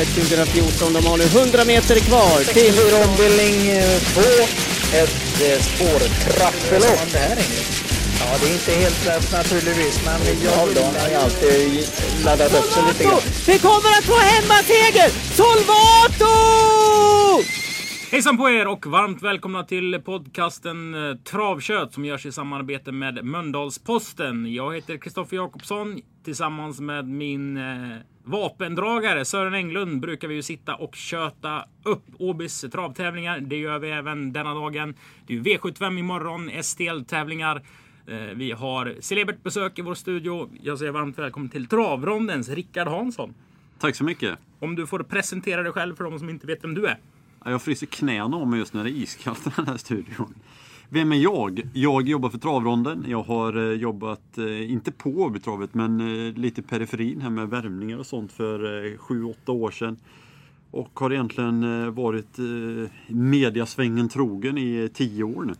Elitloppet 0.00 0.14
2014. 0.14 0.92
De 0.92 1.06
har 1.06 1.18
nu 1.18 1.24
100 1.24 1.64
meter 1.64 1.96
kvar 2.00 2.38
till... 2.38 2.72
64 2.72 3.04
ombildning 3.08 3.56
2. 4.14 4.20
Ett 5.00 5.42
eh, 5.46 5.60
spårtrappelopp. 5.68 7.00
Ja, 8.20 8.26
det 8.40 8.46
är 8.48 8.52
inte 8.52 8.72
helt 8.72 9.06
lätt 9.06 9.32
naturligtvis, 9.32 10.04
men 10.04 10.20
jag 10.44 10.52
har 10.52 11.08
ju 11.10 11.14
alltid 11.14 11.88
laddat 12.24 12.54
upp 12.58 12.70
sig 12.72 12.82
lite 12.88 13.04
grann. 13.04 13.20
Vi 13.46 13.58
kommer 13.58 13.90
att 13.98 14.04
få 14.04 14.18
hemmaseger! 14.18 15.08
Solvato! 15.38 16.34
Hejsan 18.10 18.36
på 18.36 18.50
er 18.50 18.66
och 18.66 18.86
varmt 18.86 19.22
välkomna 19.22 19.64
till 19.64 20.00
podcasten 20.04 20.94
eh, 20.94 21.16
Travkött 21.16 21.94
som 21.94 22.04
görs 22.04 22.26
i 22.26 22.32
samarbete 22.32 22.92
med 22.92 23.24
Mölndalsposten. 23.24 24.54
Jag 24.54 24.74
heter 24.74 24.96
Kristoffer 24.96 25.36
Jakobsson. 25.36 26.00
Tillsammans 26.24 26.80
med 26.80 27.08
min 27.08 27.56
eh, 27.56 27.96
vapendragare 28.24 29.24
Sören 29.24 29.54
Englund 29.54 30.00
brukar 30.00 30.28
vi 30.28 30.34
ju 30.34 30.42
sitta 30.42 30.74
och 30.74 30.94
köta 30.94 31.64
upp 31.82 32.04
Åbys 32.18 32.60
travtävlingar. 32.72 33.40
Det 33.40 33.56
gör 33.56 33.78
vi 33.78 33.90
även 33.90 34.32
denna 34.32 34.54
dagen. 34.54 34.94
Det 35.26 35.32
är 35.32 35.36
ju 35.36 35.42
V75 35.42 35.98
imorgon, 35.98 36.50
STL-tävlingar. 36.62 37.62
Eh, 38.06 38.16
vi 38.34 38.52
har 38.52 38.94
celebert 39.00 39.42
besök 39.42 39.78
i 39.78 39.82
vår 39.82 39.94
studio. 39.94 40.50
Jag 40.62 40.78
säger 40.78 40.92
varmt 40.92 41.18
välkommen 41.18 41.48
till 41.48 41.66
Travrondens 41.66 42.48
Rickard 42.48 42.88
Hansson. 42.88 43.34
Tack 43.78 43.96
så 43.96 44.04
mycket. 44.04 44.38
Om 44.58 44.76
du 44.76 44.86
får 44.86 44.98
presentera 45.02 45.62
dig 45.62 45.72
själv 45.72 45.96
för 45.96 46.04
de 46.04 46.18
som 46.18 46.30
inte 46.30 46.46
vet 46.46 46.64
vem 46.64 46.74
du 46.74 46.86
är. 46.86 46.98
Ja, 47.44 47.50
Jag 47.50 47.62
fryser 47.62 47.86
knäna 47.86 48.36
om 48.36 48.50
mig 48.50 48.58
just 48.58 48.74
när 48.74 48.84
det 48.84 48.90
är 48.90 48.94
iskallt 48.94 49.46
i 49.46 49.50
den 49.56 49.66
här 49.66 49.76
studion. 49.76 50.34
Vem 50.92 51.12
är 51.12 51.16
jag? 51.16 51.62
Jag 51.72 52.08
jobbar 52.08 52.30
för 52.30 52.38
Travronden. 52.38 53.04
Jag 53.08 53.22
har 53.22 53.56
eh, 53.56 53.80
jobbat, 53.80 54.38
eh, 54.38 54.72
inte 54.72 54.92
på 54.92 55.10
Åbytravet, 55.10 55.74
men 55.74 56.00
eh, 56.00 56.34
lite 56.34 56.60
i 56.60 56.64
periferin 56.64 57.20
här 57.20 57.30
med 57.30 57.48
värmningar 57.48 57.98
och 57.98 58.06
sånt 58.06 58.32
för 58.32 58.84
eh, 58.86 58.98
7-8 58.98 59.50
år 59.50 59.70
sedan. 59.70 59.96
Och 60.70 61.00
har 61.00 61.12
egentligen 61.12 61.94
varit 61.94 62.38
mediasvängen 63.08 64.08
trogen 64.08 64.58
i 64.58 64.90
10 64.94 65.24
år 65.24 65.44
nu. 65.44 65.54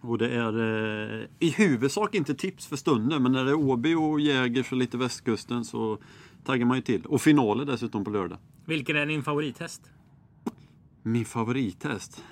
Och 0.00 0.18
det 0.18 0.30
är 0.30 1.28
i 1.38 1.50
huvudsak 1.50 2.14
inte 2.14 2.34
tips 2.34 2.66
för 2.66 2.76
stunden, 2.76 3.22
men 3.22 3.32
när 3.32 3.44
det 3.44 3.50
är 3.50 3.54
Åby 3.54 3.94
och 3.94 4.20
Jägers 4.20 4.72
och 4.72 4.78
lite 4.78 4.96
västkusten 4.96 5.64
så 5.64 5.98
taggar 6.44 6.66
man 6.66 6.76
ju 6.76 6.82
till. 6.82 7.06
Och 7.06 7.20
finaler 7.20 7.64
dessutom 7.64 8.04
på 8.04 8.10
lördag. 8.10 8.38
Vilken 8.64 8.96
är 8.96 9.06
din 9.06 9.22
favorithäst? 9.22 9.82
Min 11.02 11.24
favorithäst? 11.24 12.24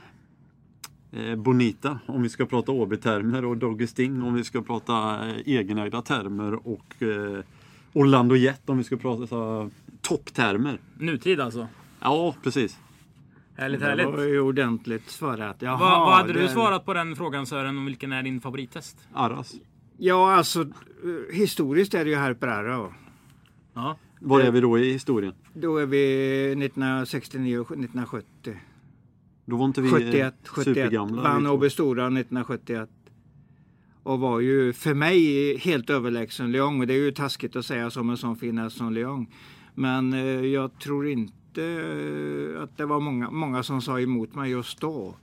Eh, 1.17 1.37
Bonita 1.37 1.99
om 2.07 2.23
vi 2.23 2.29
ska 2.29 2.47
prata 2.47 2.73
Åby-termer 2.73 3.45
och 3.45 3.57
Doggy 3.57 3.87
Sting 3.87 4.23
om 4.23 4.35
vi 4.35 4.45
ska 4.45 4.63
prata 4.63 5.27
eh, 5.29 5.37
egenägda 5.47 6.03
termer 6.03 6.69
och 6.69 7.03
eh, 7.03 7.45
Orlando 7.93 8.37
Jet 8.37 8.69
om 8.69 8.79
vi 8.79 8.85
ska 8.85 8.97
prata 8.97 9.71
topptermer. 10.01 10.79
Nutid 10.99 11.41
alltså? 11.41 11.69
Ja, 12.01 12.35
precis. 12.43 12.79
Härligt, 13.57 13.81
Det 13.81 13.87
härligt. 13.87 14.07
var 14.07 14.23
ju 14.23 14.41
ordentligt 14.41 15.11
svarat. 15.11 15.57
Jaha, 15.63 15.79
Vad, 15.79 16.01
vad 16.01 16.15
hade 16.15 16.33
du 16.33 16.41
det- 16.43 16.49
svarat 16.49 16.85
på 16.85 16.95
den 16.95 17.17
frågan 17.17 17.47
Sören, 17.47 17.79
om 17.79 17.87
vilken 17.87 18.13
är 18.13 18.23
din 18.23 18.41
favorithäst? 18.41 18.97
Arras. 19.15 19.55
Ja, 19.99 20.33
alltså 20.35 20.67
historiskt 21.33 21.95
är 21.95 22.05
det 22.05 22.11
ju 22.11 22.17
Harper 22.17 22.47
Arrow. 22.49 22.93
Ja. 23.75 23.97
Var 24.21 24.41
är 24.41 24.51
vi 24.51 24.61
då 24.61 24.79
i 24.79 24.93
historien? 24.93 25.33
Då 25.55 25.77
är 25.77 25.87
vi 25.87 26.47
1969 26.53 27.59
och 27.59 27.71
1970. 27.71 28.57
Då 29.47 29.57
var 29.57 29.65
inte 29.65 29.81
vi 29.81 29.91
71, 29.91 30.35
eh, 30.45 30.49
71. 30.49 30.65
supergamla. 30.65 31.23
Vann. 31.23 31.47
Åby 31.47 31.71
Stora 31.71 32.07
1971. 32.07 32.91
Och 34.03 34.21
var 34.21 34.41
ju 34.41 34.73
för 34.73 34.95
mig 34.95 35.57
helt 35.57 35.91
överlägsen 35.91 36.53
Lyon. 36.53 36.81
Och 36.81 36.87
det 36.87 36.95
är 36.95 36.99
ju 36.99 37.13
taskigt 37.13 37.57
att 37.57 37.67
säga 37.67 37.91
som 37.91 38.11
en 38.11 38.17
sån 38.17 38.37
fin 38.37 38.59
häst 38.59 38.77
som 38.77 38.93
Lyon. 38.93 39.27
Men 39.75 40.13
eh, 40.13 40.21
jag 40.21 40.79
tror 40.79 41.09
inte 41.09 41.63
eh, 41.63 42.63
att 42.63 42.77
det 42.77 42.87
var 42.87 43.01
många, 43.01 43.31
många 43.31 43.63
som 43.63 43.83
sa 43.83 44.01
emot 44.01 44.35
mig 44.35 44.51
just 44.51 44.81
då. 44.81 45.15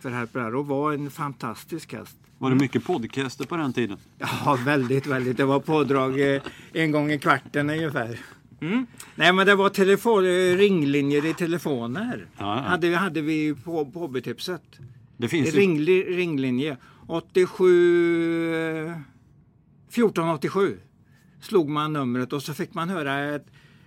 För 0.00 0.10
Harper 0.10 0.40
Arrow 0.40 0.66
var 0.66 0.92
en 0.92 1.10
fantastisk 1.10 1.92
häst. 1.92 2.16
Var 2.38 2.50
det 2.50 2.56
mycket 2.56 2.84
podcaster 2.84 3.44
på 3.44 3.56
den 3.56 3.72
tiden? 3.72 3.98
Ja, 4.18 4.58
väldigt, 4.64 5.06
väldigt. 5.06 5.36
Det 5.36 5.44
var 5.44 5.60
pådrag 5.60 6.34
eh, 6.34 6.42
en 6.72 6.90
gång 6.90 7.10
i 7.12 7.18
kvarten 7.18 7.70
ungefär. 7.70 8.18
Mm. 8.60 8.86
Nej, 9.14 9.32
men 9.32 9.46
det 9.46 9.54
var 9.54 9.68
telefon, 9.68 10.24
ringlinjer 10.56 11.26
i 11.26 11.34
telefoner. 11.34 12.26
Ja, 12.38 12.56
ja. 12.56 12.62
Hade, 12.62 12.96
hade 12.96 13.20
vi 13.20 13.54
på, 13.54 13.86
på 13.86 14.00
Åbytipset. 14.00 14.62
Det 15.16 15.28
finns 15.28 15.48
ju... 15.48 15.58
Ringli, 15.58 16.02
ringlinje. 16.02 16.76
87... 17.06 18.54
eh, 18.54 18.96
1487 19.88 20.78
slog 21.40 21.68
man 21.68 21.92
numret 21.92 22.32
och 22.32 22.42
så 22.42 22.54
fick 22.54 22.74
man 22.74 22.88
höra 22.88 23.34
ett, 23.34 23.46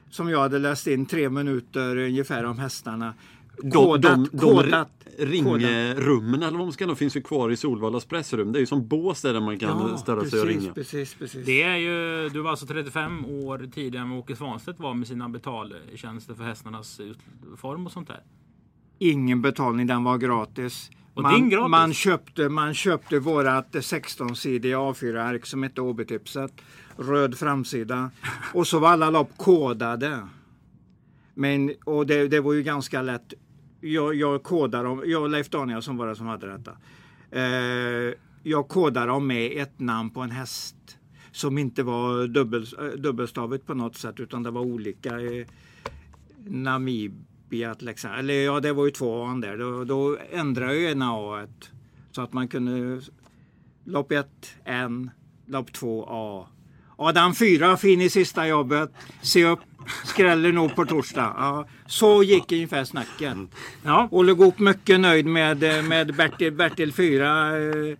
som 0.10 0.30
jag 0.30 0.40
hade 0.40 0.60
läst 0.60 0.88
in 0.88 1.06
tre 1.06 1.30
minuter 1.30 1.98
ungefär 1.98 2.44
om 2.44 2.60
hästarna. 2.60 3.14
De, 3.62 4.28
ringrummen 5.18 6.44
eller 6.44 6.58
vad 6.58 6.68
de 6.68 6.72
ska 6.72 6.86
nå 6.86 6.96
finns 6.96 7.16
ju 7.16 7.22
kvar 7.22 7.50
i 7.50 7.58
Solvallas 7.58 8.06
pressrum. 8.06 8.52
Det 8.52 8.58
är 8.58 8.62
ju 8.62 8.66
som 8.66 8.88
bås 8.88 9.22
där 9.22 9.40
man 9.40 9.60
kan 9.60 9.98
ställa 9.98 10.26
sig 10.26 10.40
och 10.40 10.48
ringa. 10.48 10.74
precis, 10.74 11.14
precis. 11.14 11.46
Det 11.46 11.64
är 11.64 11.76
ju, 11.76 12.30
du 12.30 12.42
var 12.42 12.50
alltså 12.50 12.66
35 12.66 13.26
år 13.26 13.70
tidigare 13.74 14.04
än 14.04 14.10
vad 14.10 14.20
Åke 14.20 14.36
Svanstedt 14.36 14.80
var 14.80 14.94
med 14.94 15.08
sina 15.08 15.30
betaltjänster 15.30 16.34
för 16.34 16.44
hästarnas 16.44 17.02
form 17.58 17.86
och 17.86 17.92
sånt 17.92 18.08
där. 18.08 18.24
Ingen 19.00 19.42
betalning, 19.42 19.88
den 19.88 20.04
var 20.04 20.18
gratis. 20.18 20.90
Och 21.14 21.22
man, 21.22 21.34
din 21.34 21.50
gratis? 21.50 21.70
Man 21.70 21.94
köpte, 21.94 22.50
man 22.50 22.74
köpte 22.74 23.20
vårat 23.20 23.72
16-sidiga 23.72 24.78
A4-ark 24.78 25.46
som 25.46 25.64
hette 25.64 25.82
Åbytipset. 25.82 26.52
Röd 26.98 27.38
framsida. 27.38 28.12
Och 28.54 28.68
så 28.68 28.80
var 28.80 28.90
alla 28.90 29.10
lopp 29.10 29.38
kodade. 29.38 30.28
Men, 31.34 31.74
och 31.86 32.08
det, 32.08 32.28
det 32.28 32.40
var 32.40 32.54
ju 32.54 32.64
ganska 32.64 33.02
lätt. 33.02 33.34
Jag, 33.84 34.16
jag 34.16 34.44
kodar 34.44 34.84
dem. 34.84 35.04
Jag 35.06 35.22
och 35.22 35.30
Leif 35.30 35.50
Danielsson 35.50 35.98
var 35.98 36.08
det 36.08 36.16
som 36.16 36.28
hade 36.28 36.48
detta. 36.48 36.78
Eh, 37.32 38.14
jag 38.44 38.68
kodar 38.68 39.08
dem 39.08 39.28
med 39.28 39.62
ett 39.62 39.80
namn 39.80 40.10
på 40.10 40.22
en 40.22 40.32
häst. 40.32 40.76
Som 41.32 41.58
inte 41.58 41.84
var 41.84 42.28
dubbel, 42.28 42.34
dubbelstavet 42.34 42.94
eh, 42.94 43.00
dubbelstavigt 43.00 43.66
på 43.66 43.74
något 43.74 43.96
sätt 43.96 44.20
utan 44.20 44.44
det 44.44 44.52
var 44.52 44.62
olika. 44.62 45.20
Eh, 45.20 45.48
Namibia 46.46 47.76
till 47.76 47.88
exempel. 47.88 48.20
Eller 48.20 48.34
ja, 48.34 48.60
det 48.60 48.74
var 48.74 48.86
ju 48.86 48.92
två 48.92 49.24
A 49.24 49.40
där. 49.42 49.58
Då, 49.58 49.84
då 49.84 50.18
ändrade 50.32 50.76
jag 50.76 50.92
ena 50.92 51.12
A 51.12 51.48
så 52.12 52.22
att 52.22 52.34
man 52.34 52.48
kunde 52.48 53.02
lopp 53.84 54.12
1 54.12 54.28
N, 54.66 55.12
lopp 55.46 55.74
2 55.74 56.06
A. 56.10 56.48
Adam 56.98 57.36
4 57.36 57.78
fin 57.78 58.02
i 58.02 58.10
sista 58.10 58.48
jobbet. 58.48 58.92
Se 59.22 59.46
upp, 59.46 59.60
skräller 60.04 60.52
nog 60.52 60.76
på 60.76 60.86
torsdag. 60.86 61.34
Ja, 61.38 61.66
så 61.86 62.24
gick 62.24 62.52
ungefär 62.52 62.84
snacket. 62.84 63.38
Ja, 63.84 64.08
Olle 64.12 64.34
Goop 64.34 64.60
mycket 64.60 65.00
nöjd 65.00 65.26
med, 65.26 65.64
eh, 65.64 65.84
med 65.84 66.16
Bertil, 66.16 66.54
Bertil 66.54 66.94
4 66.94 67.58
eh, 67.58 67.98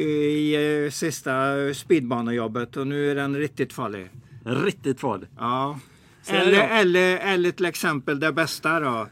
i 0.00 0.54
eh, 0.84 0.90
sista 0.90 1.54
speedbanejobbet 1.74 2.76
och 2.76 2.86
nu 2.86 3.10
är 3.10 3.14
den 3.14 3.36
riktigt 3.36 3.72
farlig. 3.72 4.10
Riktigt 4.44 5.00
farligt. 5.00 5.30
Ja. 5.38 5.78
Eller, 6.26 6.68
eller, 6.68 7.18
eller 7.18 7.50
till 7.50 7.66
exempel 7.66 8.20
det 8.20 8.32
bästa 8.32 8.80
då. 8.80 9.06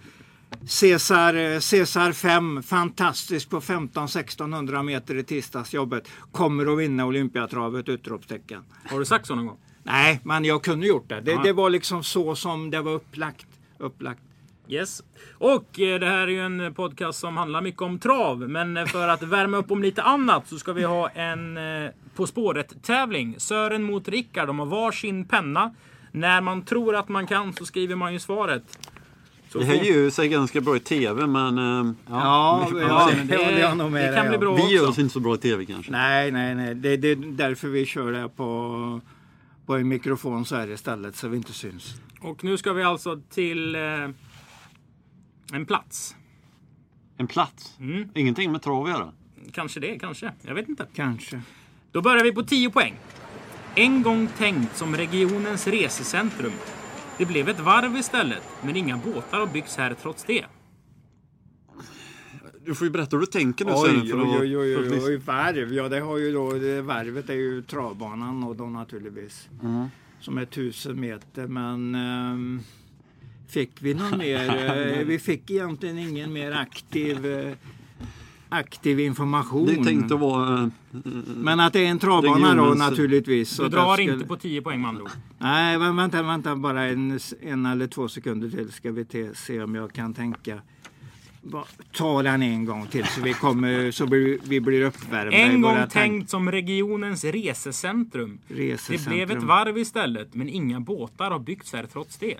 Cesar, 0.66 1.60
Cesar 1.60 2.12
5, 2.12 2.62
fantastisk 2.62 3.50
på 3.50 3.60
15-1600 3.60 4.82
meter 4.82 5.14
i 5.14 5.22
tisdagsjobbet. 5.22 6.08
Kommer 6.32 6.72
att 6.72 6.78
vinna 6.78 7.06
Olympiatravet! 7.06 7.88
Utropstecken. 7.88 8.62
har 8.84 8.98
du 8.98 9.04
sagt 9.04 9.26
så 9.26 9.34
någon 9.34 9.46
gång? 9.46 9.58
Nej, 9.88 10.20
men 10.24 10.44
jag 10.44 10.62
kunde 10.62 10.86
gjort 10.86 11.08
det. 11.08 11.20
Det, 11.20 11.30
Ja. 11.32 11.40
det 11.44 11.52
var 11.52 11.70
liksom 11.70 12.04
så 12.04 12.34
som 12.34 12.70
det 12.70 12.80
var 12.82 12.92
upplagt. 12.92 13.46
upplagt. 13.78 14.20
Yes. 14.68 15.02
Och 15.32 15.80
eh, 15.80 16.00
det 16.00 16.06
här 16.06 16.18
är 16.22 16.26
ju 16.28 16.40
en 16.40 16.74
podcast 16.74 17.18
som 17.18 17.36
handlar 17.36 17.60
mycket 17.60 17.82
om 17.82 17.98
trav. 17.98 18.38
Men 18.48 18.76
eh, 18.76 18.84
för 18.86 19.08
att 19.08 19.22
värma 19.22 19.56
upp 19.56 19.70
om 19.70 19.82
lite 19.82 20.02
annat 20.02 20.48
så 20.48 20.58
ska 20.58 20.72
vi 20.72 20.82
ha 20.84 21.08
en 21.08 21.56
eh, 21.56 21.90
På 22.16 22.26
spåret 22.26 22.82
tävling. 22.82 23.34
Sören 23.38 23.82
mot 23.82 24.08
Rickard. 24.08 24.46
De 24.46 24.58
har 24.58 24.66
varsin 24.66 25.24
penna. 25.24 25.74
När 26.12 26.40
man 26.40 26.62
tror 26.62 26.96
att 26.96 27.08
man 27.08 27.26
kan 27.26 27.52
så 27.52 27.66
skriver 27.66 27.96
man 27.96 28.12
ju 28.12 28.18
svaret. 28.18 28.78
Så 29.52 29.58
Det 29.58 29.64
här 29.64 29.84
ju 29.84 30.10
sig 30.10 30.28
ganska 30.28 30.60
bra 30.60 30.76
i 30.76 30.80
TV 30.80 31.26
men 31.26 31.56
Ja, 32.10 32.68
ja, 32.80 33.10
men 33.16 33.26
det 33.26 33.36
håller 33.36 33.58
jag 33.60 33.76
nog 33.76 33.92
med 33.92 34.12
det 34.12 34.16
kan 34.16 34.28
bli 34.28 34.38
bra 34.38 34.54
vi 34.54 34.74
gör 34.74 34.88
oss 34.88 34.98
inte 34.98 35.12
så 35.12 35.20
bra 35.20 35.34
i 35.34 35.38
TV 35.38 35.64
kanske. 35.64 35.92
Nej, 35.92 36.30
nej, 36.30 36.54
nej. 36.54 36.74
Det, 36.74 36.96
det 36.96 37.08
är 37.10 37.16
därför 37.16 37.68
vi 37.68 37.86
kör 37.86 38.12
det 38.12 38.28
på, 38.28 39.00
på 39.68 39.76
en 39.76 39.88
mikrofon 39.88 40.44
så 40.44 40.56
här 40.56 40.70
istället 40.70 41.16
så 41.16 41.28
vi 41.28 41.36
inte 41.36 41.52
syns. 41.52 41.94
Och 42.20 42.44
nu 42.44 42.56
ska 42.56 42.72
vi 42.72 42.82
alltså 42.82 43.20
till 43.30 43.74
eh, 43.74 43.80
en 45.52 45.66
plats. 45.66 46.16
En 47.16 47.26
plats. 47.26 47.76
Mm. 47.80 48.08
Ingenting 48.14 48.52
med 48.52 48.62
trav 48.62 48.84
att 48.84 48.90
göra. 48.90 49.12
Kanske 49.52 49.80
det, 49.80 49.98
kanske. 49.98 50.32
Jag 50.42 50.54
vet 50.54 50.68
inte. 50.68 50.86
Kanske. 50.94 51.40
Då 51.92 52.02
börjar 52.02 52.24
vi 52.24 52.32
på 52.32 52.42
10 52.42 52.70
poäng. 52.70 52.94
En 53.74 54.02
gång 54.02 54.28
tänkt 54.38 54.76
som 54.76 54.96
regionens 54.96 55.66
resecentrum. 55.66 56.52
Det 57.18 57.26
blev 57.26 57.48
ett 57.48 57.60
varv 57.60 57.96
istället, 57.96 58.42
men 58.62 58.76
inga 58.76 58.96
båtar 58.96 59.38
har 59.38 59.46
byggts 59.46 59.76
här 59.76 59.94
trots 59.94 60.24
det. 60.24 60.44
Du 62.68 62.74
får 62.74 62.86
ju 62.86 62.90
berätta 62.90 63.16
hur 63.16 63.20
du 63.20 63.26
tänker 63.26 63.64
nu 63.64 63.72
Oj, 63.74 63.90
oj, 64.02 64.10
för 64.10 64.20
oj, 64.40 64.56
oj, 64.58 64.76
oj, 64.76 64.88
lyssna. 64.88 65.08
oj, 65.08 65.16
varv. 65.16 65.72
Ja, 65.74 65.88
det 65.88 66.00
har 66.00 66.18
ju 66.18 66.32
då, 66.32 66.52
det, 66.52 66.82
varvet 66.82 67.30
är 67.30 67.34
ju 67.34 67.62
travbanan 67.62 68.44
och 68.44 68.56
då 68.56 68.64
naturligtvis. 68.66 69.48
Mm. 69.62 69.86
Som 70.20 70.38
är 70.38 70.44
tusen 70.44 71.00
meter, 71.00 71.46
men 71.46 71.94
ehm, 71.94 72.60
Fick 73.48 73.70
vi 73.80 73.94
någon 73.94 74.18
mer? 74.18 74.98
eh, 74.98 75.04
vi 75.06 75.18
fick 75.18 75.50
egentligen 75.50 75.98
ingen 75.98 76.32
mer 76.32 76.52
aktiv, 76.52 77.26
eh, 77.26 77.52
aktiv 78.48 79.00
information. 79.00 79.66
Det 79.66 79.72
är 79.72 79.84
tänkt 79.84 80.12
att 80.12 80.20
vara... 80.20 80.62
eh, 80.62 80.68
Men 81.36 81.60
att 81.60 81.72
det 81.72 81.86
är 81.86 81.90
en 81.90 81.98
travbana 81.98 82.54
då 82.54 82.74
naturligtvis. 82.74 83.56
Du 83.56 83.68
drar 83.68 83.94
skulle- 83.94 84.12
inte 84.12 84.26
på 84.26 84.36
10 84.36 84.62
poäng 84.62 84.80
med 84.80 84.88
andra. 84.88 85.04
Nej, 85.38 85.78
vänta, 85.78 86.22
vänta 86.22 86.56
bara 86.56 86.84
en, 86.84 87.18
en 87.40 87.66
eller 87.66 87.86
två 87.86 88.08
sekunder 88.08 88.50
till 88.50 88.72
ska 88.72 88.92
vi 88.92 89.04
te, 89.04 89.34
se 89.34 89.62
om 89.62 89.74
jag 89.74 89.92
kan 89.92 90.14
tänka. 90.14 90.60
Ta 91.92 92.22
den 92.22 92.42
en 92.42 92.64
gång 92.64 92.86
till 92.86 93.06
så 93.06 93.20
vi, 93.20 93.32
kommer, 93.32 93.90
så 93.90 94.06
blir, 94.06 94.38
vi 94.44 94.60
blir 94.60 94.82
uppvärmda 94.82 95.36
En 95.36 95.60
gång 95.60 95.74
tank- 95.76 95.92
tänkt 95.92 96.30
som 96.30 96.50
regionens 96.50 97.24
resecentrum. 97.24 98.38
Det 98.48 98.54
resecentrum. 98.54 99.14
blev 99.14 99.30
ett 99.30 99.42
varv 99.42 99.78
istället, 99.78 100.34
men 100.34 100.48
inga 100.48 100.80
båtar 100.80 101.30
har 101.30 101.38
byggts 101.38 101.72
här 101.72 101.86
trots 101.92 102.16
det. 102.18 102.34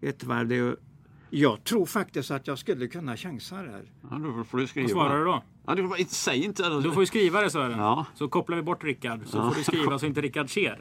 Ett 0.00 0.24
varv, 0.24 0.48
det 0.48 0.56
är, 0.56 0.76
jag 1.30 1.64
tror 1.64 1.86
faktiskt 1.86 2.30
att 2.30 2.46
jag 2.46 2.58
skulle 2.58 2.86
kunna 2.88 3.16
chansa 3.16 3.56
där. 3.56 3.82
Ja, 4.10 4.16
då 4.18 4.44
får 4.44 4.58
du 4.58 4.66
skriva. 4.66 4.86
Vad 4.86 4.92
svarar 4.92 5.18
du 5.18 5.24
då? 5.24 5.42
Ja, 5.66 5.74
du 5.74 5.82
får, 5.82 5.88
bara- 5.88 6.04
säg 6.08 6.44
inte 6.44 6.68
det. 6.68 6.80
Du 6.82 6.92
får 6.92 7.02
ju 7.02 7.06
skriva 7.06 7.40
det 7.40 7.50
Sören. 7.50 7.78
Ja. 7.78 8.06
Så 8.14 8.28
kopplar 8.28 8.56
vi 8.56 8.62
bort 8.62 8.84
Rickard. 8.84 9.20
Så 9.26 9.48
får 9.48 9.54
du 9.54 9.64
skriva 9.64 9.98
så 9.98 10.06
inte 10.06 10.20
Rickard 10.20 10.50
ser. 10.50 10.78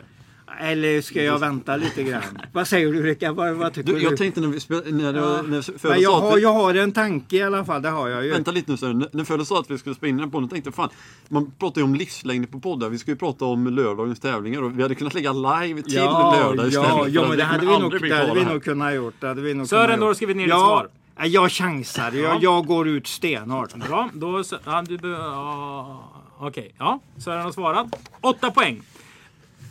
Eller 0.59 1.01
ska 1.01 1.23
jag 1.23 1.39
vänta 1.39 1.75
lite 1.77 2.03
grann? 2.03 2.21
Vad 2.53 2.67
säger 2.67 2.93
du 2.93 3.03
Rickard? 3.03 3.35
Vad, 3.35 3.53
vad 3.53 3.73
tycker 3.73 3.93
Du, 3.93 3.99
du? 3.99 4.03
jag 4.05 4.17
tänkte 4.17 4.41
när 4.41 4.47
vi 4.47 4.59
spelade... 4.59 4.91
När, 4.91 5.13
Ja. 5.13 5.41
när 5.41 5.87
Men 5.89 6.01
jag 6.01 6.11
har, 6.11 6.35
vi- 6.35 6.41
jag 6.41 6.53
har 6.53 6.73
en 6.75 6.91
tanke 6.91 7.35
i 7.35 7.43
alla 7.43 7.65
fall, 7.65 7.81
det 7.81 7.89
har 7.89 8.07
jag 8.09 8.25
ju. 8.25 8.31
Vänta 8.31 8.51
lite 8.51 8.71
nu 8.71 8.77
Sören. 8.77 8.99
När- 8.99 9.09
När 9.11 9.23
Före 9.23 9.45
sa 9.45 9.59
att 9.59 9.71
vi 9.71 9.77
skulle 9.77 9.95
spela 9.95 10.09
in 10.09 10.17
den 10.17 10.31
podden 10.31 10.49
tänkte 10.49 10.67
jag 10.67 10.75
fan, 10.75 10.89
man 11.29 11.51
pratar 11.59 11.81
ju 11.81 11.85
om 11.85 11.95
livslängd 11.95 12.51
på 12.51 12.59
poddar. 12.59 12.89
Vi 12.89 12.97
ska 12.97 13.11
ju 13.11 13.17
prata 13.17 13.45
om 13.45 13.67
lördagens 13.67 14.19
tävlingar 14.19 14.61
och 14.63 14.79
vi 14.79 14.81
hade 14.81 14.95
kunnat 14.95 15.13
lägga 15.13 15.33
live 15.33 15.81
till 15.81 15.93
Ja, 15.93 16.35
lördag 16.39 16.67
istället. 16.67 16.89
ja, 16.89 17.07
ja 17.07 17.27
men 17.27 17.37
det 17.37 17.43
hade 17.43 17.65
vi 17.65 17.79
nog, 17.79 18.01
det 18.01 18.15
hade 18.15 18.33
vi 18.39 18.45
nog 18.45 18.63
kunnat 18.63 18.93
gjort. 18.95 19.13
Det 19.19 19.27
hade 19.27 19.41
vi 19.41 19.53
nog 19.53 19.67
Sören, 19.67 19.85
kunnat 19.85 19.99
då 19.99 20.05
har 20.05 20.07
du 20.07 20.11
gjort. 20.11 20.17
skrivit 20.17 20.37
ner 20.37 20.43
ditt 20.43 20.49
ja, 20.51 20.57
svar. 20.59 20.89
ja, 21.17 21.25
Jag 21.25 21.51
chansar. 21.51 22.11
Jag, 22.11 22.35
Ja. 22.35 22.39
jag 22.41 22.65
går 22.65 22.87
ut 22.87 23.07
stenhårt. 23.07 23.75
Bra, 23.75 24.09
då... 24.13 24.43
så- 24.43 24.57
Ja, 24.65 24.83
du 24.87 25.09
ja, 25.11 26.07
Okej, 26.43 26.73
ja. 26.77 26.99
Sören 27.17 27.41
har 27.41 27.51
svarat. 27.51 27.87
Åtta 28.21 28.51
poäng. 28.51 28.81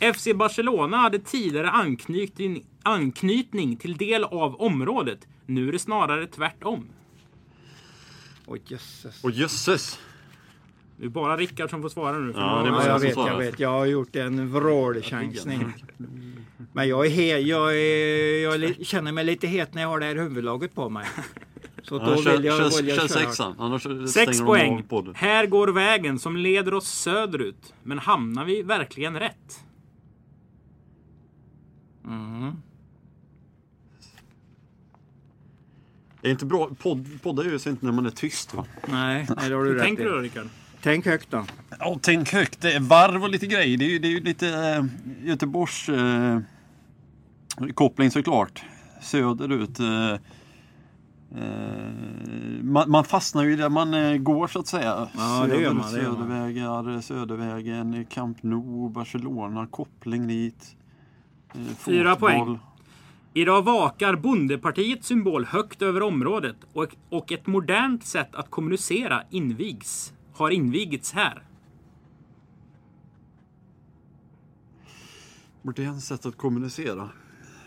FC 0.01 0.27
Barcelona 0.35 0.97
hade 0.97 1.19
tidigare 1.19 1.69
anknytning, 1.69 2.65
anknytning 2.83 3.77
till 3.77 3.97
del 3.97 4.23
av 4.23 4.61
området. 4.61 5.27
Nu 5.45 5.67
är 5.67 5.71
det 5.71 5.79
snarare 5.79 6.27
tvärtom. 6.27 6.87
Oj 8.45 8.61
jösses. 8.65 9.19
Åh 9.23 9.31
jösses! 9.33 9.99
Det 10.97 11.05
är 11.05 11.09
bara 11.09 11.37
Rickard 11.37 11.69
som 11.69 11.81
får 11.81 11.89
svara 11.89 12.17
nu. 12.17 12.33
Ja, 12.35 12.61
det 12.65 12.71
var 12.71 12.85
jag 12.85 12.99
som 13.01 13.07
vet, 13.07 13.17
jag 13.17 13.37
vet. 13.37 13.59
Jag 13.59 13.69
har 13.69 13.85
gjort 13.85 14.15
en 14.15 14.53
vrålchansning. 14.53 15.73
Men 16.73 16.87
jag, 16.89 17.05
är 17.05 17.09
he, 17.09 17.37
jag, 17.39 17.77
är, 17.77 18.43
jag 18.43 18.85
känner 18.85 19.11
mig 19.11 19.23
lite 19.23 19.47
het 19.47 19.73
när 19.73 19.81
jag 19.81 19.89
har 19.89 19.99
det 19.99 20.05
här 20.05 20.15
huvudlaget 20.15 20.75
på 20.75 20.89
mig. 20.89 21.07
Så 21.83 21.97
då 21.97 22.05
Ja, 22.25 22.31
vill 22.31 22.43
jag, 22.43 22.57
kör, 22.71 22.77
vill 22.77 22.87
jag 22.87 22.99
kör 22.99 23.07
sexan, 23.07 23.55
annars 23.59 24.11
Sex 24.13 24.41
poäng. 24.41 24.83
Här 25.13 25.45
går 25.45 25.67
vägen 25.67 26.19
som 26.19 26.37
leder 26.37 26.73
oss 26.73 26.87
söderut. 26.87 27.73
Men 27.83 27.99
hamnar 27.99 28.45
vi 28.45 28.61
verkligen 28.61 29.19
rätt? 29.19 29.63
Mm. 32.05 32.51
Det 36.21 36.27
är 36.27 36.31
inte 36.31 36.45
bra, 36.45 36.69
podd, 36.81 37.21
poddar 37.23 37.43
gör 37.43 37.57
sig 37.57 37.71
inte 37.71 37.85
när 37.85 37.93
man 37.93 38.05
är 38.05 38.09
tyst 38.09 38.53
va? 38.53 38.65
Nej, 38.87 39.27
nej, 39.37 39.49
det 39.49 39.55
har 39.55 39.63
du 39.63 39.69
Hur 39.69 39.75
rätt 39.75 39.83
tänker 39.83 40.03
i. 40.03 40.05
du 40.05 40.11
då 40.11 40.17
Rickard? 40.17 40.47
Tänk 40.81 41.05
högt 41.05 41.31
då. 41.31 41.45
Ja, 41.79 41.99
tänk 42.01 42.33
högt. 42.33 42.61
Det 42.61 42.73
är 42.73 42.79
varv 42.79 43.23
och 43.23 43.29
lite 43.29 43.47
grejer. 43.47 43.77
Det 43.77 43.85
är 43.85 43.89
ju, 43.89 43.99
det 43.99 44.07
är 44.07 44.11
ju 44.11 44.19
lite 44.19 44.49
äh, 44.49 44.85
Göteborgs 45.27 45.89
eh, 45.89 46.39
koppling 47.73 48.11
såklart. 48.11 48.63
Söderut. 49.01 49.79
Eh, 49.79 50.11
eh, 50.11 50.19
man, 52.61 52.91
man 52.91 53.03
fastnar 53.03 53.43
ju 53.43 53.55
där 53.55 53.69
man 53.69 53.93
eh, 53.93 54.17
går 54.17 54.47
så 54.47 54.59
att 54.59 54.67
säga. 54.67 55.07
Ja, 55.17 55.47
det 55.49 55.61
gör 55.61 55.73
man, 55.73 55.93
det 55.93 56.01
gör 56.01 56.11
man. 56.11 56.17
Södervägar, 56.17 57.01
Södervägen, 57.01 58.05
Camp 58.05 58.43
Nou, 58.43 58.89
Barcelona, 58.89 59.67
koppling 59.67 60.27
dit. 60.27 60.75
Fyra 61.77 62.15
poäng. 62.15 62.59
Idag 63.33 63.61
vakar 63.61 64.15
Bondepartiets 64.15 65.07
symbol 65.07 65.45
högt 65.45 65.81
över 65.81 66.01
området 66.01 66.55
och, 66.73 66.95
och 67.09 67.31
ett 67.31 67.47
modernt 67.47 68.05
sätt 68.05 68.35
att 68.35 68.49
kommunicera 68.49 69.23
invigs, 69.29 70.13
har 70.33 70.49
invigits 70.49 71.13
här. 71.13 71.43
Modernt 75.61 76.03
sätt 76.03 76.25
att 76.25 76.37
kommunicera. 76.37 77.09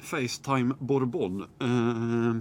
Facetime 0.00 0.74
Bourbon. 0.78 1.44
Eh, 1.60 2.36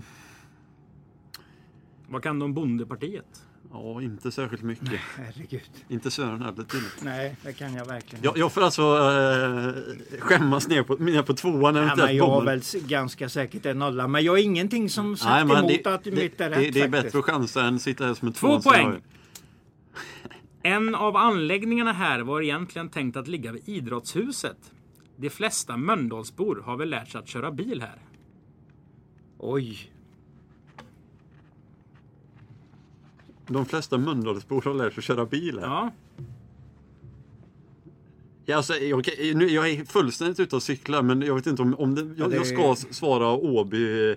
Vad 2.08 2.24
kan 2.24 2.40
de 2.40 2.54
Bondepartiet? 2.54 3.46
Ja, 3.74 4.02
inte 4.02 4.32
särskilt 4.32 4.64
mycket. 4.64 5.00
Herregud. 5.18 5.62
Inte 5.88 6.12
Sören 6.12 6.42
heller 6.42 6.64
tydligen. 6.64 6.92
Nej, 7.02 7.36
det 7.44 7.54
kan 7.54 7.74
jag 7.74 7.86
verkligen 7.86 8.24
Jag, 8.24 8.38
jag 8.38 8.52
får 8.52 8.62
alltså 8.62 8.82
eh, 8.82 10.20
skämmas 10.20 10.68
ner 10.68 10.84
på, 10.84 10.96
ner 10.96 11.22
på 11.22 11.34
tvåan 11.34 11.76
Ja, 11.76 11.96
men 11.96 12.16
jag 12.16 12.28
har 12.28 12.42
väl 12.46 12.62
ganska 12.88 13.30
säkert 13.30 13.66
en 13.66 13.80
nolla. 13.80 14.08
Men 14.08 14.24
jag 14.24 14.32
har 14.32 14.38
ingenting 14.38 14.90
som 14.90 15.18
sagt 15.18 15.48
Nej, 15.48 15.58
emot 15.58 15.84
det, 15.84 15.94
att 15.94 16.04
det, 16.04 16.12
mitt 16.12 16.42
är 16.42 16.50
det, 16.50 16.56
rätt 16.56 16.74
det 16.74 16.80
är 16.80 16.84
faktiskt. 16.84 17.04
bättre 17.04 17.20
att 17.20 17.26
chansa 17.26 17.64
än 17.66 17.80
sitta 17.80 18.06
här 18.06 18.14
som 18.14 18.28
en 18.28 18.34
Två 18.34 18.48
tvåan, 18.48 18.62
så 18.62 18.70
poäng. 18.70 19.02
En 20.64 20.96
av 20.96 21.18
anläggningarna 21.18 21.94
här 21.94 22.20
var 22.20 22.42
egentligen 22.42 22.90
tänkt 22.90 23.18
att 23.18 23.28
ligga 23.28 23.52
vid 23.52 23.70
idrottshuset. 23.70 24.58
De 25.18 25.30
flesta 25.30 25.78
Mölndalsbor 25.78 26.62
har 26.66 26.78
väl 26.78 26.90
lärt 26.90 27.10
sig 27.10 27.20
att 27.20 27.28
köra 27.28 27.52
bil 27.52 27.82
här. 27.82 27.98
Oj. 29.38 29.92
De 33.48 33.66
flesta 33.66 33.98
Mölndalsbor 33.98 34.62
har 34.62 34.74
lärt 34.74 34.94
sig 34.94 35.02
att 35.02 35.06
köra 35.06 35.26
bil 35.26 35.60
här. 35.60 35.68
Ja, 35.68 35.92
Ja, 38.46 38.58
alltså, 38.58 38.74
jag, 38.76 39.08
nu, 39.36 39.48
jag 39.50 39.70
är 39.70 39.86
fullständigt 39.86 40.40
ute 40.40 40.56
och 40.56 40.64
cyklar 40.64 41.02
men 41.02 41.22
jag 41.22 41.36
vet 41.36 41.48
inte 41.48 41.62
om, 41.62 41.76
om 41.80 41.96
det, 41.96 42.02
jag, 42.18 42.30
det- 42.32 42.36
jag 42.36 42.48
ska 42.48 42.76
svara 42.94 43.28
Åby. 43.32 44.10
Eh, 44.12 44.16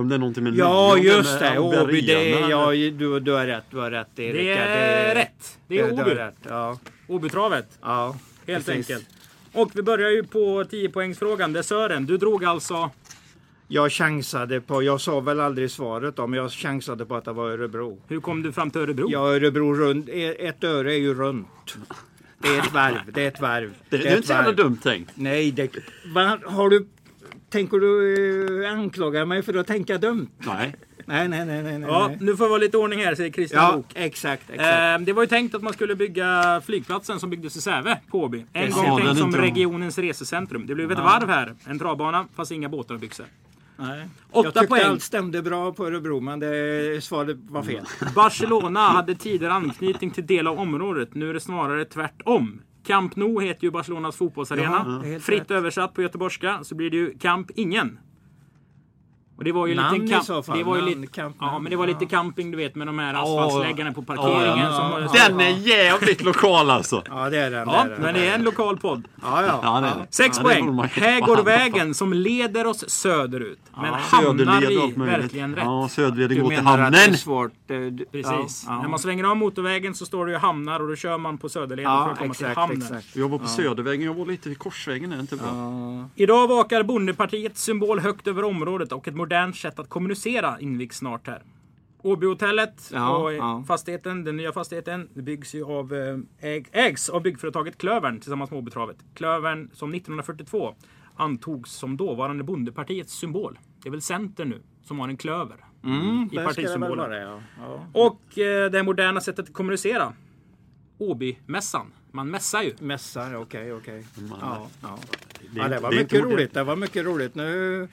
om 0.00 0.08
det 0.08 0.14
är 0.14 0.18
någonting 0.18 0.44
med 0.44 0.54
Ja, 0.54 0.94
Luleå, 0.96 1.16
just 1.16 1.38
det. 1.40 1.58
Åby, 1.58 2.00
det 2.00 2.32
är, 2.32 2.36
Arena, 2.36 2.50
ja, 2.50 2.70
du, 2.90 3.20
du 3.20 3.32
har 3.32 3.46
rätt. 3.46 3.64
Du 3.70 3.76
har 3.78 3.90
rätt. 3.90 4.08
Det 4.14 4.28
är, 4.30 4.34
det 4.34 4.50
är 4.50 5.14
rätt. 5.14 5.58
Det 5.68 5.78
är 5.78 5.92
Åby. 5.92 6.16
Ja, 6.48 6.78
Åbytravet. 7.06 7.78
ja. 7.82 8.16
Helt 8.46 8.66
precis. 8.66 8.90
enkelt. 8.90 9.08
Och 9.52 9.70
vi 9.74 9.82
börjar 9.82 10.10
ju 10.10 10.24
på 10.24 10.62
10-poängsfrågan. 10.62 11.52
Det 11.52 11.58
är 11.58 11.62
Sören. 11.62 12.06
Du 12.06 12.16
drog 12.16 12.44
alltså... 12.44 12.90
Jag 13.74 13.92
chansade 13.92 14.60
på, 14.60 14.82
jag 14.82 15.00
sa 15.00 15.20
väl 15.20 15.40
aldrig 15.40 15.70
svaret 15.70 16.16
då, 16.16 16.26
men 16.26 16.38
jag 16.38 16.52
chansade 16.52 17.06
på 17.06 17.16
att 17.16 17.24
det 17.24 17.32
var 17.32 17.50
Örebro. 17.50 17.98
Hur 18.08 18.20
kom 18.20 18.42
du 18.42 18.52
fram 18.52 18.70
till 18.70 18.80
Örebro? 18.80 19.06
Ja, 19.10 19.34
Örebro 19.34 19.74
rund, 19.74 20.08
ett 20.38 20.64
öre 20.64 20.94
är 20.94 20.98
ju 20.98 21.14
runt. 21.14 21.76
Det 22.38 22.48
är 22.48 22.58
ett 22.58 22.72
varv, 22.72 23.12
det 23.14 23.24
är 23.24 23.28
ett 23.28 23.40
varv. 23.40 23.74
Det, 23.88 23.96
det 23.96 24.08
är 24.08 24.16
inte 24.16 24.26
så 24.26 24.32
jävla 24.32 24.52
dumt 24.52 24.76
tänkt. 24.82 25.10
Nej, 25.14 25.50
det, 25.50 25.70
har 26.44 26.70
du, 26.70 26.86
tänker 27.50 27.78
du 27.78 28.64
eh, 28.64 28.72
anklaga 28.72 29.24
mig 29.24 29.42
för 29.42 29.54
att 29.54 29.66
tänka 29.66 29.98
dumt? 29.98 30.28
Nej. 30.38 30.76
Nej, 31.06 31.28
nej, 31.28 31.46
nej, 31.46 31.62
nej. 31.62 31.80
Ja, 31.80 32.06
nej. 32.08 32.18
nu 32.20 32.36
får 32.36 32.44
det 32.44 32.50
vara 32.50 32.60
lite 32.60 32.76
ordning 32.78 33.04
här, 33.04 33.14
säger 33.14 33.32
Christian 33.32 33.64
Ja, 33.64 33.76
Lok. 33.76 33.86
exakt, 33.94 34.50
exakt. 34.50 35.00
Eh, 35.00 35.04
det 35.06 35.12
var 35.12 35.22
ju 35.22 35.28
tänkt 35.28 35.54
att 35.54 35.62
man 35.62 35.72
skulle 35.72 35.94
bygga 35.94 36.60
flygplatsen 36.66 37.20
som 37.20 37.30
byggdes 37.30 37.56
i 37.56 37.60
Säve 37.60 37.98
på 38.10 38.20
Åby. 38.20 38.46
En 38.52 38.70
Ja, 38.70 38.76
gång 38.76 39.00
tänkt 39.00 39.18
som 39.18 39.36
regionens 39.36 39.98
resecentrum. 39.98 40.66
Det 40.66 40.74
blev 40.74 40.92
ett 40.92 40.98
varv 40.98 41.28
här. 41.28 41.54
En 41.64 41.78
travbana, 41.78 42.26
fast 42.36 42.52
inga 42.52 42.68
båtar 42.68 42.96
byggs 42.96 43.18
här. 43.18 43.28
Nej. 43.82 44.08
åtta 44.30 44.46
jag 44.46 44.54
tyckte 44.54 44.66
poäng. 44.66 44.84
allt 44.84 45.02
stämde 45.02 45.42
bra 45.42 45.72
på 45.72 45.86
Örebro, 45.86 46.20
men 46.20 46.40
det, 46.40 47.04
svaret 47.04 47.36
var 47.48 47.62
fel. 47.62 47.84
Barcelona 48.14 48.80
hade 48.80 49.14
tidigare 49.14 49.52
anknytning 49.52 50.10
till 50.10 50.26
del 50.26 50.46
av 50.46 50.58
området. 50.58 51.14
Nu 51.14 51.30
är 51.30 51.34
det 51.34 51.40
snarare 51.40 51.84
tvärtom. 51.84 52.62
Camp 52.86 53.16
Nou 53.16 53.40
heter 53.40 53.64
ju 53.64 53.70
Barcelonas 53.70 54.16
fotbollsarena. 54.16 55.02
Helt 55.04 55.24
Fritt 55.24 55.40
rätt. 55.40 55.50
översatt 55.50 55.94
på 55.94 56.02
göteborgska 56.02 56.64
så 56.64 56.74
blir 56.74 56.90
det 56.90 56.96
ju 56.96 57.18
Camp 57.18 57.50
Ingen. 57.54 57.98
Och 59.42 59.44
det 59.44 59.52
var 59.52 59.66
ju 59.66 59.74
Namn 59.74 59.98
lite 60.06 60.18
i 60.18 60.20
så 60.24 60.42
fall, 60.42 60.58
det 60.58 60.64
var 60.64 60.76
ju 60.76 60.82
namn, 60.82 61.00
lite, 61.00 61.12
Camp 61.12 61.36
ja, 61.40 61.58
men 61.58 61.70
det 61.70 61.76
var 61.76 61.86
lite 61.86 62.04
Ja. 62.04 62.08
camping 62.08 62.50
du 62.50 62.56
vet 62.56 62.74
med 62.74 62.86
de 62.86 62.98
här 62.98 63.14
asfaltsläggarna 63.14 63.92
på 63.92 64.02
parkeringen. 64.02 64.58
Ja, 64.58 64.72
som 64.76 65.02
ja, 65.02 65.08
ja. 65.14 65.28
Den 65.28 65.40
är 65.40 65.50
jävligt 65.68 66.22
lokal 66.22 66.70
alltså. 66.70 67.02
Ja, 67.08 67.30
det 67.30 67.38
är 67.38 67.50
den. 67.50 67.68
Ja, 67.68 67.72
det 67.72 67.78
är 67.80 67.88
den, 67.94 68.02
men 68.02 68.14
det 68.14 68.28
är 68.28 68.34
en 68.34 68.42
lokal 68.44 68.76
podd. 68.78 69.08
Ja, 69.22 69.44
ja. 69.46 69.60
Ja, 69.62 69.80
det 69.80 69.86
är 69.86 69.94
det. 69.94 70.06
Sex 70.10 70.36
Ja, 70.36 70.42
poäng. 70.42 70.78
Här 70.92 71.20
går 71.20 71.42
vägen 71.42 71.94
som 71.94 72.12
leder 72.12 72.66
oss 72.66 72.90
söderut. 72.90 73.58
Men 73.76 73.94
hamnar 73.94 74.60
vi 74.60 74.92
verkligen 75.04 75.54
rätt? 75.54 75.64
Ja, 75.64 75.88
Söderleden 75.90 76.42
går 76.42 76.48
till 76.50 76.58
menar 76.62 76.78
att 76.78 76.92
det 76.92 76.98
är 76.98 77.00
hamnen. 77.02 77.18
svårt? 77.18 77.52
eh, 77.70 77.76
du- 77.80 78.04
Precis. 78.12 78.64
Ja, 78.68 78.74
När 78.76 78.82
ja. 78.82 78.88
man 78.88 78.98
svänger 78.98 79.24
av 79.24 79.36
motorvägen 79.36 79.94
så 79.94 80.06
står 80.06 80.26
det 80.26 80.32
ju 80.32 80.38
hamnar 80.38 80.80
och 80.80 80.88
då 80.88 80.96
kör 80.96 81.18
man 81.18 81.38
på 81.38 81.48
Söderleden 81.48 81.90
för 81.92 81.98
Ja, 81.98 82.10
att 82.12 82.18
komma 82.18 82.34
till 82.34 82.46
hamnen. 82.46 82.82
exakt. 82.82 83.16
Jag 83.16 83.28
var 83.28 83.38
på 83.38 83.46
Södervägen, 83.46 84.06
jag 84.06 84.14
var 84.14 84.26
lite 84.26 84.48
vid 84.48 84.58
Korsvägen, 84.58 85.12
inte 85.20 85.36
bra? 85.36 85.46
Ja. 85.52 86.08
Idag 86.14 86.48
vakar 86.48 86.82
Bondepartiets 86.82 87.62
symbol 87.62 88.00
högt 88.00 88.26
över 88.26 88.44
området 88.44 88.92
och 88.92 89.08
ett 89.08 89.14
modernt 89.32 89.56
sätt 89.56 89.78
att 89.78 89.88
kommunicera 89.88 90.60
invigs 90.60 90.96
snart 90.96 91.26
här. 91.26 91.42
Åbyhotellet 92.02 92.90
Ja, 92.92 93.16
och 93.16 93.32
ja. 93.32 93.64
fastigheten, 93.68 94.24
den 94.24 94.36
nya 94.36 94.52
fastigheten, 94.52 95.08
byggs 95.14 95.54
ju 95.54 95.64
av, 95.64 95.94
eh, 95.94 96.18
äg, 96.50 96.64
ägs 96.72 97.08
av 97.08 97.22
byggföretaget 97.22 97.78
Klövern 97.78 98.20
tillsammans 98.20 98.50
med 98.50 98.58
Åbytravet. 98.58 98.96
Klövern 99.14 99.70
som 99.74 99.90
1942 99.94 100.74
antogs 101.16 101.70
som 101.72 101.96
dåvarande 101.96 102.44
bondepartiets 102.44 103.12
symbol. 103.14 103.58
Det 103.82 103.88
är 103.88 103.90
väl 103.90 104.02
Centern 104.02 104.48
nu 104.48 104.62
som 104.84 104.98
har 104.98 105.08
en 105.08 105.16
klöver 105.16 105.56
Mm, 105.84 106.28
i 106.32 106.36
partisymbolen. 106.36 106.98
vara, 106.98 107.18
ja. 107.20 107.40
ja. 107.60 107.86
Och 107.92 108.38
eh, 108.38 108.70
det 108.70 108.82
moderna 108.82 109.20
sättet 109.20 109.44
att 109.48 109.52
kommunicera. 109.54 110.12
Åbymässan. 110.98 111.92
Man 112.10 112.30
mässar 112.30 112.62
ju. 112.62 112.72
Mässar, 112.80 113.34
okej, 113.36 113.72
okej. 113.72 114.04
Ja, 114.40 114.66
ja. 114.82 114.98
Det- 115.40 115.58
ja, 115.60 115.68
det 115.68 115.78
var 115.80 115.90
det 115.90 115.96
är 115.96 116.00
mycket 116.00 116.22
roligt. 116.24 116.54
Det 116.54 116.64
var 116.64 116.76
mycket 116.76 117.04
roligt. 117.04 117.34
Nu... 117.34 117.88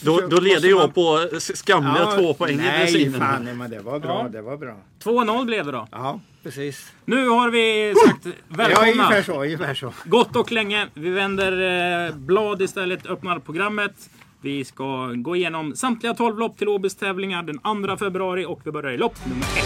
Då, 0.00 0.20
då 0.30 0.40
leder 0.40 0.68
jag 0.68 0.94
på 0.94 1.28
skamliga 1.38 2.06
två 2.06 2.34
poäng 2.34 2.54
i 2.54 2.56
Nej, 2.56 3.10
fan, 3.12 3.58
men 3.58 3.70
det 3.70 3.78
var 3.78 3.98
bra. 3.98 4.22
Ja. 4.22 4.28
Det 4.28 4.42
var 4.42 4.56
bra. 4.56 4.76
2-0 5.04 5.44
blev 5.46 5.66
det 5.66 5.72
då. 5.72 5.88
Ja, 5.90 6.20
precis. 6.42 6.92
Nu 7.04 7.28
har 7.28 7.50
vi 7.50 7.94
sagt 8.06 8.26
Ja, 8.26 8.30
välkomna. 8.48 8.90
ungefär 8.92 9.22
så. 9.22 9.42
Ungefär 9.42 9.74
så. 9.74 9.92
Gott 10.04 10.36
och 10.36 10.52
länge. 10.52 10.86
Vi 10.94 11.10
vänder 11.10 12.06
eh, 12.08 12.14
blad 12.16 12.62
istället, 12.62 13.06
öppnar 13.06 13.38
programmet. 13.38 14.10
Vi 14.40 14.64
ska 14.64 15.12
gå 15.14 15.36
igenom 15.36 15.76
samtliga 15.76 16.14
12 16.14 16.38
lopp 16.38 16.58
till 16.58 16.68
Åbys 16.68 16.96
tävlingar 16.96 17.42
den 17.42 17.58
2 17.88 17.96
februari 17.96 18.44
och 18.44 18.60
vi 18.64 18.70
börjar 18.70 18.92
i 18.92 18.96
lopp 18.96 19.16
nummer 19.26 19.42
1. 19.42 19.64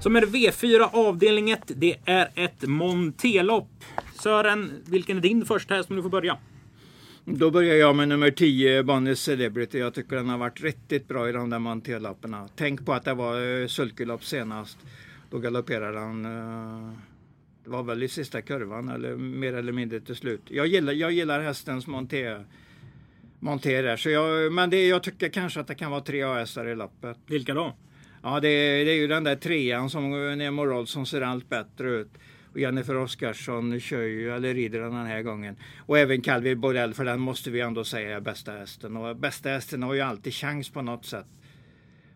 Som 0.00 0.16
är 0.16 0.22
V4 0.22 0.88
avdelning 0.92 1.50
1. 1.50 1.60
Det 1.66 1.96
är 2.04 2.28
ett 2.34 2.62
Montelopp. 2.62 3.68
Sören, 4.22 4.82
vilken 4.86 5.16
är 5.16 5.20
din 5.20 5.44
första 5.44 5.74
häst 5.74 5.86
som 5.86 5.96
du 5.96 6.02
får 6.02 6.10
börja? 6.10 6.38
Då 7.24 7.50
börjar 7.50 7.74
jag 7.74 7.96
med 7.96 8.08
nummer 8.08 8.30
10, 8.30 8.82
Bonnie 8.82 9.16
Celebrity. 9.16 9.78
Jag 9.78 9.94
tycker 9.94 10.16
den 10.16 10.28
har 10.28 10.38
varit 10.38 10.60
riktigt 10.60 11.08
bra 11.08 11.28
i 11.28 11.32
de 11.32 11.50
där 11.50 11.58
monterlapparna. 11.58 12.48
Tänk 12.56 12.86
på 12.86 12.92
att 12.92 13.04
det 13.04 13.14
var 13.14 13.60
eh, 13.62 13.66
sulkelopp 13.66 14.24
senast. 14.24 14.78
Då 15.30 15.38
galopperade 15.38 15.98
han. 15.98 16.24
eh, 16.24 16.92
Det 17.64 17.70
var 17.70 17.82
väl 17.82 18.02
i 18.02 18.08
sista 18.08 18.42
kurvan 18.42 18.88
eller 18.88 19.16
mer 19.16 19.52
eller 19.54 19.72
mindre 19.72 20.00
till 20.00 20.16
slut. 20.16 20.42
Jag 20.48 20.66
gillar, 20.66 20.92
jag 20.92 21.12
gillar 21.12 21.40
hästens. 21.40 21.86
Monter 21.86 23.82
där. 23.82 23.96
Så 23.96 24.10
jag, 24.10 24.52
men 24.52 24.70
det, 24.70 24.86
jag 24.88 25.02
tycker 25.02 25.28
kanske 25.28 25.60
att 25.60 25.66
det 25.66 25.74
kan 25.74 25.90
vara 25.90 26.00
tre 26.00 26.22
A-hästar 26.22 26.66
i 26.68 26.74
loppet. 26.74 27.16
Vilka 27.26 27.54
då? 27.54 27.76
Ja, 28.22 28.40
det, 28.40 28.48
är- 28.48 28.84
det 28.84 28.90
är 28.90 28.96
ju 28.96 29.06
den 29.06 29.24
där 29.24 29.36
trean 29.36 29.90
som 29.90 30.10
Nemo 30.38 30.64
Roll 30.66 30.86
som 30.86 31.06
ser 31.06 31.20
allt 31.20 31.48
bättre 31.48 31.90
ut. 31.90 32.10
Och 32.52 32.60
Jennifer 32.60 32.96
Oskarsson 32.96 33.80
kör 33.80 34.02
ju, 34.02 34.36
eller 34.36 34.54
rider 34.54 34.80
den 34.80 34.94
den 34.94 35.06
här 35.06 35.22
gången. 35.22 35.56
Och 35.78 35.98
även 35.98 36.22
Calvi 36.22 36.56
Borell, 36.56 36.94
för 36.94 37.04
den 37.04 37.20
måste 37.20 37.50
vi 37.50 37.60
ändå 37.60 37.84
säga 37.84 38.16
är 38.16 38.20
bästa 38.20 38.52
hästen. 38.52 38.96
Och 38.96 39.16
bästa 39.16 39.48
hästen 39.48 39.82
har 39.82 39.94
ju 39.94 40.00
alltid 40.00 40.34
chans 40.34 40.70
på 40.70 40.82
något 40.82 41.04
sätt. 41.04 41.26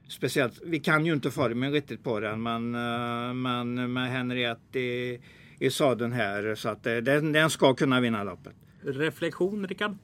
Speciellt, 0.08 0.60
vi 0.64 0.80
kan 0.80 1.06
ju 1.06 1.12
inte 1.12 1.30
formen 1.30 1.72
riktigt 1.72 2.04
på 2.04 2.20
den, 2.20 2.42
men, 2.42 2.74
eh, 2.74 3.34
men 3.34 3.92
med 3.92 4.10
Henriette 4.10 4.78
i, 4.78 5.20
i 5.58 5.70
sadeln 5.70 6.12
här. 6.12 6.54
Så 6.54 6.68
att 6.68 6.86
eh, 6.86 6.96
den, 6.96 7.32
den 7.32 7.50
ska 7.50 7.74
kunna 7.74 8.00
vinna 8.00 8.24
loppet. 8.24 8.54
Reflektion, 8.82 9.66
Rickard? 9.66 9.96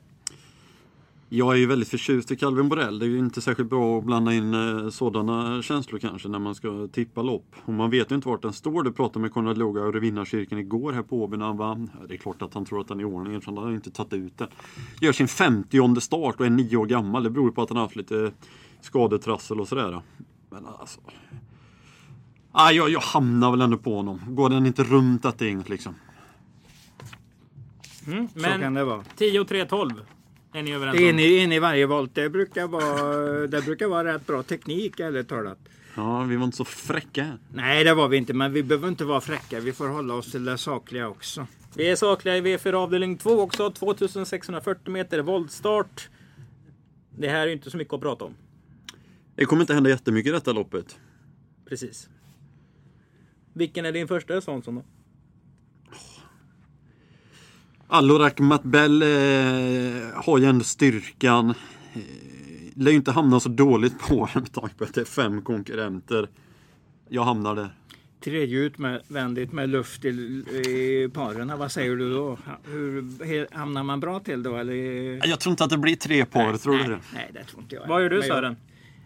Jag 1.34 1.52
är 1.52 1.56
ju 1.56 1.66
väldigt 1.66 1.88
förtjust 1.88 2.30
i 2.30 2.36
Calvin 2.36 2.68
Borell. 2.68 2.98
Det 2.98 3.06
är 3.06 3.08
ju 3.08 3.18
inte 3.18 3.40
särskilt 3.40 3.70
bra 3.70 3.98
att 3.98 4.04
blanda 4.04 4.32
in 4.32 4.54
eh, 4.54 4.88
sådana 4.88 5.62
känslor 5.62 5.98
kanske 5.98 6.28
när 6.28 6.38
man 6.38 6.54
ska 6.54 6.88
tippa 6.92 7.22
lopp. 7.22 7.54
Och 7.64 7.72
man 7.72 7.90
vet 7.90 8.10
ju 8.10 8.14
inte 8.14 8.28
vart 8.28 8.42
den 8.42 8.52
står. 8.52 8.82
Du 8.82 8.92
pratade 8.92 9.18
med 9.20 9.32
Konrad 9.32 9.58
Loga 9.58 9.82
och 9.82 10.02
vinnarkyrkan 10.02 10.58
igår 10.58 10.92
här 10.92 11.02
på 11.02 11.22
Åby 11.22 11.36
när 11.36 11.46
han 11.46 11.56
vann. 11.56 11.90
Ja, 12.00 12.06
det 12.06 12.14
är 12.14 12.18
klart 12.18 12.42
att 12.42 12.54
han 12.54 12.64
tror 12.64 12.80
att 12.80 12.88
den 12.88 12.98
är 12.98 13.02
i 13.02 13.04
ordning 13.04 13.34
eftersom 13.34 13.56
han 13.56 13.66
har 13.66 13.72
inte 13.72 13.90
tagit 13.90 14.12
ut 14.12 14.38
den. 14.38 14.48
Gör 15.00 15.12
sin 15.12 15.28
50 15.28 16.00
start 16.00 16.40
och 16.40 16.46
är 16.46 16.50
nio 16.50 16.76
år 16.76 16.86
gammal. 16.86 17.22
Det 17.22 17.30
beror 17.30 17.50
på 17.50 17.62
att 17.62 17.68
han 17.68 17.76
har 17.76 17.84
haft 17.84 17.96
lite 17.96 18.32
skadetrassel 18.80 19.60
och 19.60 19.68
sådär. 19.68 20.02
Men 20.50 20.66
alltså... 20.66 21.00
Ah, 22.52 22.70
jag, 22.70 22.90
jag 22.90 23.00
hamnar 23.00 23.50
väl 23.50 23.60
ändå 23.60 23.78
på 23.78 23.96
honom. 23.96 24.20
Går 24.28 24.48
den 24.50 24.66
inte 24.66 24.84
runt 24.84 25.22
detta 25.22 25.44
gänget 25.44 25.68
liksom? 25.68 25.94
Mm, 28.06 28.28
Så 28.28 28.40
kan 28.40 28.60
men 28.60 28.74
det 28.74 28.84
vara. 28.84 29.04
10 29.16 29.44
3 29.44 29.64
12 29.64 29.92
är 30.52 30.62
ni 30.62 30.72
överens 30.72 31.00
In 31.00 31.14
om? 31.14 31.18
i, 31.18 31.36
in 31.38 31.52
i 31.52 31.58
varje 31.58 31.86
volt, 31.86 32.14
det 32.14 32.30
brukar 32.30 32.66
vara, 32.66 33.46
det 33.46 33.64
brukar 33.64 33.86
vara 33.86 34.14
rätt 34.14 34.26
bra 34.26 34.42
teknik 34.42 35.00
ärligt 35.00 35.28
talat. 35.28 35.58
Ja, 35.96 36.22
vi 36.22 36.36
var 36.36 36.44
inte 36.44 36.56
så 36.56 36.64
fräcka. 36.64 37.38
Nej, 37.52 37.84
det 37.84 37.94
var 37.94 38.08
vi 38.08 38.16
inte, 38.16 38.34
men 38.34 38.52
vi 38.52 38.62
behöver 38.62 38.88
inte 38.88 39.04
vara 39.04 39.20
fräcka. 39.20 39.60
Vi 39.60 39.72
får 39.72 39.88
hålla 39.88 40.14
oss 40.14 40.30
till 40.30 40.44
det 40.44 40.58
sakliga 40.58 41.08
också. 41.08 41.46
Vi 41.76 41.90
är 41.90 41.96
sakliga 41.96 42.36
i 42.36 42.40
V4 42.40 42.72
avdelning 42.72 43.16
2 43.18 43.30
också. 43.30 43.70
2640 43.70 44.92
meter 44.92 45.22
voltstart. 45.22 46.08
Det 47.18 47.28
här 47.28 47.40
är 47.42 47.46
ju 47.46 47.52
inte 47.52 47.70
så 47.70 47.76
mycket 47.76 47.94
att 47.94 48.00
prata 48.00 48.24
om. 48.24 48.34
Det 49.34 49.44
kommer 49.44 49.60
inte 49.62 49.74
hända 49.74 49.90
jättemycket 49.90 50.30
i 50.30 50.32
detta 50.32 50.52
loppet. 50.52 50.98
Precis. 51.68 52.08
Vilken 53.52 53.84
är 53.84 53.92
din 53.92 54.08
första 54.08 54.40
Svansson 54.40 54.74
då? 54.74 54.84
Allorak 57.92 58.38
Matbell 58.38 59.02
eh, 59.02 59.08
har 60.14 60.38
ju 60.38 60.44
ändå 60.44 60.64
styrkan. 60.64 61.50
Eh, 61.92 62.00
lär 62.74 62.90
ju 62.90 62.96
inte 62.96 63.10
hamna 63.10 63.40
så 63.40 63.48
dåligt 63.48 63.98
på 63.98 64.28
med 64.34 64.52
tanke 64.52 64.74
på 64.74 64.84
att 64.84 64.94
det 64.94 65.00
är 65.00 65.04
fem 65.04 65.42
konkurrenter. 65.42 66.28
Jag 67.08 67.22
hamnar 67.22 67.56
där. 67.56 67.68
Tredje 68.24 68.58
utvändigt 68.58 69.52
med 69.52 69.68
luft 69.68 70.04
i, 70.04 70.08
i 70.08 71.10
paren. 71.14 71.58
Vad 71.58 71.72
säger 71.72 71.96
du 71.96 72.14
då? 72.14 72.38
Hur, 72.64 73.54
hamnar 73.54 73.82
man 73.82 74.00
bra 74.00 74.20
till 74.20 74.42
då? 74.42 74.56
Eller? 74.56 74.74
Jag 75.28 75.40
tror 75.40 75.50
inte 75.50 75.64
att 75.64 75.70
det 75.70 75.78
blir 75.78 75.96
tre 75.96 76.24
par, 76.24 76.56
tror 76.56 76.72
du 76.72 76.78
nej, 76.78 76.88
det? 76.88 77.00
nej, 77.14 77.30
det 77.32 77.44
tror 77.44 77.62
inte 77.62 77.74
jag. 77.74 77.88
Vad 77.88 78.02
gör 78.02 78.10
du 78.10 78.22
Sören? 78.22 78.56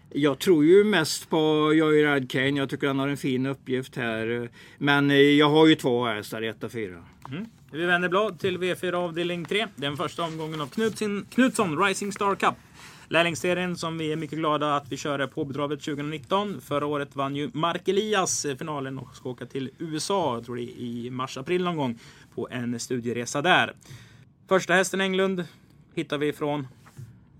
Jag 0.09 0.39
tror 0.39 0.65
ju 0.65 0.83
mest 0.83 1.29
på 1.29 1.73
Joyride 1.73 2.27
Kane. 2.29 2.49
Jag 2.49 2.69
tycker 2.69 2.87
han 2.87 2.99
har 2.99 3.07
en 3.07 3.17
fin 3.17 3.45
uppgift 3.45 3.95
här. 3.95 4.49
Men 4.77 5.37
jag 5.37 5.49
har 5.49 5.67
ju 5.67 5.75
två 5.75 6.05
hästar, 6.05 6.41
ett 6.41 6.63
och 6.63 6.71
fyra. 6.71 7.03
Vi 7.71 7.85
vänder 7.85 8.09
blad 8.09 8.39
till 8.39 8.57
V4 8.57 8.93
avdelning 8.93 9.45
3. 9.45 9.67
Den 9.75 9.97
första 9.97 10.23
omgången 10.23 10.61
av 10.61 10.67
Knutsson, 10.67 11.25
Knutsson 11.29 11.83
Rising 11.83 12.11
Star 12.11 12.35
Cup. 12.35 12.55
Lärlingsserien 13.07 13.75
som 13.75 13.97
vi 13.97 14.11
är 14.11 14.15
mycket 14.15 14.37
glada 14.37 14.75
att 14.75 14.91
vi 14.91 14.97
kör 14.97 15.27
på 15.27 15.45
betravet 15.45 15.81
2019. 15.81 16.61
Förra 16.61 16.85
året 16.85 17.15
vann 17.15 17.35
ju 17.35 17.49
Mark 17.53 17.87
Elias 17.87 18.45
finalen 18.59 18.97
och 18.97 19.15
ska 19.15 19.29
åka 19.29 19.45
till 19.45 19.69
USA, 19.77 20.35
jag 20.35 20.45
tror 20.45 20.55
det 20.55 20.61
är 20.61 20.79
i 20.79 21.09
mars-april 21.09 21.63
någon 21.63 21.77
gång, 21.77 21.99
på 22.35 22.47
en 22.51 22.79
studieresa 22.79 23.41
där. 23.41 23.73
Första 24.49 24.73
hästen 24.73 25.01
Englund 25.01 25.43
hittar 25.95 26.17
vi 26.17 26.33
från 26.33 26.67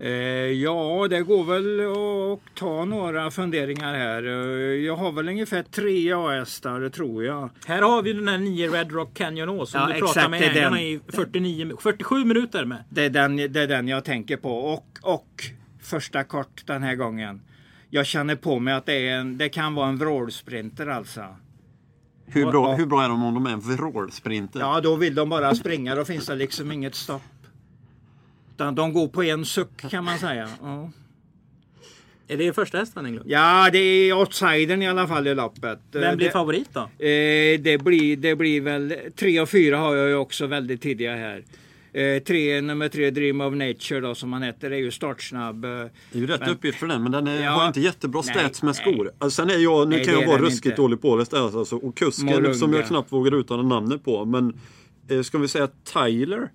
Eh, 0.00 0.10
ja, 0.10 1.06
det 1.10 1.20
går 1.22 1.44
väl 1.44 1.80
att 1.80 2.54
ta 2.54 2.84
några 2.84 3.30
funderingar 3.30 3.94
här. 3.94 4.22
Eh, 4.26 4.84
Jag 4.84 4.96
har 4.96 5.12
väl 5.12 5.28
ungefär 5.28 5.62
tre 5.62 6.12
A-hästar, 6.12 6.88
tror 6.88 7.24
jag. 7.24 7.50
Här 7.66 7.82
har 7.82 8.02
vi 8.02 8.12
den 8.12 8.28
här 8.28 8.38
9 8.38 8.68
Red 8.70 8.92
Rock 8.92 9.14
Canyon 9.14 9.48
Å 9.48 9.66
som 9.66 9.80
Ja, 9.80 9.86
du 9.86 9.92
pratar 9.92 10.06
exakt, 10.06 10.30
med 10.30 10.42
ägarna 10.42 10.76
den. 10.76 10.84
i 10.84 11.00
49, 11.08 11.76
47 11.80 12.24
minuter 12.24 12.64
med. 12.64 12.84
Det 12.90 13.04
är 13.04 13.10
den, 13.10 13.36
det 13.36 13.56
är 13.56 13.66
den 13.66 13.88
jag 13.88 14.04
tänker 14.04 14.36
på. 14.36 14.58
Och, 14.58 14.86
och 15.02 15.44
första 15.82 16.24
kort 16.24 16.62
den 16.66 16.82
här 16.82 16.94
gången. 16.94 17.40
Jag 17.90 18.06
känner 18.06 18.36
på 18.36 18.58
mig 18.58 18.74
att 18.74 18.86
det, 18.86 19.08
är 19.08 19.16
en, 19.16 19.38
det 19.38 19.48
kan 19.48 19.74
vara 19.74 19.88
en 19.88 19.96
vrålsprinter 19.96 20.86
alltså. 20.86 21.24
Hur 22.26 22.46
bra, 22.50 22.74
hur 22.74 22.86
bra 22.86 23.04
är 23.04 23.08
de 23.08 23.24
om 23.24 23.34
de 23.34 23.46
är 23.46 23.50
en 23.50 23.60
vrålsprinter? 23.60 24.60
Ja, 24.60 24.80
då 24.80 24.96
vill 24.96 25.14
de 25.14 25.28
bara 25.28 25.54
springa. 25.54 25.94
Då 25.94 26.04
finns 26.04 26.26
det 26.26 26.34
liksom 26.34 26.72
inget 26.72 26.94
stopp. 26.94 27.22
Utan 28.58 28.74
de 28.74 28.92
går 28.92 29.08
på 29.08 29.22
en 29.22 29.44
suck 29.44 29.90
kan 29.90 30.04
man 30.04 30.18
säga. 30.18 30.48
Ja. 30.62 30.90
Är 32.28 32.36
det 32.36 32.52
första 32.52 32.78
hästen 32.78 33.06
Englund? 33.06 33.30
Ja, 33.30 33.68
det 33.72 33.78
är 33.78 34.12
outsidern 34.12 34.82
i 34.82 34.88
alla 34.88 35.06
fall 35.08 35.26
i 35.26 35.34
loppet. 35.34 35.78
Vem 35.92 36.16
blir 36.16 36.26
det, 36.26 36.32
favorit 36.32 36.68
då? 36.72 36.80
eh, 36.80 37.60
det, 37.60 37.82
blir, 37.84 38.16
det 38.16 38.36
blir 38.36 38.60
väl... 38.60 38.94
Tre 39.16 39.40
och 39.40 39.48
fyra 39.48 39.78
har 39.78 39.94
jag 39.96 40.08
ju 40.08 40.14
också 40.14 40.46
väldigt 40.46 40.82
tidiga 40.82 41.16
här. 41.16 41.44
Eh, 41.92 42.22
tre, 42.22 42.60
nummer 42.60 42.88
tre, 42.88 43.10
Dream 43.10 43.40
of 43.40 43.54
Nature 43.54 44.00
då 44.00 44.14
som 44.14 44.32
han 44.32 44.42
heter, 44.42 44.70
är 44.70 44.76
ju 44.76 44.90
startsnabb. 44.90 45.64
eh. 45.64 45.70
Det 45.70 45.78
är 46.12 46.20
ju 46.20 46.26
rätt 46.26 46.40
Men- 46.40 46.48
uppgift 46.50 46.78
för 46.78 46.86
den, 46.86 47.02
men 47.02 47.12
den 47.12 47.26
är, 47.26 47.42
Ja. 47.44 47.50
har 47.50 47.66
inte 47.66 47.80
jättebra 47.80 48.22
stats 48.22 48.62
med 48.62 48.74
nej. 48.86 48.94
skor. 48.94 49.10
Alltså, 49.18 49.42
sen 49.42 49.50
är 49.50 49.58
jag, 49.62 49.88
nu 49.88 49.96
Nej, 49.96 50.04
kan 50.04 50.14
jag 50.14 50.26
vara 50.26 50.38
ruskigt 50.40 50.66
inte. 50.66 50.76
dålig 50.76 51.00
påläst 51.02 51.34
alltså, 51.34 51.76
och 51.76 51.96
kusken 51.96 52.26
Morunga. 52.26 52.54
som 52.54 52.72
jag 52.74 52.86
knappt 52.86 53.12
vågar 53.12 53.34
uttala 53.34 53.62
namnet 53.62 54.04
på. 54.04 54.24
Men 54.24 54.60
eh, 55.10 55.22
ska 55.22 55.38
vi 55.38 55.48
säga 55.48 55.68
Tyler? 55.92 56.48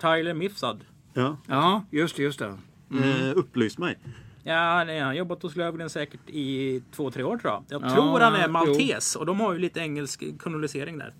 Tyler 0.00 0.34
Mifsad. 0.34 0.84
Ja, 1.12 1.36
Ja, 1.48 1.84
just 1.90 2.16
det, 2.16 2.22
just 2.22 2.38
det. 2.38 2.46
eh, 2.90 3.36
upplys 3.36 3.78
mig. 3.78 3.98
Ja, 4.42 4.84
nej, 4.84 4.98
han 4.98 5.06
har 5.06 5.14
jobbat 5.14 5.42
hos 5.42 5.56
Löfgren 5.56 5.90
säkert 5.90 6.20
i 6.26 6.82
två, 6.96 7.10
tre 7.10 7.22
år 7.22 7.36
tror 7.38 7.52
jag. 7.52 7.64
Jag 7.68 7.82
Ja, 7.90 7.94
tror 7.94 8.20
han 8.20 8.34
är 8.34 8.46
jo. 8.46 8.52
maltes 8.52 9.16
och 9.16 9.26
de 9.26 9.40
har 9.40 9.52
ju 9.52 9.58
lite 9.58 9.80
engelsk 9.80 10.24
kolonisering 10.38 10.98
där. 10.98 11.14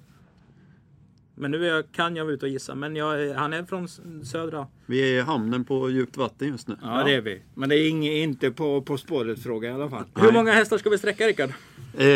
Men 1.36 1.50
nu 1.50 1.66
är 1.66 1.74
jag, 1.74 1.92
kan 1.92 2.16
jag 2.16 2.24
vara 2.24 2.34
ute 2.34 2.46
och 2.46 2.52
gissa, 2.52 2.74
men 2.74 2.96
jag, 2.96 3.34
han 3.34 3.52
är 3.52 3.64
från 3.64 3.88
södra. 4.24 4.66
Vi 4.86 5.00
är 5.16 5.18
i 5.18 5.20
hamnen 5.20 5.64
på 5.64 5.90
djupt 5.90 6.16
vatten 6.16 6.48
just 6.48 6.68
nu. 6.68 6.76
Ja, 6.82 7.04
det 7.04 7.14
är 7.14 7.20
vi. 7.20 7.42
Men 7.54 7.68
det 7.68 7.76
är 7.78 7.88
ing, 7.88 8.06
inte 8.08 8.50
på 8.50 8.82
På 8.82 8.98
spåret-fråga 8.98 9.68
i 9.70 9.72
alla 9.72 9.90
fall. 9.90 10.04
Hur 10.14 10.32
många 10.32 10.52
hästar 10.52 10.78
ska 10.78 10.90
vi 10.90 10.98
sträcka 10.98 11.26
Rickard? 11.26 11.50
Eh, 11.98 12.06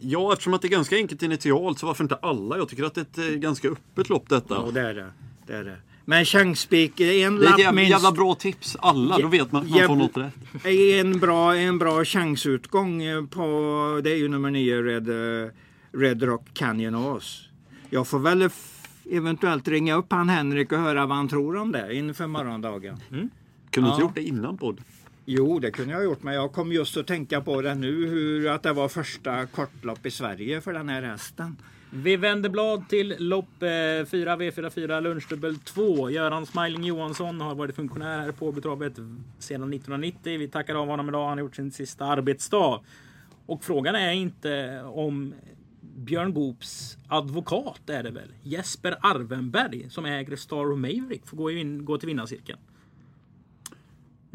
ja, 0.00 0.32
eftersom 0.32 0.54
att 0.54 0.62
det 0.62 0.68
är 0.68 0.70
ganska 0.70 0.96
enkelt 0.96 1.22
initialt 1.22 1.78
så 1.78 1.86
varför 1.86 2.04
inte 2.04 2.14
alla? 2.14 2.56
Jag 2.56 2.68
tycker 2.68 2.84
att 2.84 2.94
det 2.94 3.00
är 3.18 3.24
ett 3.24 3.32
eh, 3.32 3.38
ganska 3.38 3.68
öppet 3.68 4.08
lopp 4.08 4.28
detta. 4.28 4.54
Ja, 4.54 4.70
det 4.74 4.80
är 4.80 4.94
det. 4.94 5.10
Det, 5.48 5.56
är 5.56 5.64
det. 5.64 5.76
Men 6.04 6.24
chansspik, 6.24 7.00
en 7.00 7.06
det 7.06 7.20
är 7.22 7.30
lapp 7.30 7.52
ett 7.52 7.58
jävla, 7.58 7.72
minst. 7.72 7.90
jävla 7.90 8.12
bra 8.12 8.34
tips. 8.34 8.76
Alla, 8.80 9.18
då 9.18 9.28
vet 9.28 9.52
man 9.52 9.62
att 9.62 9.70
man 9.70 9.86
får 9.86 9.96
något 9.96 10.16
rätt. 10.16 10.64
En 11.02 11.18
bra, 11.20 11.56
en 11.56 11.78
bra 11.78 12.04
chansutgång 12.04 13.02
eh, 13.02 13.24
på, 13.24 14.00
det 14.04 14.10
är 14.10 14.16
ju 14.16 14.28
nummer 14.28 14.50
nio 14.50 14.82
Red, 14.82 15.08
eh, 15.44 15.50
Red 15.92 16.22
Rock 16.22 16.44
Canyon 16.54 16.94
Ås. 16.94 17.48
Jag 17.90 18.06
får 18.06 18.18
väl 18.18 18.48
eventuellt 19.10 19.68
ringa 19.68 19.94
upp 19.94 20.06
han 20.12 20.28
Henrik 20.28 20.72
och 20.72 20.78
höra 20.78 21.06
vad 21.06 21.16
han 21.16 21.28
tror 21.28 21.56
om 21.56 21.72
det 21.72 21.94
inför 21.94 22.26
morgondagen. 22.26 22.96
Kunde 23.08 23.30
du 23.70 23.78
inte 23.80 23.88
Ja. 23.90 24.00
gjort 24.00 24.14
det 24.14 24.22
innan 24.22 24.58
podd? 24.58 24.80
Jo, 25.24 25.58
det 25.58 25.70
kunde 25.70 25.90
jag 25.92 25.98
ha 25.98 26.04
gjort, 26.04 26.22
men 26.22 26.34
jag 26.34 26.52
kom 26.52 26.72
just 26.72 26.96
att 26.96 27.06
tänka 27.06 27.40
på 27.40 27.62
det 27.62 27.74
nu, 27.74 28.06
hur, 28.06 28.48
att 28.50 28.62
det 28.62 28.72
var 28.72 28.88
första 28.88 29.46
kortlopp 29.46 30.06
i 30.06 30.10
Sverige 30.10 30.60
för 30.60 30.72
den 30.72 30.88
här 30.88 31.02
hästen. 31.02 31.56
Vi 31.90 32.16
vänder 32.16 32.48
blad 32.48 32.88
till 32.88 33.16
lopp 33.18 33.62
eh, 33.62 34.06
4 34.06 34.36
V44 34.36 35.00
lunchdubbel 35.00 35.58
2. 35.58 36.10
Göran 36.10 36.46
Smiling 36.46 36.84
Johansson 36.84 37.40
har 37.40 37.54
varit 37.54 37.76
funktionär 37.76 38.18
här 38.18 38.32
på 38.32 38.52
betravet 38.52 38.92
sedan 39.38 39.72
1990. 39.72 40.38
Vi 40.38 40.48
tackar 40.48 40.74
av 40.74 40.86
honom 40.86 41.08
idag. 41.08 41.28
Han 41.28 41.38
har 41.38 41.44
gjort 41.44 41.56
sin 41.56 41.70
sista 41.70 42.04
arbetsdag. 42.04 42.80
Och 43.46 43.64
frågan 43.64 43.94
är 43.94 44.12
inte 44.12 44.82
om 44.84 45.34
Björn 45.80 46.34
Goops 46.34 46.96
advokat 47.08 47.90
är 47.90 48.02
det 48.02 48.10
väl? 48.10 48.32
Jesper 48.42 48.96
Arvenberg 49.00 49.90
som 49.90 50.04
äger 50.04 50.36
Star 50.36 50.72
of 50.72 50.78
Maverick 50.78 51.26
får 51.26 51.36
gå, 51.36 51.50
in, 51.50 51.84
gå 51.84 51.98
till 51.98 52.06
vinnarcirkeln. 52.06 52.58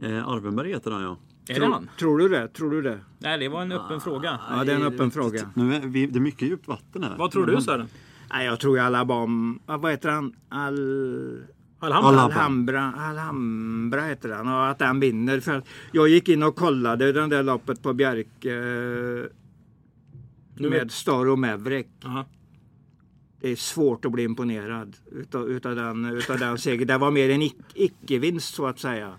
Eh, 0.02 0.28
Arvenberg 0.28 0.70
heter 0.70 0.92
han 0.92 1.02
ja. 1.04 1.18
Är 1.48 1.60
det 1.60 1.66
han? 1.66 1.90
Tror 2.00 2.18
du 2.18 2.30
det? 2.30 2.48
Tror 2.48 2.72
du 2.72 2.82
det? 2.82 3.00
Nej, 3.20 3.40
det 3.40 3.50
var 3.50 3.62
en 3.62 3.72
öppen 3.72 4.02
fråga. 4.02 4.40
Ja, 4.50 4.64
det 4.64 4.72
är 4.72 4.76
en 4.76 4.84
öppen 4.84 5.12
fråga. 5.12 5.50
Nu 5.56 5.76
är 5.76 5.80
vi, 5.80 6.06
det 6.06 6.20
är 6.20 6.22
mycket 6.22 6.48
djupt 6.48 6.68
vatten 6.68 7.04
här. 7.04 7.16
Vad 7.18 7.32
tror 7.32 7.46
du 7.46 7.62
Sören? 7.62 7.88
Nej, 8.34 8.46
jag 8.46 8.60
tror 8.60 8.80
Alabama, 8.80 9.60
ah, 9.66 9.78
vad 9.78 9.92
heter 9.92 10.10
han? 10.10 10.36
Al... 10.50 11.44
Alhambra? 11.80 12.22
Alhambra, 12.22 12.94
Alhambra 12.98 14.02
heter 14.02 14.30
han. 14.30 14.48
Och 14.48 14.68
att 14.70 14.82
han 14.82 15.00
vinner. 15.00 15.40
För 15.40 15.64
jag 15.92 16.10
gick 16.10 16.30
in 16.30 16.44
och 16.44 16.56
kollade 16.56 17.12
den 17.12 17.30
där 17.30 17.44
loppet 17.44 17.84
på 17.84 17.94
Bjerke 17.94 18.54
eh, 18.56 19.26
med 20.70 20.92
Star 20.92 21.30
och 21.30 21.40
Maverick. 21.40 21.88
Aha. 22.06 22.26
Det 23.42 23.50
är 23.50 23.56
svårt 23.56 24.06
att 24.06 24.12
bli 24.12 24.24
imponerad 24.24 24.96
utav, 25.12 25.50
utav 25.50 25.76
den, 25.76 26.06
utav 26.06 26.40
den 26.40 26.58
segern. 26.58 26.88
Det 26.88 26.98
var 26.98 27.12
mer 27.12 27.30
en 27.30 27.42
ic- 27.42 27.64
icke-vinst 27.74 28.54
så 28.56 28.66
att 28.68 28.80
säga. 28.80 29.14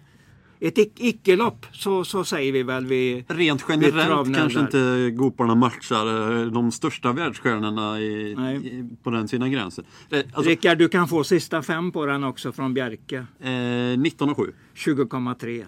Ett 0.66 0.76
ic- 0.78 0.90
icke-lopp 0.96 1.66
så, 1.72 2.04
så 2.04 2.24
säger 2.24 2.52
vi 2.52 2.62
väl 2.62 2.86
vi. 2.86 3.24
Rent 3.28 3.60
Vi 3.68 3.72
generellt 3.74 4.06
travnärdar. 4.06 4.40
kanske 4.40 4.60
inte 4.60 5.10
goparna 5.16 5.54
matchar 5.54 6.06
eh, 6.40 6.46
de 6.46 6.72
största 6.72 7.12
världsstjärnorna 7.12 8.00
i, 8.00 8.04
i, 8.32 8.88
på 9.02 9.10
den 9.10 9.28
sidan 9.28 9.50
gränsen. 9.52 9.84
Det, 10.08 10.24
alltså, 10.32 10.50
Rickard, 10.50 10.78
du 10.78 10.88
kan 10.88 11.08
få 11.08 11.24
sista 11.24 11.62
fem 11.62 11.92
på 11.92 12.06
den 12.06 12.24
också 12.24 12.52
från 12.52 12.74
Bjerke. 12.74 13.26
eh, 13.40 13.98
19 13.98 14.30
och 14.30 14.36
7. 14.36 14.52
20,3. 14.76 15.64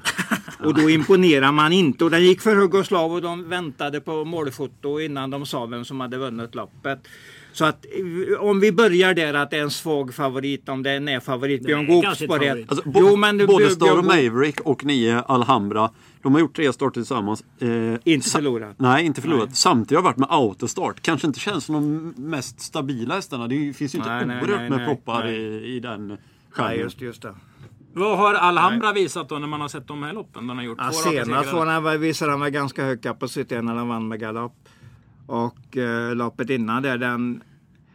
Och 0.66 0.74
då 0.74 0.90
imponerar 0.90 1.52
man 1.52 1.72
inte. 1.72 2.04
Och 2.04 2.10
den 2.10 2.24
gick 2.24 2.40
för 2.40 2.56
Hugoslav 2.56 3.12
och 3.12 3.22
de 3.22 3.48
väntade 3.48 4.00
på 4.00 4.24
målfoto 4.24 5.00
innan 5.00 5.30
de 5.30 5.46
sa 5.46 5.66
vem 5.66 5.84
som 5.84 6.00
hade 6.00 6.18
vunnit 6.18 6.54
loppet. 6.54 7.08
Så 7.56 7.64
att 7.64 7.86
eh, 8.32 8.40
om 8.40 8.60
vi 8.60 8.72
börjar 8.72 9.14
där 9.14 9.34
att 9.34 9.50
det 9.50 9.56
är 9.58 9.62
en 9.62 9.70
svag 9.70 10.14
favorit, 10.14 10.68
om 10.68 10.82
det 10.82 10.90
är 10.90 11.08
en 11.08 11.20
favorit, 11.20 11.62
Björn 11.64 12.02
kanske 12.02 12.26
Goops 12.26 12.38
på 12.38 12.44
det. 12.44 12.64
Alltså, 12.68 12.88
bo, 12.90 13.00
Jo, 13.00 13.16
men 13.16 13.38
både 13.38 13.46
Björn- 13.64 13.70
Star 13.70 13.98
och 13.98 14.04
Björn- 14.04 14.30
Maverick 14.32 14.60
och 14.60 14.84
nio 14.84 15.20
Alhambra. 15.20 15.90
De 16.22 16.32
har 16.34 16.40
gjort 16.40 16.56
tre 16.56 16.72
starter 16.72 17.00
tillsammans. 17.00 17.44
Eh, 17.58 17.68
Inte 18.04 18.30
förlorat. 18.30 18.74
Nej, 18.78 19.06
inte 19.06 19.20
förlorat. 19.22 19.56
Samtidigt 19.56 19.96
har 19.98 20.02
varit 20.04 20.16
med 20.16 20.28
autostart. 20.30 21.00
Kanske 21.02 21.26
inte 21.26 21.40
känns 21.40 21.64
som 21.64 21.74
de 21.74 22.14
mest 22.30 22.60
stabila 22.60 23.14
hästarna. 23.14 23.48
Det 23.48 23.72
finns 23.76 23.94
ju 23.94 23.98
inte 23.98 24.10
Nej, 24.10 24.26
nej, 24.26 24.36
oerhört 24.42 24.60
nej, 24.60 24.70
med 24.70 24.78
nej, 24.78 24.86
proppar 24.86 25.24
nej. 25.24 25.34
i, 25.36 25.76
i 25.76 25.80
den 25.80 26.10
Ja, 26.10 26.16
genren. 26.50 26.78
just, 26.80 27.00
just 27.00 27.22
det. 27.22 27.34
Vad 27.92 28.18
har 28.18 28.34
Alhambra 28.34 28.92
visat 28.92 29.28
då 29.28 29.38
när 29.38 29.46
man 29.48 29.60
har 29.60 29.68
sett 29.68 29.88
de 29.88 30.02
här 30.02 30.12
loppen 30.12 30.46
den 30.46 30.56
har 30.56 30.64
gjort? 30.64 30.78
Ja, 30.80 30.90
senast 30.92 31.52
var 31.52 31.66
han, 31.66 32.00
visade 32.00 32.30
han 32.30 32.40
med 32.40 32.52
ganska 32.52 32.84
hög 32.84 33.02
kapacitet 33.02 33.64
när 33.64 33.74
han 33.74 33.88
vann 33.88 34.08
med 34.08 34.20
galopp. 34.20 34.52
Och 35.26 35.76
eh, 35.76 36.14
loppet 36.14 36.50
innan 36.50 36.82
där, 36.82 36.98
den, 36.98 37.42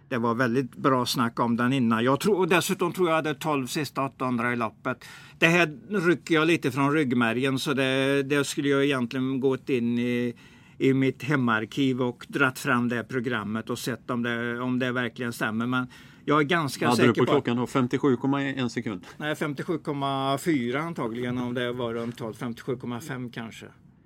det 0.09 0.17
var 0.17 0.35
väldigt 0.35 0.75
bra 0.75 1.05
snack 1.05 1.39
om 1.39 1.57
den 1.57 1.73
innan. 1.73 2.03
Jag 2.03 2.19
tror, 2.19 2.37
och 2.37 2.47
dessutom 2.47 2.93
tror 2.93 3.09
jag 3.09 3.15
hade 3.15 3.33
12 3.33 3.67
sista 3.67 4.05
800 4.05 4.53
i 4.53 4.55
loppet. 4.55 5.05
Det 5.39 5.47
här 5.47 5.77
rycker 6.07 6.35
jag 6.35 6.47
lite 6.47 6.71
från 6.71 6.93
ryggmärgen 6.93 7.59
så 7.59 7.73
det, 7.73 8.23
det 8.23 8.43
skulle 8.43 8.69
jag 8.69 8.85
egentligen 8.85 9.39
gått 9.39 9.69
in 9.69 9.99
i, 9.99 10.33
i 10.77 10.93
mitt 10.93 11.23
hemarkiv 11.23 12.01
och 12.01 12.25
dratt 12.29 12.59
fram 12.59 12.89
det 12.89 13.03
programmet 13.03 13.69
och 13.69 13.79
sett 13.79 14.09
om 14.09 14.23
det, 14.23 14.59
om 14.59 14.79
det 14.79 14.91
verkligen 14.91 15.33
stämmer. 15.33 15.67
Men 15.67 15.87
jag 16.25 16.39
är 16.39 16.45
ganska 16.45 16.87
Hade 16.87 17.01
du 17.01 17.07
säker 17.07 17.21
på 17.21 17.25
på 17.25 17.37
att 17.37 17.43
klockan 17.43 17.57
då? 17.57 17.65
57,1 17.65 18.67
sekund. 18.67 19.05
Nej, 19.17 19.33
57,4 19.33 20.77
antagligen 20.77 21.37
om 21.37 21.53
det 21.53 21.71
var 21.71 21.93
runt 21.93 22.17
tal. 22.17 22.33
57,5 22.33 23.31
kanske. 23.31 23.65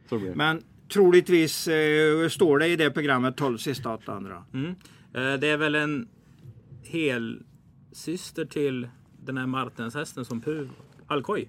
Så 0.09 0.19
blir 0.19 0.29
det. 0.29 0.35
Men 0.35 0.61
troligtvis 0.93 1.67
eh, 1.67 2.27
står 2.29 2.59
det 2.59 2.67
i 2.67 2.75
det 2.75 2.91
programmet 2.91 3.37
12 3.37 3.57
sista 3.57 3.93
800. 3.93 4.43
Mm. 4.53 4.69
Eh, 5.13 5.33
Det 5.39 5.47
är 5.47 5.57
väl 5.57 5.75
en 5.75 6.07
hel 6.83 7.43
syster 7.91 8.45
till 8.45 8.87
den 9.25 9.37
här 9.37 9.45
Martenshästen 9.47 10.25
som 10.25 10.41
Puh 10.41 10.67
Alcoy. 11.07 11.45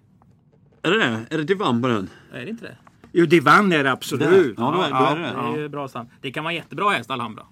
Är 0.83 0.91
det 0.91 0.99
det? 0.99 1.27
Är 1.31 1.39
det 1.39 1.45
divan 1.45 1.83
på 1.83 1.89
den? 1.89 2.11
Är 2.33 2.45
det 2.45 2.51
inte 2.51 2.65
det? 2.65 2.77
Jo, 3.13 3.27
Divan 3.27 3.73
är 3.73 3.85
det 3.85 3.93
absolut. 3.93 4.55
Ja, 4.59 4.71
då 4.77 4.83
är- 4.83 4.91
då 4.91 4.97
är 4.97 5.17
det 5.17 5.23
det. 5.23 5.53
Det 5.53 5.59
är 5.59 5.63
ju 5.63 5.69
bra 5.69 5.89
stam. 5.89 6.07
Det 6.21 6.31
kan 6.33 6.45
vara 6.45 6.53
en 6.53 6.57
jättebra 6.57 6.91
häst 6.91 7.11
Alhambra. 7.11 7.47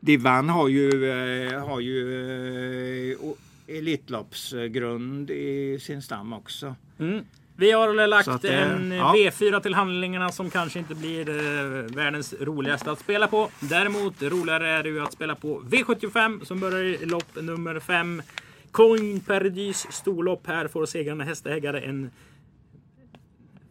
Divan 0.00 0.48
har 0.48 0.68
ju, 0.68 1.10
eh, 1.10 1.66
har 1.68 1.80
ju 1.80 3.12
eh, 3.12 3.76
Elitloppsgrund 3.76 5.30
i 5.30 5.78
sin 5.80 6.02
stam 6.02 6.32
också. 6.32 6.74
Mm. 6.98 7.24
Vi 7.56 7.70
har 7.72 8.06
lagt 8.06 8.28
att 8.28 8.44
en 8.44 8.92
ja. 8.92 9.14
V4 9.16 9.60
till 9.60 9.74
handlingarna 9.74 10.28
som 10.28 10.50
kanske 10.50 10.78
inte 10.78 10.94
blir 10.94 11.28
eh, 11.28 11.94
världens 11.96 12.34
roligaste 12.40 12.90
att 12.90 12.98
spela 12.98 13.28
på. 13.28 13.50
Däremot 13.60 14.22
roligare 14.22 14.68
är 14.68 14.82
det 14.82 14.88
ju 14.88 15.00
att 15.00 15.12
spela 15.12 15.34
på 15.34 15.60
V75 15.60 16.44
som 16.44 16.60
börjar 16.60 16.84
i 16.84 17.06
lopp 17.06 17.34
nummer 17.42 17.80
5. 17.80 18.22
Coin 18.70 19.20
Perdys 19.20 19.86
storlopp. 19.90 20.46
Här 20.46 20.68
får 20.68 20.86
segrande 20.86 21.24
hästägare 21.24 21.80
en 21.80 22.10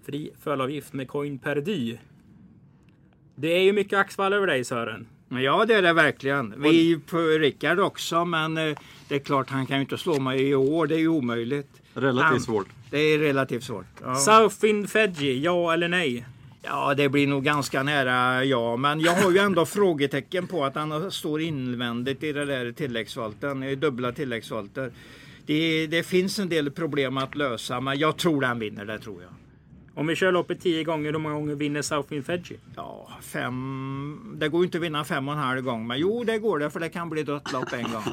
fri 0.05 0.31
fölavgift 0.43 0.93
med 0.93 1.07
Coin 1.07 1.39
Perdy. 1.39 1.97
Det 3.35 3.47
är 3.47 3.63
ju 3.63 3.73
mycket 3.73 3.99
axvall 3.99 4.33
över 4.33 4.47
dig 4.47 4.63
Sören. 4.63 5.07
Men 5.31 5.43
ja, 5.43 5.65
det 5.65 5.73
är 5.73 5.81
det 5.81 5.93
verkligen. 5.93 6.53
Vi 6.57 6.99
på 7.09 7.17
Rickard 7.17 7.79
också, 7.79 8.25
men 8.25 8.57
eh, 8.57 8.77
det 9.07 9.15
är 9.15 9.19
klart 9.19 9.49
han 9.49 9.65
kan 9.65 9.77
ju 9.77 9.81
inte 9.81 9.97
slå 9.97 10.19
mig 10.19 10.41
i 10.49 10.55
år. 10.55 10.87
Det 10.87 10.95
är 10.95 10.99
ju 10.99 11.07
omöjligt. 11.07 11.67
Relativt 11.93 12.23
Han- 12.31 12.39
svårt. 12.39 12.67
Det 12.89 12.97
är 12.99 13.19
relativt 13.19 13.63
svårt. 13.63 13.85
Ja. 14.01 14.15
Southwind 14.15 14.89
Fedji, 14.89 15.39
ja 15.43 15.73
eller 15.73 15.87
nej? 15.87 16.25
Ja, 16.61 16.93
det 16.93 17.09
blir 17.09 17.27
nog 17.27 17.43
ganska 17.43 17.83
nära 17.83 18.45
ja. 18.45 18.77
Men 18.77 18.99
jag 18.99 19.11
har 19.15 19.31
ju 19.31 19.37
ändå 19.37 19.65
frågetecken 19.77 20.47
på 20.47 20.65
att 20.65 20.75
han 20.75 21.11
står 21.11 21.41
invändigt 21.41 22.23
i 22.23 22.31
det 22.33 22.45
där 22.45 22.71
tilläggsvolten, 22.71 23.63
i 23.63 23.75
dubbla 23.75 24.11
tilläggsvolter. 24.11 24.91
Det, 25.45 25.87
det 25.87 26.03
finns 26.03 26.39
en 26.39 26.49
del 26.49 26.71
problem 26.71 27.17
att 27.17 27.35
lösa, 27.35 27.79
men 27.81 27.99
jag 27.99 28.17
tror 28.17 28.41
han 28.41 28.59
vinner, 28.59 28.85
det 28.85 28.99
tror 28.99 29.21
jag. 29.21 29.31
Om 29.95 30.07
vi 30.07 30.15
kör 30.15 30.31
loppet 30.31 30.61
10 30.61 30.83
gånger, 30.83 31.11
hur 31.11 31.19
många 31.19 31.35
gånger 31.35 31.55
vinner 31.55 31.81
Southwind 31.81 32.25
Fedji? 32.25 32.59
Ja, 32.75 33.09
fem... 33.21 34.35
Det 34.39 34.49
går 34.49 34.61
ju 34.61 34.65
inte 34.65 34.77
att 34.77 34.83
vinna 34.83 35.03
fem 35.03 35.27
och 35.27 35.33
en 35.33 35.39
halv 35.39 35.61
gång, 35.61 35.87
men 35.87 35.99
jo, 35.99 36.23
det 36.23 36.39
går 36.39 36.59
det, 36.59 36.69
för 36.69 36.79
det 36.79 36.89
kan 36.89 37.09
bli 37.09 37.23
dött 37.23 37.51
lopp 37.51 37.73
en 37.73 37.83
gång. 37.83 38.03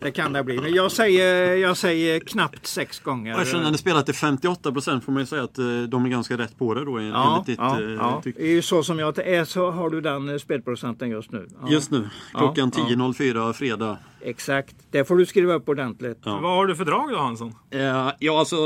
Det 0.00 0.10
kan 0.10 0.32
det 0.32 0.42
bli. 0.44 0.60
Men 0.60 0.74
jag 0.74 0.92
säger, 0.92 1.56
jag 1.56 1.76
säger 1.76 2.20
knappt 2.20 2.66
sex 2.66 3.00
gånger. 3.00 3.32
Eftersom 3.34 3.62
den 3.62 3.72
är 3.74 3.78
spelad 3.78 4.04
till 4.06 4.14
58 4.14 4.72
procent 4.72 5.04
får 5.04 5.12
man 5.12 5.22
ju 5.22 5.26
säga 5.26 5.42
att 5.42 5.58
eh, 5.58 5.82
de 5.88 6.04
är 6.04 6.08
ganska 6.08 6.38
rätt 6.38 6.58
på 6.58 6.74
det 6.74 6.84
då 6.84 6.96
enligt 6.98 7.14
Ja, 7.14 7.44
ditt 7.46 7.58
ja, 7.58 7.80
eh, 7.80 7.90
ja. 7.90 8.20
tycke. 8.24 8.40
Det 8.40 8.46
är 8.46 8.52
ju 8.52 8.62
så 8.62 8.82
som 8.82 8.98
jag 8.98 9.18
är 9.18 9.44
så 9.44 9.70
har 9.70 9.90
du 9.90 10.00
den 10.00 10.28
eh, 10.28 10.38
spelprocenten 10.38 11.10
just 11.10 11.32
nu. 11.32 11.46
Ja. 11.62 11.68
Just 11.70 11.90
nu, 11.90 12.08
klockan 12.34 12.72
Ja, 12.76 12.86
ja. 12.90 12.96
10.04 12.96 13.52
fredag. 13.52 13.98
Exakt. 14.26 14.74
Det 14.90 15.04
får 15.04 15.16
du 15.16 15.26
skriva 15.26 15.54
upp 15.54 15.68
ordentligt. 15.68 16.18
Ja. 16.24 16.38
Vad 16.42 16.50
har 16.56 16.66
du 16.66 16.76
för 16.76 16.84
drag 16.84 17.10
då 17.10 17.16
Hansson? 17.18 17.54
Eh, 17.70 18.08
ja, 18.18 18.38
alltså 18.38 18.56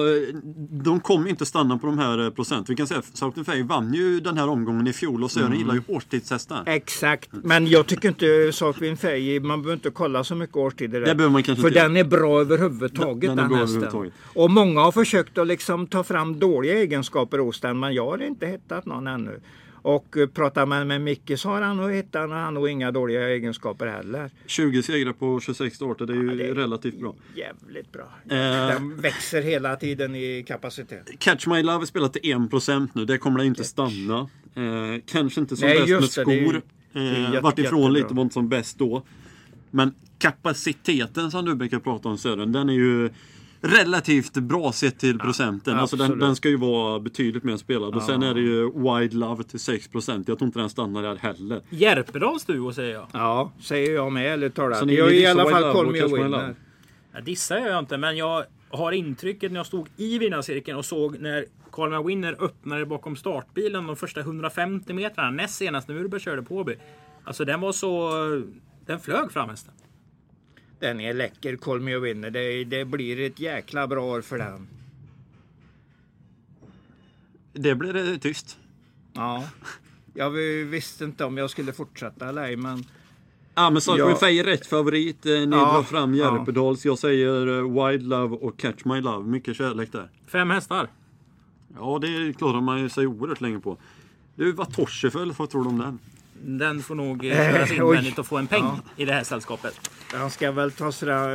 de 0.84 1.00
kommer 1.00 1.30
inte 1.30 1.46
stanna 1.46 1.78
på 1.78 1.86
de 1.86 1.98
här 1.98 2.24
eh, 2.24 2.30
procent. 2.30 2.70
Vi 2.70 2.74
kan 2.76 2.86
säga 2.86 2.98
att 2.98 3.16
Southern 3.16 3.44
Fay 3.44 3.62
vann 3.62 3.94
ju 3.94 4.20
den 4.20 4.38
här 4.38 4.48
omgången 4.48 4.86
i 4.86 4.92
fjol 4.92 5.24
och 5.24 5.30
Sören 5.30 5.46
Mm. 5.46 5.58
gillar 5.58 5.74
ju 5.74 5.82
årstidshästar. 5.88 6.62
Exakt. 6.66 7.28
Men 7.32 7.66
jag 7.66 7.86
tycker 7.86 8.08
inte 8.08 8.52
Southwind 8.52 9.00
Fay, 9.00 9.40
man 9.40 9.62
behöver 9.62 9.74
inte 9.76 9.90
kolla 9.90 10.24
så 10.24 10.34
mycket 10.34 10.56
årstider. 10.56 11.00
där. 11.00 11.06
Det 11.06 11.14
behöver 11.14 11.32
man 11.32 11.42
kanske 11.42 11.62
För 11.62 11.68
inte 11.68 11.82
den 11.82 11.96
är 11.96 12.04
bra 12.04 12.40
överhuvudtaget 12.40 13.20
Den- 13.30 13.36
den, 13.36 13.48
den 13.48 13.58
hästen. 13.58 13.76
överhuvudtaget. 13.82 14.12
Och 14.34 14.50
många 14.50 14.80
har 14.80 14.92
försökt 14.92 15.38
att 15.38 15.46
liksom 15.46 15.86
ta 15.86 16.04
fram 16.04 16.38
dåliga 16.38 16.74
egenskaper 16.78 17.38
hos 17.38 17.60
den 17.60 17.80
men 17.80 17.94
jag 17.94 18.06
har 18.10 18.22
inte 18.22 18.46
hittat 18.46 18.86
någon 18.86 19.06
ännu. 19.06 19.40
Och 19.88 20.16
eh, 20.16 20.26
pratar 20.26 20.66
man 20.66 20.86
med 20.88 21.00
Micke 21.00 21.32
så 21.38 21.48
har 21.48 21.62
han 21.62 21.76
nog 21.76 21.92
hittat 21.92 22.30
han 22.30 22.54
nog 22.54 22.68
inga 22.68 22.90
dåliga 22.90 23.28
egenskaper 23.28 23.86
heller. 23.86 24.30
20 24.46 24.82
segrar 24.82 25.12
på 25.12 25.40
26 25.40 25.76
starter, 25.76 26.06
det 26.06 26.12
är 26.12 26.16
ju 26.16 26.36
det 26.36 26.46
är- 26.48 26.54
relativt 26.54 27.00
bra. 27.00 27.14
Jävligt 27.34 27.92
bra. 27.92 28.08
Eh. 28.24 28.68
Den 28.68 28.96
växer 29.00 29.42
hela 29.42 29.76
tiden 29.76 30.14
i 30.14 30.44
kapacitet. 30.48 31.10
Catch 31.18 31.46
My 31.46 31.62
Love 31.62 31.82
är 31.82 31.86
spelat 31.86 32.12
till 32.12 32.22
1% 32.22 32.88
nu, 32.92 33.04
det 33.04 33.18
kommer 33.18 33.38
det 33.38 33.46
inte 33.46 33.64
stanna. 33.64 34.18
Eh, 34.54 35.00
kanske 35.06 35.40
inte 35.40 35.56
som 35.56 35.68
Nej, 35.68 35.78
bäst 35.78 35.88
med 35.90 36.26
det, 36.26 36.40
det 36.40 36.42
skor. 36.44 36.62
det 36.92 36.98
är 37.00 37.12
eh, 37.14 37.22
jätte- 37.22 37.40
vart 37.40 37.58
ifrån 37.58 37.80
jättebra. 37.80 37.88
lite, 38.02 38.14
var 38.14 38.22
inte 38.22 38.32
som 38.32 38.48
bäst 38.48 38.78
då. 38.78 39.02
Men 39.70 39.94
kapaciteten 40.18 41.30
som 41.30 41.44
du 41.44 41.54
brukar 41.54 41.78
prata 41.78 42.08
om 42.08 42.18
Sören, 42.18 42.52
den 42.52 42.68
är 42.68 42.74
ju 42.74 43.10
relativt 43.60 44.32
bra 44.32 44.72
sett 44.72 44.98
till 44.98 45.18
procenten. 45.18 45.78
alltså 45.78 45.96
den, 45.96 46.18
den 46.18 46.36
ska 46.36 46.48
ju 46.48 46.56
vara 46.56 47.00
betydligt 47.00 47.44
mer 47.44 47.56
spelad. 47.56 47.94
Och 47.94 48.02
sen 48.02 48.22
är 48.22 48.34
det 48.34 48.40
ju 48.40 48.64
Wide 48.64 49.16
Love 49.16 49.44
till 49.44 49.60
6 49.60 49.88
procent. 49.88 50.28
Jag 50.28 50.38
tror 50.38 50.46
inte 50.46 50.58
den 50.58 50.70
stannar 50.70 51.02
där 51.02 51.16
heller. 51.16 51.62
Järpedals 51.70 52.44
duo 52.44 52.72
säger 52.72 52.94
jag. 52.94 53.06
Ja, 53.12 53.52
säger 53.60 53.94
jag 53.94 54.12
med 54.12 54.32
ärligt 54.32 54.54
talat. 54.54 54.90
Jag 54.90 55.08
är 55.08 55.12
i 55.12 55.26
alla 55.26 55.50
fall 55.50 55.72
Call 55.72 55.92
Me 55.92 56.06
Winner. 56.06 56.54
Jag 57.12 57.24
dissar 57.24 57.56
jag 57.56 57.78
inte, 57.78 57.98
men 57.98 58.16
jag 58.16 58.44
har 58.70 58.92
intrycket 58.92 59.52
när 59.52 59.58
jag 59.58 59.66
stod 59.66 59.88
i 59.96 60.18
vinnarcirkeln 60.18 60.78
och 60.78 60.84
såg 60.84 61.18
när 61.20 61.44
Carl 61.72 62.06
Winner 62.06 62.36
öppnade 62.40 62.86
bakom 62.86 63.16
startbilen 63.16 63.86
de 63.86 63.96
första 63.96 64.20
150 64.20 64.92
metrarna. 64.92 65.30
Näst 65.30 65.54
senast 65.54 65.88
när 65.88 65.94
Urberg 65.96 66.20
körde 66.20 66.42
på 66.42 66.56
Åby. 66.56 66.76
Alltså 67.24 67.44
den 67.44 67.60
var 67.60 67.72
så... 67.72 68.10
Den 68.86 69.00
flög 69.00 69.32
fram 69.32 69.48
hästen. 69.48 69.74
Den 70.78 71.00
är 71.00 71.14
läcker, 71.14 71.56
Call 71.56 71.80
Me 71.80 71.98
Winner. 71.98 72.30
Det, 72.30 72.64
det 72.64 72.84
blir 72.84 73.20
ett 73.20 73.40
jäkla 73.40 73.86
bra 73.86 74.04
år 74.04 74.20
för 74.20 74.38
den. 74.38 74.68
Det 77.52 77.74
blir 77.74 77.92
det 77.92 78.18
tyst. 78.18 78.58
Ja. 79.12 79.44
Jag 80.14 80.30
visste 80.64 81.04
inte 81.04 81.24
om 81.24 81.38
jag 81.38 81.50
skulle 81.50 81.72
fortsätta 81.72 82.28
eller 82.28 82.42
ej, 82.42 82.56
men 82.56 82.84
Ja 83.54 83.70
men 83.70 83.80
Sarkon 83.82 84.16
Ja. 84.20 84.28
Är 84.30 84.44
rätt 84.44 84.66
favorit. 84.66 85.26
Eh, 85.26 85.32
Ni 85.32 85.38
Ja, 85.38 85.46
drar 85.72 85.82
fram 85.82 86.14
ja. 86.14 86.38
Järpedals. 86.38 86.84
Jag 86.84 86.98
säger 86.98 87.46
eh, 87.58 87.86
Wild 87.86 88.02
Love 88.08 88.36
och 88.36 88.58
Catch 88.58 88.84
My 88.84 89.00
Love. 89.00 89.28
Mycket 89.28 89.56
kärlek 89.56 89.92
där. 89.92 90.10
Fem 90.26 90.50
hästar. 90.50 90.88
Ja 91.74 91.98
det 92.02 92.38
klarar 92.38 92.60
man 92.60 92.80
ju 92.80 92.88
sig 92.88 93.06
oerhört 93.06 93.40
länge 93.40 93.60
på. 93.60 93.76
Du, 94.34 94.52
vad 94.52 94.72
Torseföll, 94.74 95.32
vad 95.32 95.50
tror 95.50 95.62
du 95.62 95.68
om 95.68 95.78
den? 95.78 95.98
Den 96.42 96.82
får 96.82 96.94
nog 96.94 97.26
eh, 97.26 97.32
köras 97.34 97.70
oj. 97.70 97.76
invändigt 97.76 98.18
och 98.18 98.26
få 98.26 98.36
en 98.36 98.46
peng 98.46 98.64
i 98.96 99.04
det 99.04 99.12
här 99.12 99.24
sällskapet. 99.24 99.90
han 100.14 100.30
ska 100.30 100.52
väl 100.52 100.70
ta 100.72 100.92
sig 100.92 101.08
där, 101.08 101.28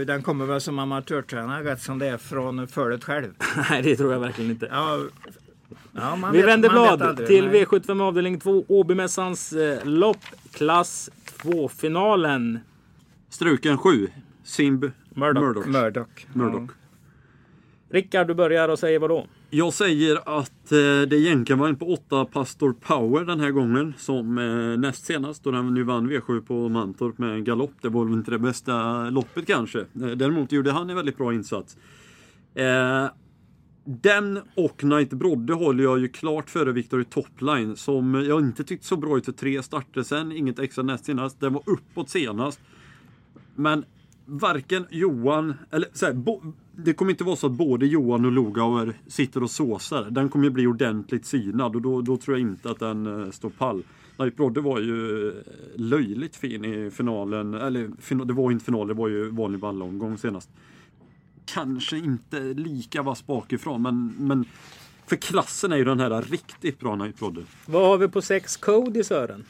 eh, 0.00 0.06
Den 0.06 0.22
kommer 0.22 0.46
väl 0.46 0.60
som 0.60 0.78
amatörtränare 0.78 1.64
rätt 1.64 1.82
som 1.82 1.98
det 1.98 2.06
är 2.06 2.16
från 2.18 2.68
fölet 2.68 3.04
själv. 3.04 3.32
Nej, 3.70 3.82
det 3.82 3.96
tror 3.96 4.12
jag 4.12 4.20
verkligen 4.20 4.50
inte. 4.50 4.68
Ja, 4.70 4.98
ja, 5.92 6.16
man 6.16 6.32
Vi 6.32 6.38
vet- 6.38 6.48
vänder 6.48 6.68
blad 6.70 7.02
aldrig, 7.02 7.28
till 7.28 7.46
nej. 7.48 7.64
V75 7.64 8.02
avdelning 8.02 8.40
2, 8.40 8.64
Åbymässans 8.68 9.52
eh, 9.52 9.84
lopp, 9.84 10.18
klass 10.52 11.10
2-finalen. 11.42 12.58
Struken 13.28 13.78
7. 13.78 14.08
Simb 14.44 14.84
Murdoch. 15.14 15.42
Murdoch. 15.42 15.66
Murdoch. 15.66 16.26
Murdoch. 16.32 16.70
Rickard, 17.90 18.26
du 18.26 18.34
börjar 18.34 18.68
och 18.68 18.78
säger 18.78 18.98
vad 18.98 19.10
då? 19.10 19.26
Jag 19.56 19.72
säger 19.72 20.40
att 20.40 20.72
eh, 20.72 20.78
det 20.78 21.16
är 21.16 21.20
jänkarvagn 21.20 21.76
på 21.76 21.86
8 21.92 22.24
Pastor 22.24 22.72
Power 22.72 23.24
den 23.24 23.40
här 23.40 23.50
gången. 23.50 23.94
Som 23.98 24.38
eh, 24.38 24.78
näst 24.78 25.04
senast 25.04 25.44
då 25.44 25.50
den 25.50 25.74
nu 25.74 25.82
vann 25.82 26.10
V7 26.10 26.40
på 26.40 26.68
Mantorp 26.68 27.18
med 27.18 27.30
en 27.30 27.44
galopp. 27.44 27.72
Det 27.80 27.88
var 27.88 28.04
väl 28.04 28.14
inte 28.14 28.30
det 28.30 28.38
bästa 28.38 29.04
loppet 29.10 29.46
kanske. 29.46 29.78
Eh, 29.80 29.86
däremot 29.94 30.52
gjorde 30.52 30.72
han 30.72 30.90
en 30.90 30.96
väldigt 30.96 31.16
bra 31.16 31.34
insats. 31.34 31.76
Eh, 32.54 33.06
den 33.84 34.40
och 34.54 34.78
Knight 34.78 35.10
Brodde 35.10 35.54
håller 35.54 35.84
jag 35.84 35.98
ju 35.98 36.08
klart 36.08 36.50
före 36.50 36.72
Victory 36.72 37.04
Topline 37.04 37.76
som 37.76 38.14
jag 38.14 38.40
inte 38.40 38.64
tyckte 38.64 38.86
så 38.86 38.96
bra 38.96 39.18
ut 39.18 39.24
för 39.24 39.32
tre 39.32 39.62
starter 39.62 40.02
sen. 40.02 40.32
Inget 40.32 40.58
extra 40.58 40.82
näst 40.82 41.04
senast. 41.04 41.40
Den 41.40 41.52
var 41.52 41.62
uppåt 41.66 42.10
senast. 42.10 42.60
Men 43.54 43.84
varken 44.26 44.86
Johan, 44.90 45.54
eller 45.70 45.88
så 45.92 46.06
här, 46.06 46.12
bo, 46.12 46.42
det 46.72 46.92
kommer 46.92 47.10
inte 47.10 47.24
vara 47.24 47.36
så 47.36 47.46
att 47.46 47.52
både 47.52 47.86
Johan 47.86 48.24
och 48.24 48.32
Lugauer 48.32 48.94
sitter 49.06 49.42
och 49.42 49.50
såsar. 49.50 50.10
Den 50.10 50.28
kommer 50.28 50.44
ju 50.44 50.50
bli 50.50 50.66
ordentligt 50.66 51.26
synad 51.26 51.76
och 51.76 51.82
då, 51.82 52.00
då 52.00 52.16
tror 52.16 52.36
jag 52.36 52.40
inte 52.48 52.70
att 52.70 52.78
den 52.78 53.06
uh, 53.06 53.30
står 53.30 53.50
pall. 53.50 53.82
Knight 54.16 54.36
Brodde 54.36 54.60
var 54.60 54.80
ju 54.80 55.28
eh, 55.28 55.34
löjligt 55.74 56.36
fin 56.36 56.64
i 56.64 56.90
finalen, 56.90 57.54
eller 57.54 57.90
fin, 58.00 58.18
det 58.18 58.32
var 58.32 58.50
inte 58.50 58.64
final, 58.64 58.88
det 58.88 58.94
var 58.94 59.08
ju 59.08 59.30
vanlig 59.30 59.60
vallomgång 59.60 60.18
senast. 60.18 60.50
Kanske 61.44 61.96
inte 61.96 62.40
lika 62.40 63.02
vass 63.02 63.26
bakifrån 63.26 63.82
men, 63.82 64.14
men 64.18 64.44
för 65.06 65.16
klassen 65.16 65.72
är 65.72 65.76
ju 65.76 65.84
den 65.84 66.00
här 66.00 66.22
riktigt 66.22 66.80
bra 66.80 66.96
Knight 66.96 67.18
Brodde. 67.18 67.42
Vad 67.66 67.86
har 67.86 67.98
vi 67.98 68.08
på 68.08 68.22
6 68.22 68.56
Code 68.56 69.00
i 69.00 69.04
Sören? 69.04 69.44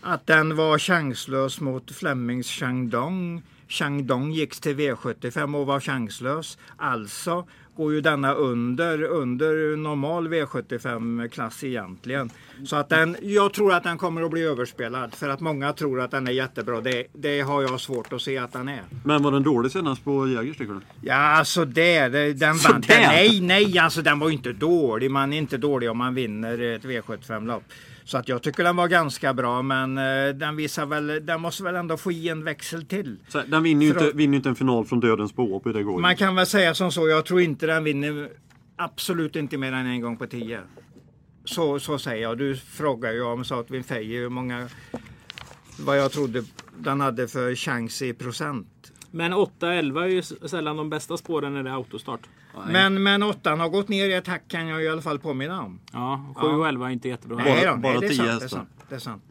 Att 0.00 0.26
den 0.26 0.56
var 0.56 0.78
chanslös 0.78 1.60
mot 1.60 1.90
Flemings 1.90 2.46
Shandong. 2.50 3.42
Shandong 3.68 4.32
gick 4.32 4.60
till 4.60 4.76
V75 4.76 5.56
och 5.56 5.66
var 5.66 5.80
chanslös. 5.80 6.58
Alltså 6.76 7.46
går 7.76 7.92
ju 7.92 8.00
denna 8.00 8.34
under, 8.34 9.02
under 9.02 9.76
normal 9.76 10.28
V75-klass 10.28 11.64
egentligen. 11.64 12.30
Så 12.66 12.76
att 12.76 12.88
den, 12.88 13.16
jag 13.22 13.52
tror 13.52 13.72
att 13.74 13.82
den 13.82 13.98
kommer 13.98 14.22
att 14.22 14.30
bli 14.30 14.42
överspelad 14.42 15.14
för 15.14 15.28
att 15.28 15.40
många 15.40 15.72
tror 15.72 16.00
att 16.00 16.10
den 16.10 16.26
är 16.28 16.32
jättebra. 16.32 16.80
Det, 16.80 17.06
det 17.12 17.40
har 17.40 17.62
jag 17.62 17.80
svårt 17.80 18.12
att 18.12 18.22
se 18.22 18.38
att 18.38 18.52
den 18.52 18.68
är. 18.68 18.82
Men 19.04 19.22
var 19.22 19.32
den 19.32 19.42
dålig 19.42 19.72
senast 19.72 20.04
på 20.04 20.28
Jägers 20.28 20.56
tycker 20.56 20.74
du? 20.74 20.80
Ja, 21.00 21.14
alltså 21.14 21.64
det, 21.64 22.08
det 22.08 22.32
den 22.32 22.54
Så 22.54 22.72
vann. 22.72 22.80
där? 22.80 23.00
Nej, 23.00 23.40
nej, 23.40 23.78
alltså 23.78 24.02
den 24.02 24.18
var 24.18 24.30
inte 24.30 24.52
dålig. 24.52 25.10
Man 25.10 25.32
är 25.32 25.38
inte 25.38 25.56
dålig 25.56 25.90
om 25.90 25.98
man 25.98 26.14
vinner 26.14 26.62
ett 26.62 26.84
V75-lopp. 26.84 27.62
Så 28.06 28.18
att 28.18 28.28
jag 28.28 28.42
tycker 28.42 28.64
den 28.64 28.76
var 28.76 28.88
ganska 28.88 29.34
bra, 29.34 29.62
men 29.62 29.98
eh, 29.98 30.28
den 30.34 30.56
visar 30.56 30.86
väl, 30.86 31.26
den 31.26 31.40
måste 31.40 31.62
väl 31.62 31.74
ändå 31.74 31.96
få 31.96 32.12
i 32.12 32.28
en 32.28 32.44
växel 32.44 32.84
till. 32.86 33.16
Så 33.28 33.42
den 33.46 33.62
vinner 33.62 33.86
ju 33.86 33.92
För 33.92 34.00
inte, 34.00 34.10
att- 34.10 34.14
vinner 34.16 34.32
ju 34.32 34.36
inte 34.36 34.48
en 34.48 34.54
final 34.54 34.84
från 34.84 35.00
dödens 35.00 35.32
på 35.32 35.42
Åby, 35.42 35.72
det 35.72 35.82
går 35.82 35.94
ju. 35.94 36.00
Man 36.00 36.16
kan 36.16 36.34
väl 36.34 36.46
säga 36.46 36.74
som 36.74 36.92
så, 36.92 37.08
jag 37.08 37.24
tror 37.26 37.40
inte 37.40 37.66
den 37.66 37.84
vinner 37.84 38.28
absolut 38.76 39.36
inte 39.36 39.58
mer 39.58 39.72
än 39.72 39.86
en 39.86 40.00
gång 40.00 40.16
på 40.16 40.26
tio. 40.26 40.60
Så, 41.44 41.78
så 41.80 41.98
säger 41.98 42.22
jag. 42.22 42.38
Du 42.38 42.56
frågar 42.56 43.12
ju 43.12 43.22
om 43.22 43.44
Southwind 43.44 43.86
Feije 43.86 44.18
hur 44.20 44.28
många, 44.28 44.68
vad 45.78 45.98
jag 45.98 46.12
trodde 46.12 46.44
den 46.78 47.00
hade 47.00 47.28
för 47.28 47.54
chans 47.54 48.02
i 48.02 48.12
procent. 48.12 48.92
Men 49.10 49.32
8-11 49.34 50.02
är 50.02 50.06
ju 50.06 50.22
sällan 50.48 50.76
de 50.76 50.90
bästa 50.90 51.16
spåren 51.16 51.54
när 51.54 51.62
det 51.62 51.70
är 51.70 51.74
autostart. 51.74 52.20
Men, 52.68 53.02
men 53.02 53.22
åttan 53.22 53.60
har 53.60 53.68
gått 53.68 53.88
ner 53.88 54.08
i 54.08 54.12
ett 54.12 54.26
hack 54.26 54.42
kan 54.48 54.68
jag 54.68 54.82
i 54.82 54.88
alla 54.88 55.02
fall 55.02 55.18
påminna 55.18 55.62
om. 55.62 55.80
Ja, 55.92 56.34
7 56.36 56.46
och 56.46 56.68
11 56.68 56.86
är 56.86 56.90
inte 56.92 57.08
jättebra. 57.08 57.36
Nej 57.36 57.62
Bara- 57.64 57.74
då, 57.74 57.80
bara 57.80 57.92
nej, 57.92 58.00
det 58.00 58.06
är 58.06 58.08
tio 58.08 58.16
sant, 58.26 58.40
det 58.40 58.44
är 58.44 58.48
sant, 58.48 58.68
det 58.88 58.94
är 58.94 58.98
sant. 58.98 59.22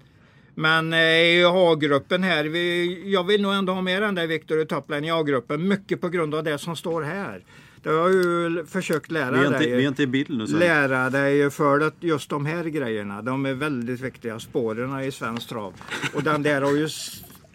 Men 0.55 0.93
eh, 0.93 0.99
i 0.99 1.43
A-gruppen 1.45 2.23
här, 2.23 2.45
vi, 2.45 3.01
jag 3.11 3.23
vill 3.23 3.41
nog 3.41 3.53
ändå 3.53 3.73
ha 3.73 3.81
med 3.81 4.01
den 4.01 4.15
där 4.15 4.27
Victor 4.27 4.61
i 4.61 4.65
toppline 4.65 5.05
i 5.05 5.11
A-gruppen. 5.11 5.67
Mycket 5.67 6.01
på 6.01 6.09
grund 6.09 6.35
av 6.35 6.43
det 6.43 6.57
som 6.57 6.75
står 6.75 7.01
här. 7.01 7.43
Det 7.83 7.89
har 7.89 7.95
jag 7.97 8.13
ju 8.13 8.65
försökt 8.65 9.11
lära 9.11 9.31
vi, 9.31 9.45
inte, 9.45 9.59
dig. 9.59 9.75
vi 9.75 9.83
är 9.83 9.87
inte 9.87 10.03
i 10.03 10.07
bild 10.07 10.37
nu. 10.37 10.47
Så. 10.47 10.57
lära 10.57 11.09
dig 11.09 11.49
för 11.49 11.79
att 11.79 11.95
just 11.99 12.29
de 12.29 12.45
här 12.45 12.63
grejerna. 12.63 13.21
De 13.21 13.45
är 13.45 13.53
väldigt 13.53 14.01
viktiga. 14.01 14.39
Spåren 14.39 14.99
i 15.01 15.11
svensk 15.11 15.49
trav. 15.49 15.73
Och 16.13 16.23
den 16.23 16.43
där 16.43 16.61
har 16.61 16.71
ju 16.71 16.89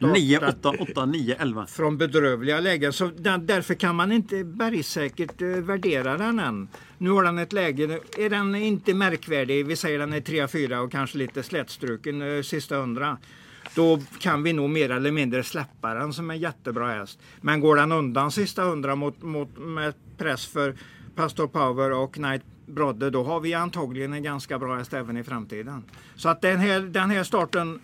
9, 0.01 0.37
startat 0.37 0.81
8, 0.81 0.83
8, 0.91 1.07
9, 1.07 1.37
11. 1.39 1.67
från 1.67 1.99
bedrövliga 1.99 2.61
lägen. 2.61 2.93
Så 2.93 3.11
den, 3.17 3.47
därför 3.47 3.75
kan 3.75 3.97
man 3.97 4.13
inte 4.13 4.45
bergsäkert 4.45 5.43
eh, 5.43 5.49
värdera 5.49 6.17
den 6.17 6.39
än. 6.39 6.69
Nu 6.99 7.11
har 7.11 7.25
den 7.25 7.39
ett 7.39 7.53
läge, 7.53 8.01
är 8.19 8.31
den 8.31 8.55
inte 8.55 8.95
märkvärdig, 8.95 9.67
vi 9.67 9.77
säger 9.77 9.99
den 9.99 10.13
är 10.13 10.21
3-4 10.21 10.77
och 10.77 10.93
kanske 10.93 11.19
lite 11.19 11.43
slätstruken 11.43 12.37
eh, 12.37 12.43
sista 12.43 12.77
hundra. 12.77 13.19
Då 13.75 14.01
kan 14.19 14.43
vi 14.43 14.53
nog 14.53 14.71
mer 14.71 14.91
eller 14.91 15.11
mindre 15.11 15.43
släppa 15.43 15.95
den 15.95 16.13
som 16.13 16.31
en 16.31 16.39
jättebra 16.39 16.89
häst. 16.89 17.19
Men 17.41 17.61
går 17.61 17.77
den 17.77 17.93
undan 17.93 18.31
sista 18.31 18.63
hundra 18.63 18.95
mot, 18.95 19.23
mot, 19.23 19.59
med 19.59 19.95
press 20.19 20.47
för 20.47 20.75
Pastor 21.15 21.47
Power 21.47 21.93
och 21.93 22.15
Knight 22.15 22.43
Brodde, 22.67 23.11
då 23.11 23.25
har 23.25 23.41
vi 23.41 23.55
antagligen 23.55 24.13
en 24.13 24.23
ganska 24.23 24.59
bra 24.59 24.77
häst 24.77 24.95
även 24.95 25.17
i 25.17 25.25
framtiden. 25.25 25.85
Så 26.17 26.29
att 26.29 26.43
den 26.43 26.59
här, 26.59 26.81
den 26.81 27.11
här 27.11 27.25
starten 27.25 27.81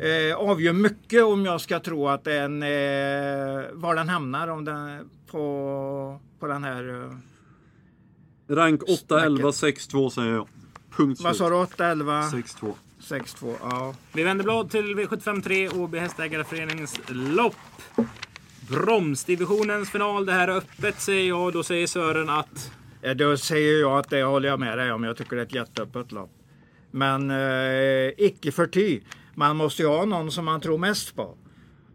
eh, 0.00 0.36
avgör 0.36 0.72
mycket 0.72 1.24
om 1.24 1.44
jag 1.44 1.60
ska 1.60 1.80
tro 1.80 2.08
att 2.08 2.24
den, 2.24 2.62
eh, 2.62 2.68
var 3.72 3.94
den 3.94 4.08
hamnar 4.08 4.48
om 4.48 4.64
den, 4.64 5.10
på, 5.30 6.20
på 6.40 6.46
den 6.46 6.64
här... 6.64 7.04
Eh, 7.04 7.16
Rank 8.54 8.82
8, 8.88 9.24
11, 9.24 9.52
6, 9.52 9.86
2 9.86 10.10
säger 10.10 10.32
jag. 10.32 10.48
Punkt 10.96 11.20
vad 11.20 11.36
sa 11.36 11.48
du? 11.48 11.54
8, 11.54 11.86
11, 11.86 12.30
6, 12.30 12.54
2. 12.54 12.74
6, 13.00 13.34
2. 13.34 13.54
Ja. 13.62 13.94
Vi 14.12 14.22
vänder 14.22 14.44
blad 14.44 14.70
till 14.70 14.96
V753 14.96 15.78
Åby 15.78 15.98
Hästägareföreningens 15.98 17.00
lopp. 17.08 17.56
Bromsdivisionens 18.70 19.90
final. 19.90 20.26
Det 20.26 20.32
här 20.32 20.48
är 20.48 20.56
öppet 20.56 21.00
säger 21.00 21.28
jag. 21.28 21.52
Då 21.52 21.62
säger 21.62 21.86
Sören 21.86 22.28
att... 22.28 22.72
Eh, 23.02 23.14
Då 23.14 23.36
säger 23.36 23.80
jag 23.80 23.98
att 23.98 24.10
det 24.10 24.22
håller 24.22 24.48
jag 24.48 24.60
med 24.60 24.78
dig 24.78 24.92
om. 24.92 25.04
Jag 25.04 25.16
tycker 25.16 25.36
det 25.36 25.42
är 25.42 25.46
ett 25.46 25.54
jätteöppet 25.54 26.12
lopp. 26.12 26.30
Men 26.90 27.30
eh, 27.30 28.10
icke 28.18 28.52
förty. 28.52 29.00
Man 29.34 29.56
måste 29.56 29.82
ju 29.82 29.88
ha 29.88 30.04
någon 30.04 30.30
som 30.30 30.44
man 30.44 30.60
tror 30.60 30.78
mest 30.78 31.16
på. 31.16 31.34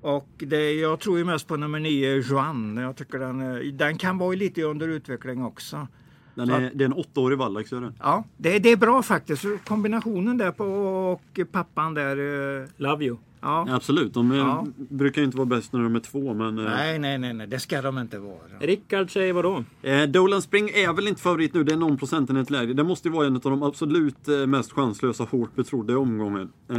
Och 0.01 0.29
det, 0.37 0.73
jag 0.73 0.99
tror 0.99 1.17
ju 1.17 1.25
mest 1.25 1.47
på 1.47 1.57
nummer 1.57 1.79
9, 1.79 2.15
Joan. 2.15 2.77
Jag 2.77 2.95
tycker 2.95 3.19
den, 3.19 3.41
eh, 3.41 3.73
den 3.73 3.97
kan 3.97 4.17
vara 4.17 4.35
lite 4.35 4.63
under 4.63 4.87
utveckling 4.87 5.43
också. 5.43 5.87
Den 6.35 6.49
är, 6.49 6.71
det 6.73 6.83
är 6.83 6.85
en 6.85 6.93
åttaårig 6.93 7.37
vallack, 7.37 7.67
så 7.67 7.77
är 7.77 7.81
det. 7.81 7.93
Ja, 7.99 8.23
det, 8.37 8.59
det 8.59 8.71
är 8.71 8.77
bra 8.77 9.01
faktiskt. 9.03 9.45
Kombinationen 9.67 10.37
där 10.37 10.51
på 10.51 10.65
och 10.65 11.39
pappan 11.51 11.93
där. 11.93 12.17
eh, 12.61 12.67
Love 12.77 13.05
you. 13.05 13.17
Ja. 13.45 13.67
Absolut, 13.69 14.13
de 14.13 14.31
är, 14.31 14.36
Ja. 14.38 14.67
brukar 14.75 15.21
ju 15.21 15.25
inte 15.25 15.38
vara 15.38 15.45
bäst 15.45 15.73
när 15.73 15.84
de 15.84 15.95
är 15.95 15.99
två, 15.99 16.34
men... 16.34 16.60
eh, 16.60 16.63
Nej, 16.65 16.99
nej, 16.99 17.17
nej, 17.17 17.34
nej, 17.34 17.47
det 17.47 17.60
ska 17.60 17.81
de 17.81 17.97
inte 17.97 18.19
vara. 18.19 18.39
Rickard 18.60 19.12
säger 19.13 19.34
vad 19.34 19.43
då? 19.43 19.63
Eh, 19.81 20.03
Dolan 20.03 20.41
Spring 20.41 20.69
är 20.69 20.93
väl 20.93 21.08
inte 21.08 21.21
favorit 21.21 21.53
nu, 21.53 21.63
det 21.63 21.73
är 21.73 21.77
någon 21.77 21.97
procentenhet 21.97 22.49
lägre. 22.49 22.73
Det 22.73 22.84
måste 22.84 23.08
ju 23.08 23.13
vara 23.13 23.27
en 23.27 23.36
av 23.36 23.41
de 23.41 23.63
absolut 23.63 24.27
eh, 24.27 24.45
mest 24.47 24.71
chanslösa, 24.71 25.23
hårt 25.23 25.55
betrodda 25.55 25.93
i 25.93 25.95
omgången. 25.95 26.49
Eh, 26.69 26.77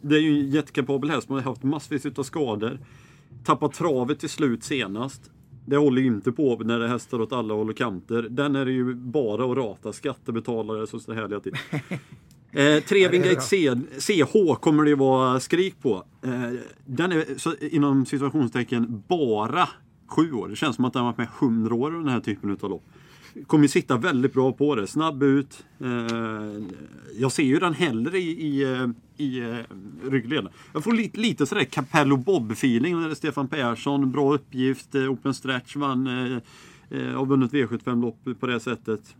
det 0.00 0.16
är 0.16 0.20
ju 0.20 0.40
en 0.40 0.50
jättekapabel 0.50 1.10
häst, 1.10 1.28
man 1.28 1.38
har 1.38 1.44
haft 1.50 1.62
massvis 1.62 2.06
av 2.18 2.22
skador. 2.22 2.78
Tappat 3.44 3.72
travet 3.72 4.18
till 4.20 4.30
slut 4.30 4.64
senast. 4.64 5.30
Det 5.66 5.76
håller 5.76 6.00
ju 6.02 6.06
inte 6.08 6.32
på 6.32 6.56
när 6.64 6.78
det 6.78 6.84
är 6.84 6.88
hästar 6.88 7.20
åt 7.20 7.32
alla 7.32 7.54
håll 7.54 7.70
och 7.70 7.76
kanter. 7.76 8.22
Den 8.30 8.56
är 8.56 8.64
det 8.64 8.72
ju 8.72 8.94
bara 8.94 9.50
att 9.52 9.56
rata 9.56 9.92
skattebetalare 9.92 10.86
som 10.86 11.00
står 11.00 11.14
härliga 11.14 11.40
till. 11.40 11.52
Eh, 12.54 12.80
tre 12.80 13.08
Wingate 13.08 13.40
C, 13.40 13.74
CH 13.98 14.54
kommer 14.60 14.84
det 14.84 14.90
ju 14.90 14.96
vara 14.96 15.40
skrik 15.40 15.82
på. 15.82 16.04
Eh, 16.22 16.52
den 16.86 17.12
är 17.12 17.38
så, 17.38 17.54
inom 17.60 18.06
situationstecken 18.06 19.02
bara 19.08 19.68
sju 20.06 20.32
år. 20.32 20.48
Det 20.48 20.56
känns 20.56 20.76
som 20.76 20.84
att 20.84 20.92
den 20.92 21.02
har 21.02 21.08
varit 21.12 21.18
med 21.18 21.28
hundra 21.40 21.74
år 21.74 21.94
i 21.94 21.96
den 21.96 22.08
här 22.08 22.20
typen 22.20 22.58
av 22.62 22.70
lopp. 22.70 22.84
Kommer 23.46 23.66
sitta 23.66 23.96
väldigt 23.96 24.32
bra 24.32 24.52
på 24.52 24.74
det. 24.74 24.86
Snabb 24.86 25.22
ut. 25.22 25.64
Eh, 25.80 26.62
jag 27.16 27.32
ser 27.32 27.42
ju 27.42 27.58
den 27.58 27.74
hellre 27.74 28.18
i, 28.18 28.46
i, 28.46 28.62
eh, 28.62 28.88
i 29.16 29.40
eh, 29.40 29.56
ryggleden. 30.10 30.52
Jag 30.72 30.84
får 30.84 30.92
lite, 30.92 31.20
lite 31.20 31.46
sådär 31.46 31.64
Capello 31.64 32.16
Bob-feeling. 32.16 33.00
när 33.00 33.06
det 33.06 33.12
är 33.12 33.14
Stefan 33.14 33.48
Persson, 33.48 34.12
bra 34.12 34.34
uppgift. 34.34 34.94
Eh, 34.94 35.12
open 35.12 35.34
stretch 35.34 35.76
vann. 35.76 36.06
Eh, 36.06 36.98
har 36.98 37.26
vunnit 37.26 37.52
V75-lopp 37.52 38.40
på 38.40 38.46
det 38.46 38.60
sättet. 38.60 39.16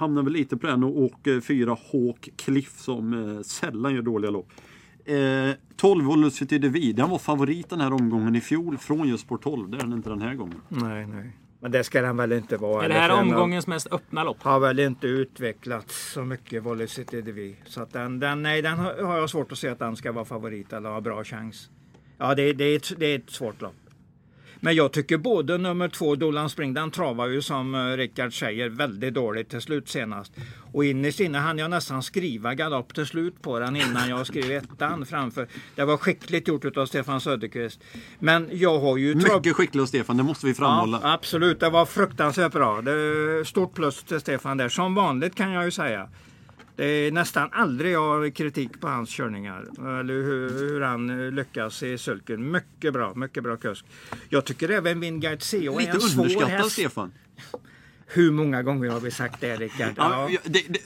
Hamnar 0.00 0.22
väl 0.22 0.32
lite 0.32 0.56
på 0.56 0.66
den 0.66 0.84
och 0.84 0.98
åker 1.02 1.40
fyra 1.40 1.76
Hawk 1.92 2.28
Cliff 2.36 2.78
som 2.78 3.36
eh, 3.36 3.42
sällan 3.42 3.94
gör 3.94 4.02
dåliga 4.02 4.30
lopp. 4.30 4.48
Eh, 5.04 5.50
12 5.76 6.08
Velocity 6.08 6.58
Devi, 6.58 6.92
den 6.92 7.10
var 7.10 7.18
favorit 7.18 7.70
den 7.70 7.80
här 7.80 7.92
omgången 7.92 8.36
i 8.36 8.40
fjol 8.40 8.78
från 8.78 9.08
just 9.08 9.22
spår 9.22 9.36
12. 9.36 9.70
Det 9.70 9.76
är 9.76 9.80
den 9.80 9.92
inte 9.92 10.08
den 10.08 10.22
här 10.22 10.34
gången. 10.34 10.60
Nej, 10.68 11.06
nej. 11.06 11.36
Men 11.60 11.72
det 11.72 11.84
ska 11.84 12.02
den 12.02 12.16
väl 12.16 12.32
inte 12.32 12.56
vara. 12.56 12.84
Är 12.84 12.88
det 12.88 12.94
här 12.94 13.20
omgångens 13.20 13.66
mest 13.66 13.86
öppna 13.92 14.24
lopp? 14.24 14.42
Har 14.42 14.60
väl 14.60 14.78
inte 14.78 15.06
utvecklats 15.06 16.12
så 16.12 16.24
mycket 16.24 16.62
Velocity 16.62 17.20
DV. 17.20 17.54
Så 17.64 17.82
att 17.82 17.92
den, 17.92 18.20
den, 18.20 18.42
nej, 18.42 18.62
den 18.62 18.78
har 18.78 19.02
har 19.02 19.16
jag 19.16 19.30
svårt 19.30 19.52
att 19.52 19.58
se 19.58 19.68
att 19.68 19.78
den 19.78 19.96
ska 19.96 20.12
vara 20.12 20.24
favorit 20.24 20.72
eller 20.72 20.90
ha 20.90 21.00
bra 21.00 21.24
chans. 21.24 21.70
Ja, 22.18 22.34
det, 22.34 22.52
det, 22.52 22.64
är, 22.64 22.76
ett, 22.76 22.92
det 22.98 23.06
är 23.06 23.18
ett 23.18 23.30
svårt 23.30 23.62
lopp. 23.62 23.89
Men 24.60 24.74
jag 24.74 24.92
tycker 24.92 25.18
både 25.18 25.58
nummer 25.58 25.88
två, 25.88 26.16
Dolan 26.16 26.50
Spring, 26.50 26.74
den 26.74 26.90
travar 26.90 27.26
ju 27.26 27.42
som 27.42 27.74
eh, 27.74 27.96
Rickard 27.96 28.38
säger 28.38 28.68
väldigt 28.68 29.14
dåligt 29.14 29.48
till 29.48 29.60
slut 29.60 29.88
senast. 29.88 30.32
Och 30.72 30.84
innerst 30.84 31.20
inne 31.20 31.38
hann 31.38 31.58
jag 31.58 31.70
nästan 31.70 32.02
skriva 32.02 32.54
galopp 32.54 32.94
till 32.94 33.06
slut 33.06 33.42
på 33.42 33.58
den 33.58 33.76
innan 33.76 34.08
jag 34.08 34.26
skrev 34.26 34.50
ettan 34.50 35.06
framför. 35.06 35.48
Det 35.74 35.84
var 35.84 35.96
skickligt 35.96 36.48
gjort 36.48 36.76
av 36.76 36.86
Stefan 36.86 37.20
Söderqvist. 37.20 37.80
Men 38.18 38.48
jag 38.52 38.78
har 38.78 38.96
ju 38.96 39.14
Mycket 39.14 39.56
skicklig 39.56 39.82
av 39.82 39.86
Stefan, 39.86 40.16
det 40.16 40.22
måste 40.22 40.46
vi 40.46 40.54
framhålla. 40.54 41.00
Ja, 41.02 41.12
absolut, 41.12 41.60
det 41.60 41.70
var 41.70 41.86
fruktansvärt 41.86 42.52
bra. 42.52 42.82
Det 42.82 43.44
stort 43.44 43.74
plus 43.74 44.02
till 44.02 44.20
Stefan 44.20 44.56
där. 44.56 44.68
Som 44.68 44.94
vanligt 44.94 45.34
kan 45.34 45.52
jag 45.52 45.64
ju 45.64 45.70
säga. 45.70 46.08
Det 46.76 46.84
är 46.84 47.12
nästan 47.12 47.48
aldrig 47.52 47.92
jag 47.92 48.00
har 48.00 48.30
kritik 48.30 48.80
på 48.80 48.88
hans 48.88 49.10
körningar. 49.10 49.64
Eller 50.00 50.14
hur, 50.14 50.50
hur 50.50 50.80
han 50.80 51.30
lyckas 51.30 51.82
i 51.82 51.98
sulken. 51.98 52.50
Mycket 52.50 52.92
bra, 52.92 53.14
mycket 53.14 53.42
bra 53.42 53.56
kusk. 53.56 53.84
Jag 54.28 54.44
tycker 54.44 54.68
även 54.68 55.00
Wingard 55.00 55.42
CO 55.42 55.80
är 55.80 55.94
en 55.94 56.00
svår 56.00 56.24
underskattad 56.24 56.50
häst. 56.50 56.72
Stefan. 56.72 57.12
Hur 58.06 58.30
många 58.30 58.62
gånger 58.62 58.90
har 58.90 59.00
vi 59.00 59.10
sagt 59.10 59.40
det 59.40 59.56
Rickard? 59.56 59.92
Ja. 59.96 60.28
Ja. 60.30 60.38
det, 60.44 60.64
det, 60.68 60.80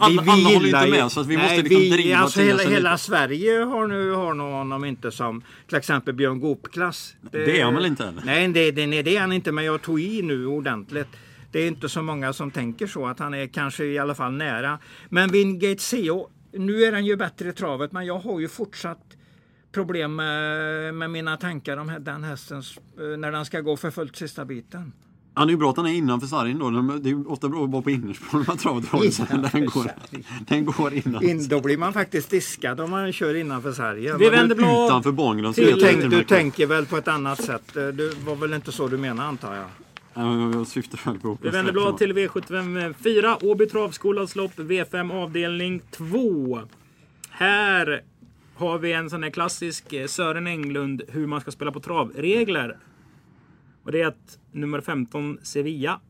alla 0.00 0.22
alla 0.22 0.32
håller 0.32 0.60
ju 0.60 0.66
inte 0.66 0.90
med 0.90 1.12
så 1.12 1.20
att 1.20 1.26
vi 1.26 1.36
måste 1.36 1.52
nej, 1.52 1.62
liksom 1.62 1.80
vi, 1.80 1.90
driva 1.90 2.18
alltså 2.18 2.40
hela, 2.40 2.62
hela 2.62 2.98
Sverige 2.98 3.58
har 3.58 3.86
nu 3.86 4.10
har 4.10 4.34
nog 4.34 4.52
honom 4.52 4.84
inte 4.84 5.10
som 5.10 5.42
till 5.68 5.76
exempel 5.76 6.14
Björn 6.14 6.40
Goop-klass. 6.40 7.14
Det 7.30 7.60
är 7.60 7.64
han 7.64 7.74
väl 7.74 7.86
inte 7.86 8.04
heller? 8.04 8.22
Nej, 8.24 8.48
det, 8.48 8.70
det, 8.70 8.86
nej, 8.86 9.02
det 9.02 9.16
är 9.16 9.20
han 9.20 9.32
inte, 9.32 9.52
men 9.52 9.64
jag 9.64 9.82
tog 9.82 10.00
i 10.00 10.22
nu 10.22 10.46
ordentligt. 10.46 11.08
Det 11.52 11.58
är 11.58 11.68
inte 11.68 11.88
så 11.88 12.02
många 12.02 12.32
som 12.32 12.50
tänker 12.50 12.86
så, 12.86 13.06
att 13.06 13.18
han 13.18 13.34
är 13.34 13.46
kanske 13.46 13.84
i 13.84 13.98
alla 13.98 14.14
fall 14.14 14.32
nära. 14.32 14.78
Men 15.08 15.30
Wingate 15.30 15.82
CO, 15.90 16.28
nu 16.52 16.82
är 16.84 16.92
den 16.92 17.04
ju 17.04 17.16
bättre 17.16 17.48
i 17.48 17.52
travet, 17.52 17.92
men 17.92 18.06
jag 18.06 18.18
har 18.18 18.40
ju 18.40 18.48
fortsatt 18.48 19.16
problem 19.72 20.16
med, 20.16 20.94
med 20.94 21.10
mina 21.10 21.36
tankar 21.36 21.76
om 21.76 21.96
den 22.00 22.24
hästens, 22.24 22.78
eh, 22.98 23.18
när 23.18 23.32
den 23.32 23.44
ska 23.44 23.60
gå 23.60 23.76
för 23.76 23.90
fullt 23.90 24.16
sista 24.16 24.44
biten. 24.44 24.92
Han 25.34 25.48
är 25.48 25.52
ju 25.52 25.56
bra 25.56 25.70
att 25.70 25.76
han 25.76 25.86
är 25.86 25.92
innanför 25.92 26.26
sargen 26.26 26.58
då. 26.58 26.70
Det 26.70 27.08
är 27.08 27.12
ju 27.12 27.24
ofta 27.24 27.48
bra 27.48 27.64
att 27.64 27.70
vara 27.70 27.82
på 27.82 27.90
innerspår 27.90 28.38
när 28.38 28.46
man 28.46 28.56
travar 28.56 29.52
den 29.52 29.66
går, 29.66 29.90
den 30.48 30.64
går 30.64 30.94
innan. 30.94 31.22
In, 31.22 31.48
då 31.48 31.60
blir 31.60 31.78
man 31.78 31.92
faktiskt 31.92 32.30
diskad 32.30 32.80
om 32.80 32.90
man 32.90 33.12
kör 33.12 33.34
innanför 33.34 33.72
sargen. 33.72 34.18
Vi 34.18 34.30
vänder 34.30 34.56
blad 34.56 34.86
Utanför 34.86 35.10
är 35.10 35.74
Du, 35.74 35.80
tänk, 35.80 36.10
du 36.10 36.24
tänker 36.24 36.66
väl 36.66 36.86
på 36.86 36.96
ett 36.96 37.08
annat 37.08 37.42
sätt? 37.42 37.76
Eh, 37.76 37.86
Det 37.86 38.14
var 38.26 38.36
väl 38.36 38.52
inte 38.52 38.72
så 38.72 38.88
du 38.88 38.96
menar 38.96 39.24
antar 39.24 39.54
jag? 39.54 39.66
Ja, 40.14 40.50
Jag 40.54 40.66
syftar 40.66 41.10
väl 41.10 41.20
på... 41.20 41.38
Vi 41.42 41.48
vänder 41.50 41.72
blad 41.72 41.98
till 41.98 42.12
V75 42.12 42.94
4, 43.04 43.38
Åby 43.44 43.66
Travskolas 43.66 44.36
lopp, 44.36 44.56
V5 44.56 45.22
avdelning 45.22 45.82
2. 45.90 46.60
Här 47.30 48.02
har 48.54 48.78
vi 48.78 48.92
en 48.92 49.10
sån 49.10 49.22
här 49.22 49.30
klassisk 49.30 49.92
eh, 49.92 50.06
Sören 50.06 50.46
Englund 50.46 51.02
hur 51.08 51.26
man 51.26 51.40
ska 51.40 51.50
spela 51.50 51.72
på 51.72 51.80
travregler. 51.80 52.76
Och 53.84 53.92
det 53.92 54.00
är 54.00 54.06
att 54.06 54.38
nummer 54.52 54.80
15 54.80 55.38
Sevilla 55.42 56.00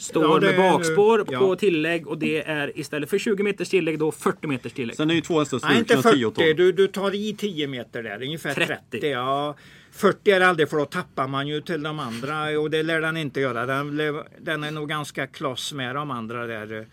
står 0.00 0.24
Ja, 0.24 0.40
med 0.40 0.56
bakspår 0.56 1.24
ja. 1.30 1.38
på 1.38 1.56
tillägg 1.56 2.06
och 2.08 2.18
det 2.18 2.42
är 2.42 2.78
istället 2.78 3.10
för 3.10 3.18
20 3.18 3.42
meters 3.42 3.68
tillägg 3.68 3.98
då 3.98 4.12
40 4.12 4.46
meters 4.46 4.72
tillägg. 4.72 4.96
Sen 4.96 5.10
är 5.10 5.14
ju 5.14 5.20
två 5.20 5.38
hästar 5.38 5.60
Nej, 5.62 5.78
inte 5.78 5.92
strukna 5.96 6.12
10 6.12 6.26
och 6.26 6.34
12. 6.34 6.46
40. 6.46 6.54
Du, 6.54 6.72
du 6.72 6.86
tar 6.86 7.14
i 7.14 7.34
10 7.38 7.68
meter 7.68 8.02
där. 8.02 8.22
Ungefär 8.22 8.54
30. 8.54 8.74
30. 8.90 9.10
ja. 9.10 9.54
40 9.92 10.30
är 10.30 10.40
aldrig 10.40 10.70
för 10.70 10.76
då 10.76 10.84
tappar 10.84 11.28
man 11.28 11.46
ju 11.48 11.60
till 11.60 11.82
de 11.82 11.98
andra 11.98 12.60
och 12.60 12.70
det 12.70 12.82
lär 12.82 13.00
den 13.00 13.16
inte 13.16 13.40
göra. 13.40 13.66
Den, 13.66 13.96
den 14.40 14.64
är 14.64 14.70
nog 14.70 14.88
ganska 14.88 15.26
kloss 15.26 15.72
med 15.72 15.94
de 15.94 16.10
andra 16.10 16.46
där. 16.46 16.86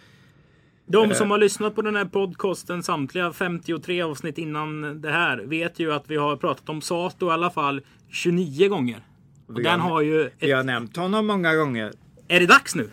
De 0.88 1.14
som 1.14 1.32
har 1.32 1.38
lyssnat 1.38 1.76
på 1.76 1.82
den 1.82 1.96
här 1.96 2.06
podcasten, 2.06 2.84
samtliga 2.84 3.34
53 3.34 4.02
avsnitt 4.02 4.38
innan 4.38 5.02
det 5.02 5.12
här, 5.12 5.38
vet 5.38 5.80
ju 5.80 5.94
att 5.94 6.04
vi 6.08 6.16
har 6.16 6.38
pratat 6.38 6.70
om 6.70 6.82
Sato 6.82 7.28
i 7.28 7.30
alla 7.32 7.50
fall 7.52 7.82
29 8.12 8.70
gånger. 8.70 9.02
Och 9.48 9.60
Vi 9.60 9.64
den 9.64 9.80
har- 9.80 9.90
har 9.90 10.02
ju... 10.02 10.30
Vi 10.40 10.52
Ett, 10.52 10.56
har 10.58 10.64
nämnt 10.64 10.96
honom 10.98 11.28
många 11.28 11.56
gånger. 11.56 11.92
är 12.28 12.40
det 12.40 12.46
dags 12.46 12.76
nu? 12.76 12.90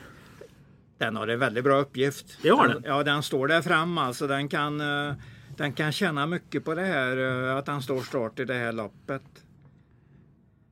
Den 0.98 1.16
har 1.16 1.28
en 1.28 1.38
väldigt 1.38 1.64
bra 1.64 1.80
uppgift. 1.80 2.38
Det 2.42 2.48
har 2.48 2.68
den. 2.68 2.82
Ja, 2.86 3.02
den 3.02 3.22
står 3.22 3.48
där 3.48 3.62
fram 3.62 3.98
alltså. 3.98 4.26
Den 4.26 4.48
kan, 4.48 4.80
eh, 4.80 5.14
den 5.56 5.72
kan 5.72 5.92
känna 5.92 6.26
mycket 6.26 6.64
på 6.64 6.74
det 6.74 6.84
här 6.84 7.16
eh, 7.50 7.56
att 7.56 7.66
han 7.66 7.82
står 7.82 8.00
start 8.00 8.38
i 8.40 8.44
det 8.44 8.54
här 8.54 8.72
loppet. 8.72 9.22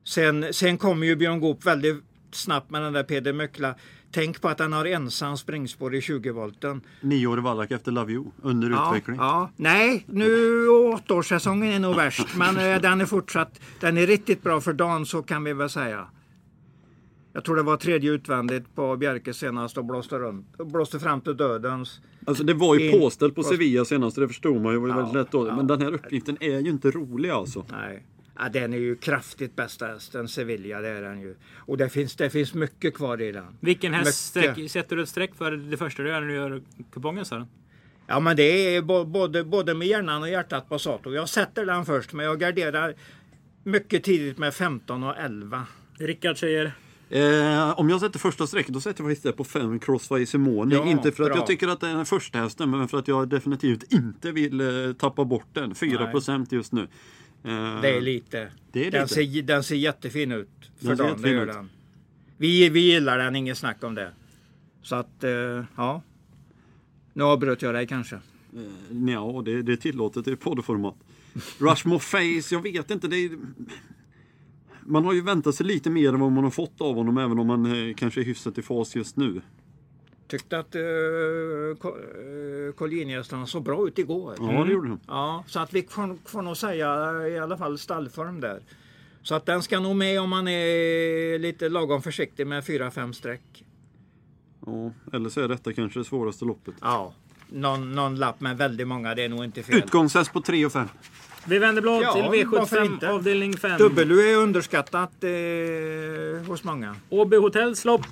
Sen, 0.03 0.45
sen 0.53 0.77
kommer 0.77 1.07
ju 1.07 1.15
Björn 1.15 1.39
Goop 1.39 1.65
väldigt 1.65 2.03
snabbt 2.31 2.69
med 2.71 2.81
den 2.81 2.93
där 2.93 3.03
Peder 3.03 3.33
Möckla. 3.33 3.75
Tänk 4.11 4.41
på 4.41 4.47
att 4.49 4.59
han 4.59 4.73
har 4.73 4.85
ensam 4.85 5.37
springspår 5.37 5.95
i 5.95 6.01
20 6.01 6.31
volten. 6.31 6.81
Nioårig 7.01 7.43
vallack 7.43 7.71
efter 7.71 7.91
Love 7.91 8.13
You. 8.13 8.25
Under 8.41 8.69
Ja, 8.69 8.89
utveckling. 8.89 9.17
ja. 9.19 9.49
Nej, 9.55 10.05
nu 10.09 10.67
åttaårssäsongen 10.69 11.73
är 11.73 11.79
nog 11.79 11.95
värst. 11.95 12.27
Men 12.37 12.57
eh, 12.57 12.81
den 12.81 13.01
är 13.01 13.05
fortsatt. 13.05 13.59
Den 13.79 13.97
är 13.97 14.07
riktigt 14.07 14.43
bra 14.43 14.61
för 14.61 14.73
dagen 14.73 15.05
så 15.05 15.21
kan 15.23 15.43
vi 15.43 15.53
väl 15.53 15.69
säga. 15.69 16.07
Jag 17.33 17.45
tror 17.45 17.55
det 17.55 17.63
var 17.63 17.77
tredje 17.77 18.11
utvändigt 18.11 18.75
på 18.75 18.97
Bjerke 18.97 19.33
senast 19.33 19.77
och 19.77 19.85
blåste, 19.85 20.19
runt, 20.19 20.47
och 20.57 20.67
blåste 20.67 20.99
fram 20.99 21.21
till 21.21 21.37
dödens. 21.37 22.01
Alltså 22.25 22.43
det 22.43 22.53
var 22.53 22.75
ju 22.75 22.91
påställt 22.99 23.35
på 23.35 23.43
Sevilla 23.43 23.85
senast 23.85 24.17
och 24.17 24.21
det 24.21 24.27
förstod 24.27 24.61
man 24.61 24.73
ju. 24.73 24.79
Det 24.79 24.79
var 24.79 24.87
ju 24.87 24.93
Ja, 24.93 24.97
väldigt 24.97 25.13
lätt 25.13 25.31
då. 25.31 25.47
ja. 25.47 25.55
Men 25.55 25.67
den 25.67 25.81
här 25.81 25.91
uppgiften 25.93 26.37
är 26.39 26.59
ju 26.59 26.69
inte 26.69 26.91
rolig 26.91 27.29
alltså. 27.29 27.65
Nej. 27.71 28.03
Ja, 28.43 28.49
den 28.49 28.73
är 28.73 28.77
ju 28.77 28.95
kraftigt 28.95 29.55
bästa 29.55 29.87
hästen, 29.87 30.27
Sevilla, 30.27 30.81
det 30.81 30.89
är 30.89 31.01
den 31.01 31.21
ju. 31.21 31.35
Och 31.55 31.77
det 31.77 31.89
finns, 31.89 32.15
det 32.15 32.29
finns 32.29 32.53
mycket 32.53 32.93
kvar 32.93 33.21
i 33.21 33.31
den. 33.31 33.57
Vilken 33.59 33.93
häst 33.93 34.25
sträck, 34.25 34.71
sätter 34.71 34.95
du 34.95 35.03
ett 35.03 35.09
streck 35.09 35.35
för 35.35 35.51
det 35.51 35.77
första 35.77 36.03
du 36.03 36.09
gör 36.09 36.21
när 36.21 36.27
du 36.27 36.33
gör 36.33 36.61
kupongen 36.91 37.25
Sören? 37.25 37.47
Ja, 38.07 38.19
men 38.19 38.35
det 38.35 38.75
är 38.75 38.81
både, 39.05 39.43
både 39.43 39.73
med 39.73 39.87
hjärnan 39.87 40.21
och 40.21 40.29
hjärtat 40.29 40.69
på 40.69 40.79
Sato. 40.79 41.13
Jag 41.13 41.29
sätter 41.29 41.65
den 41.65 41.85
först, 41.85 42.13
men 42.13 42.25
jag 42.25 42.39
garderar 42.39 42.95
mycket 43.63 44.03
tidigt 44.03 44.37
med 44.37 44.53
15 44.53 45.03
och 45.03 45.17
11. 45.17 45.67
Rickard 45.99 46.37
säger 46.37 46.73
Eh, 47.09 47.79
om 47.79 47.89
jag 47.89 47.99
sätter 47.99 48.19
första 48.19 48.47
strecket 48.47 48.73
då 48.73 48.81
sätter 48.81 49.03
jag 49.03 49.09
faktiskt 49.09 49.23
det 49.23 49.31
på 49.31 49.43
5 49.43 49.79
Crossfire 49.79 50.25
Simone. 50.25 50.75
Ja, 50.75 50.85
inte 50.85 51.11
för 51.11 51.23
att 51.23 51.29
bra. 51.29 51.37
jag 51.37 51.47
tycker 51.47 51.67
att 51.67 51.79
det 51.79 51.87
är 51.87 51.95
den 51.95 52.05
första 52.05 52.39
hästen 52.39 52.69
men 52.69 52.87
för 52.87 52.97
att 52.97 53.07
jag 53.07 53.29
definitivt 53.29 53.93
inte 53.93 54.31
vill 54.31 54.61
eh, 54.61 54.93
tappa 54.93 55.25
bort 55.25 55.47
den. 55.53 55.73
4% 55.73 56.47
just 56.49 56.71
nu. 56.71 56.87
Eh, 57.43 57.81
Det 57.81 57.97
är 57.97 58.01
lite. 58.01 58.51
Det 58.71 58.87
är 58.87 58.91
Den, 58.91 59.01
lite. 59.01 59.13
ser, 59.13 59.41
den 59.41 59.63
ser 59.63 59.75
jättefin 59.75 60.31
ut 60.31 60.49
för 60.79 60.87
Den 60.87 60.97
ser 60.97 61.03
dagen. 61.35 61.49
Ut. 61.49 61.53
den. 61.55 61.69
Vi, 62.37 62.69
vi 62.69 62.79
gillar 62.79 63.17
den, 63.17 63.35
inget 63.35 63.57
snack 63.57 63.83
om 63.83 63.95
det. 63.95 64.11
Så 64.81 64.95
att, 64.95 65.23
eh, 65.23 65.63
ja. 65.75 66.01
Nu 67.13 67.23
avbröt 67.23 67.61
jag 67.61 67.73
dig 67.73 67.87
kanske. 67.87 68.19
Ja, 69.07 69.41
det, 69.45 69.61
det 69.61 69.71
är 69.71 69.75
tillåtet 69.77 70.27
i 70.27 70.35
poddformat. 70.35 70.95
Rushmore 71.59 71.99
Face, 71.99 72.55
jag 72.55 72.61
vet 72.61 72.91
inte. 72.91 73.07
Det 73.07 73.17
är... 73.17 73.31
Man 74.85 75.05
har 75.05 75.13
ju 75.13 75.21
väntat 75.21 75.55
sig 75.55 75.65
lite 75.65 75.89
mer 75.89 76.09
än 76.13 76.19
vad 76.19 76.31
man 76.31 76.43
har 76.43 76.51
fått 76.51 76.81
av 76.81 76.95
honom 76.95 77.17
även 77.17 77.39
om 77.39 77.47
man 77.47 77.65
eh, 77.89 77.93
kanske 77.95 78.21
är 78.21 78.25
hyfsat 78.25 78.57
i 78.57 78.61
fas 78.61 78.95
just 78.95 79.17
nu. 79.17 79.41
Tyckte 80.31 80.59
att 80.59 80.75
uh, 80.75 81.75
Collinjehästarna 82.73 83.47
såg 83.47 83.63
bra 83.63 83.87
ut 83.87 83.99
igår. 83.99 84.35
Ja, 84.39 84.63
det 84.63 84.71
gjorde 84.71 84.87
de. 84.87 84.99
Ja, 85.07 85.43
så 85.47 85.59
att 85.59 85.73
vi 85.73 85.83
får, 85.89 86.17
får 86.29 86.41
nog 86.41 86.57
säga 86.57 87.11
i 87.27 87.39
alla 87.39 87.57
fall 87.57 87.77
stallform 87.77 88.39
där. 88.39 88.61
Så 89.23 89.35
att 89.35 89.45
den 89.45 89.63
ska 89.63 89.79
nog 89.79 89.95
med 89.95 90.21
om 90.21 90.29
man 90.29 90.47
är 90.47 91.39
lite 91.39 91.69
lagom 91.69 92.01
försiktig 92.01 92.47
med 92.47 92.63
4-5 92.63 93.11
streck. 93.11 93.65
Ja, 94.65 94.91
eller 95.13 95.29
så 95.29 95.41
är 95.41 95.47
detta 95.47 95.73
kanske 95.73 95.99
det 95.99 96.05
svåraste 96.05 96.45
loppet. 96.45 96.73
Ja, 96.81 97.13
någon, 97.49 97.95
någon 97.95 98.15
lapp 98.15 98.41
med 98.41 98.57
väldigt 98.57 98.87
många, 98.87 99.15
det 99.15 99.23
är 99.23 99.29
nog 99.29 99.43
inte 99.43 99.63
fel. 99.63 99.77
Utgångshäst 99.77 100.33
på 100.33 100.41
3 100.41 100.65
och 100.65 100.71
5. 100.71 100.87
Vi 101.45 101.59
vänder 101.59 101.81
blad 101.81 102.03
Ja, 102.03 102.13
till 102.13 102.45
varför 102.47 102.77
V75 102.77 102.85
inte? 102.85 103.09
avdelning 103.09 103.57
5. 103.57 103.77
Dubbel 103.77 104.11
är 104.11 104.35
underskattat 104.35 105.23
eh, 105.23 106.47
hos 106.47 106.63
många. 106.63 106.95
Åby 107.09 107.37
Hotels 107.37 107.85
lopp. 107.85 108.05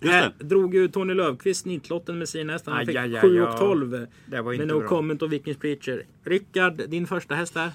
Just 0.00 0.38
det. 0.38 0.44
drog 0.44 0.74
ju 0.74 0.88
Tony 0.88 1.14
Löfqvist 1.14 1.66
nitlotten 1.66 2.18
med 2.18 2.28
sina 2.28 2.52
hästar. 2.52 2.72
Han 2.72 2.78
Aj, 2.80 2.86
fick 2.86 2.96
aj, 2.96 3.14
aj, 3.14 3.20
7 3.20 3.36
ja. 3.36 3.48
och 3.52 3.58
12. 3.58 4.06
Det 4.26 4.40
var 4.42 4.52
Med 4.52 4.60
inte 4.60 4.74
No 4.74 4.78
bra. 4.78 4.88
comment 4.88 5.22
och 5.22 5.32
Vikings 5.32 5.58
Preacher. 5.58 6.02
Rickard, 6.24 6.82
din 6.88 7.06
första 7.06 7.34
häst 7.34 7.54
där? 7.54 7.70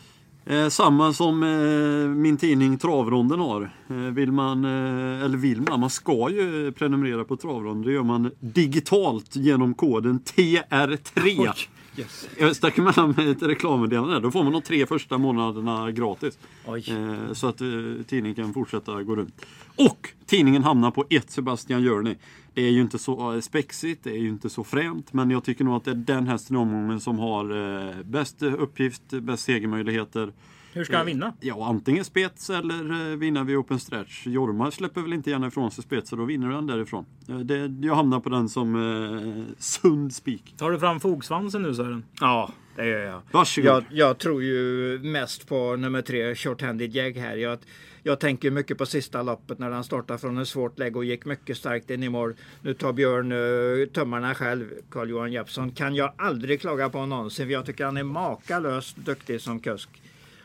Eh, 0.45 0.69
samma 0.69 1.13
som 1.13 1.43
eh, 1.43 2.09
min 2.15 2.37
tidning 2.37 2.77
Travronden 2.77 3.39
har. 3.39 3.69
Eh, 3.89 3.95
vill 3.95 4.31
man, 4.31 4.65
eh, 4.65 5.23
eller 5.25 5.37
vill 5.37 5.61
man, 5.61 5.79
man 5.79 5.89
ska 5.89 6.29
ju 6.29 6.71
prenumerera 6.71 7.23
på 7.23 7.37
Travronden. 7.37 7.81
Det 7.85 7.91
gör 7.91 8.03
man 8.03 8.31
digitalt 8.39 9.35
genom 9.35 9.73
koden 9.73 10.19
TR3. 10.19 11.49
Yes. 11.95 12.29
Jag 12.39 12.55
stack 12.55 12.77
emellan 12.77 13.13
med 13.17 13.29
ett 13.29 13.43
reklammeddelande 13.43 14.13
där. 14.13 14.21
Då 14.21 14.31
får 14.31 14.43
man 14.43 14.53
de 14.53 14.61
tre 14.61 14.85
första 14.85 15.17
månaderna 15.17 15.91
gratis. 15.91 16.39
Eh, 16.65 17.33
så 17.33 17.47
att 17.47 17.61
eh, 17.61 17.67
tidningen 18.07 18.35
kan 18.35 18.53
fortsätta 18.53 19.03
gå 19.03 19.15
runt. 19.15 19.45
Och 19.75 20.09
tidningen 20.25 20.63
hamnar 20.63 20.91
på 20.91 21.05
ett 21.09 21.31
Sebastian 21.31 21.83
Journey. 21.83 22.15
Det 22.53 22.61
är 22.61 22.71
ju 22.71 22.81
inte 22.81 22.99
så 22.99 23.33
eh, 23.33 23.39
spexigt, 23.39 24.03
det 24.03 24.09
är 24.09 24.17
ju 24.17 24.29
inte 24.29 24.49
så 24.49 24.63
fränt. 24.63 25.13
Men 25.13 25.31
jag 25.31 25.43
tycker 25.43 25.63
nog 25.63 25.75
att 25.75 25.85
det 25.85 25.91
är 25.91 25.95
den 25.95 26.27
hästen 26.27 26.55
i 26.55 26.59
omgången 26.59 26.99
som 26.99 27.19
har 27.19 27.45
eh, 27.89 28.03
bäst 28.03 28.41
uppgift, 28.43 29.09
bäst 29.09 29.43
segermöjligheter. 29.43 30.31
Hur 30.73 30.83
ska 30.83 30.97
han 30.97 31.05
vinna? 31.05 31.33
Ja, 31.39 31.65
antingen 31.67 32.05
spets 32.05 32.49
eller 32.49 33.11
eh, 33.11 33.17
vinna 33.17 33.43
vid 33.43 33.57
open 33.57 33.79
stretch. 33.79 34.27
Jorma 34.27 34.71
släpper 34.71 35.01
väl 35.01 35.13
inte 35.13 35.29
gärna 35.29 35.47
ifrån 35.47 35.71
sig 35.71 35.83
spets 35.83 36.11
och 36.11 36.17
då 36.17 36.25
vinner 36.25 36.47
han 36.47 36.67
därifrån. 36.67 37.05
Eh, 37.29 37.37
det, 37.39 37.87
jag 37.87 37.95
hamnar 37.95 38.19
på 38.19 38.29
den 38.29 38.49
som 38.49 38.75
eh, 38.75 39.55
sund 39.57 40.13
spik. 40.13 40.53
Tar 40.57 40.71
du 40.71 40.79
fram 40.79 40.99
fogsvansen 40.99 41.61
nu 41.61 41.75
Sören? 41.75 42.03
Ja, 42.19 42.51
det 42.75 42.87
gör 42.87 42.99
jag. 42.99 43.21
Varsågod. 43.31 43.67
Jag, 43.67 43.83
jag 43.89 44.17
tror 44.17 44.43
ju 44.43 44.99
mest 45.03 45.47
på 45.47 45.75
nummer 45.75 46.01
tre, 46.01 46.35
Short-Handed 46.35 46.95
Jag 46.95 47.17
här. 47.17 47.35
Jag, 47.35 47.59
jag 48.03 48.19
tänker 48.19 48.51
mycket 48.51 48.77
på 48.77 48.85
sista 48.85 49.23
loppet 49.23 49.59
när 49.59 49.71
han 49.71 49.83
startade 49.83 50.19
från 50.19 50.37
en 50.37 50.45
svårt 50.45 50.79
läge 50.79 50.97
och 50.97 51.05
gick 51.05 51.25
mycket 51.25 51.57
starkt 51.57 51.89
in 51.89 52.03
i 52.03 52.09
mål. 52.09 52.35
Nu 52.61 52.73
tar 52.73 52.93
Björn 52.93 53.31
uh, 53.31 53.87
tummarna 53.87 54.35
själv, 54.35 54.65
Carl-Johan 54.89 55.31
Jeppsson. 55.31 55.71
Kan 55.71 55.95
jag 55.95 56.13
aldrig 56.17 56.61
klaga 56.61 56.89
på 56.89 57.05
någonsin 57.05 57.45
för 57.45 57.53
jag 57.53 57.65
tycker 57.65 57.85
han 57.85 57.97
är 57.97 58.03
makalöst 58.03 58.97
duktig 58.97 59.41
som 59.41 59.59
kusk. 59.59 59.89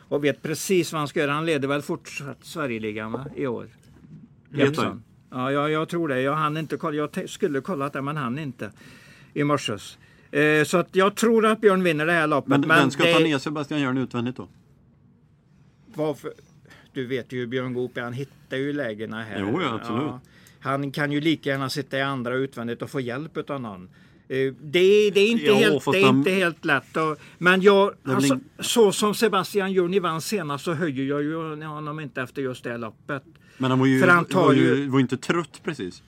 Och 0.09 0.25
vet 0.25 0.43
precis 0.43 0.93
vad 0.93 0.99
han 0.99 1.09
ska 1.09 1.21
göra. 1.21 1.33
Han 1.33 1.47
leder 1.47 1.69
väl 1.69 1.83
fortsatt 1.83 2.45
Sverigeligan 2.45 3.31
i 3.37 3.47
år? 3.47 3.69
Jeppsson. 4.55 5.03
Ja, 5.31 5.53
jag, 5.53 5.71
jag 5.71 5.89
tror 5.89 6.09
det. 6.09 6.21
Jag 6.21 6.35
hann 6.35 6.57
inte 6.57 6.77
kolla. 6.77 6.97
Jag 6.97 7.31
skulle 7.31 7.61
kollat 7.61 7.93
det 7.93 8.03
men 8.03 8.17
hann 8.17 8.39
inte 8.39 8.73
i 9.35 9.45
morses. 9.45 9.99
Eh, 10.31 10.65
så 10.65 10.79
att 10.79 10.97
jag 10.97 11.17
tror 11.17 11.47
att 11.47 11.61
Björn 11.61 11.83
vinner 11.83 12.07
det 12.07 12.13
här 12.13 12.27
loppet. 12.27 12.49
Men, 12.49 12.69
vem 12.69 12.91
ska 12.91 13.05
det- 13.05 13.13
ta 13.13 13.19
ner 13.19 13.39
Sebastian 13.39 13.81
Journey 13.81 14.03
utvändigt 14.03 14.37
då? 14.37 14.49
varför? 15.95 16.33
Du 16.93 17.07
vet 17.07 17.33
ju 17.33 17.47
Björn 17.47 17.75
Goop 17.75 17.99
han 17.99 18.13
hittar 18.13 18.57
ju 18.57 18.73
lägena 18.73 19.23
här. 19.23 19.39
Jo, 19.41 19.61
ja, 19.63 19.75
absolut. 19.75 20.13
Han 20.61 20.93
kan 20.93 21.13
ju 21.13 21.21
lika 21.21 21.51
gärna 21.51 21.71
sitta 21.71 21.99
i 21.99 22.03
andra 22.03 22.35
utvändigt 22.35 22.83
och 22.83 22.91
få 22.91 23.01
hjälp 23.01 23.51
av 23.51 23.61
någon. 23.61 23.89
Eh, 24.29 24.37
Det, 24.61 25.11
det, 25.11 25.21
är, 25.21 25.31
inte 25.31 25.45
Ja, 25.45 25.55
helt, 25.55 25.85
det 25.93 25.99
är 26.03 26.09
inte 26.09 26.31
helt 26.31 26.65
lätt. 26.65 26.97
Och, 26.97 27.19
men 27.39 27.61
jag, 27.63 27.93
blir- 28.03 28.15
alltså, 28.15 28.39
så 28.59 28.93
som 28.93 29.15
Sebastian 29.15 29.75
Journey 29.75 30.01
vann 30.01 30.21
senast 30.21 30.65
så 30.65 30.73
höjer 30.75 31.05
jag 31.05 31.23
ju 31.23 31.63
honom 31.65 32.01
inte 32.01 32.23
efter 32.23 32.43
just 32.43 32.65
det 32.65 32.77
loppet. 32.77 33.23
Men 33.59 33.71
han 33.71 33.79
var 33.81 33.87
ju, 33.87 34.01
För 34.01 34.09
han 34.09 34.25
tar 34.25 34.45
var 34.45 34.53
ju, 34.53 34.61
ju- 34.77 34.89
var 34.89 35.01
inte 35.01 35.17
trött 35.17 35.61
precis. 35.65 36.03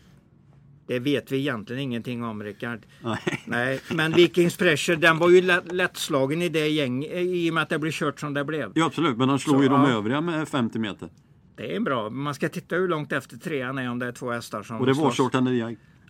Det 0.86 0.98
vet 0.98 1.32
vi 1.32 1.36
egentligen 1.38 1.82
ingenting 1.82 2.24
om 2.24 2.42
Rickard. 2.42 2.80
Nej. 3.04 3.18
Nej, 3.46 3.80
men 3.90 4.12
Vikings 4.12 4.56
Pressure 4.56 4.96
den 4.96 5.18
var 5.18 5.30
ju 5.30 5.40
lätt, 5.42 5.72
lättslagen 5.72 6.42
i 6.42 6.48
det 6.48 6.68
gäng 6.68 7.04
i 7.04 7.50
och 7.50 7.54
med 7.54 7.62
att 7.62 7.68
det 7.68 7.78
blev 7.78 7.92
kört 7.92 8.20
som 8.20 8.34
det 8.34 8.44
blev. 8.44 8.72
Ja 8.74 8.84
absolut, 8.86 9.16
men 9.16 9.28
han 9.28 9.38
slog 9.38 9.56
Så, 9.56 9.62
ju 9.62 9.68
de 9.68 9.80
ja. 9.80 9.90
övriga 9.90 10.20
med 10.20 10.48
50 10.48 10.78
meter. 10.78 11.08
Det 11.56 11.76
är 11.76 11.80
bra. 11.80 12.10
Man 12.10 12.34
ska 12.34 12.48
titta 12.48 12.76
hur 12.76 12.88
långt 12.88 13.12
efter 13.12 13.36
trean 13.36 13.78
är 13.78 13.90
om 13.90 13.98
det 13.98 14.06
är 14.06 14.12
två 14.12 14.30
hästar 14.30 14.62
som 14.62 14.76
Och 14.80 14.86
det 14.86 14.92
var 14.92 15.10
short 15.10 15.34
and. 15.34 15.48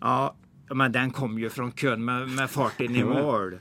Ja, 0.00 0.36
men 0.70 0.92
den 0.92 1.10
kom 1.10 1.38
ju 1.38 1.50
från 1.50 1.72
kön 1.72 2.04
med, 2.04 2.28
med 2.28 2.50
fart 2.50 2.80
in 2.80 2.96
i 2.96 3.04
mål. 3.14 3.58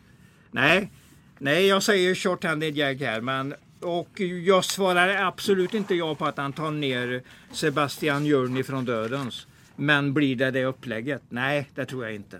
Nej, 0.52 0.91
nej, 1.38 1.67
jag 1.67 1.84
säger 1.84 2.15
short-handed 2.15 2.76
jag 2.76 2.96
här, 2.96 3.22
men 3.22 3.54
och 3.82 4.20
jag 4.20 4.65
svarar 4.65 5.26
absolut 5.26 5.74
inte 5.74 5.96
ja 5.96 6.15
på 6.15 6.26
att 6.26 6.38
han 6.38 6.54
tar 6.54 6.72
ner 6.72 7.22
Sebastian 7.52 8.26
Journey 8.26 8.63
från 8.63 8.86
dödens. 8.86 9.48
Men 9.76 10.13
blir 10.13 10.36
det 10.36 10.52
det 10.52 10.65
upplägget? 10.65 11.22
Nej, 11.30 11.70
det 11.76 11.86
tror 11.86 12.04
jag 12.06 12.15
inte. 12.15 12.39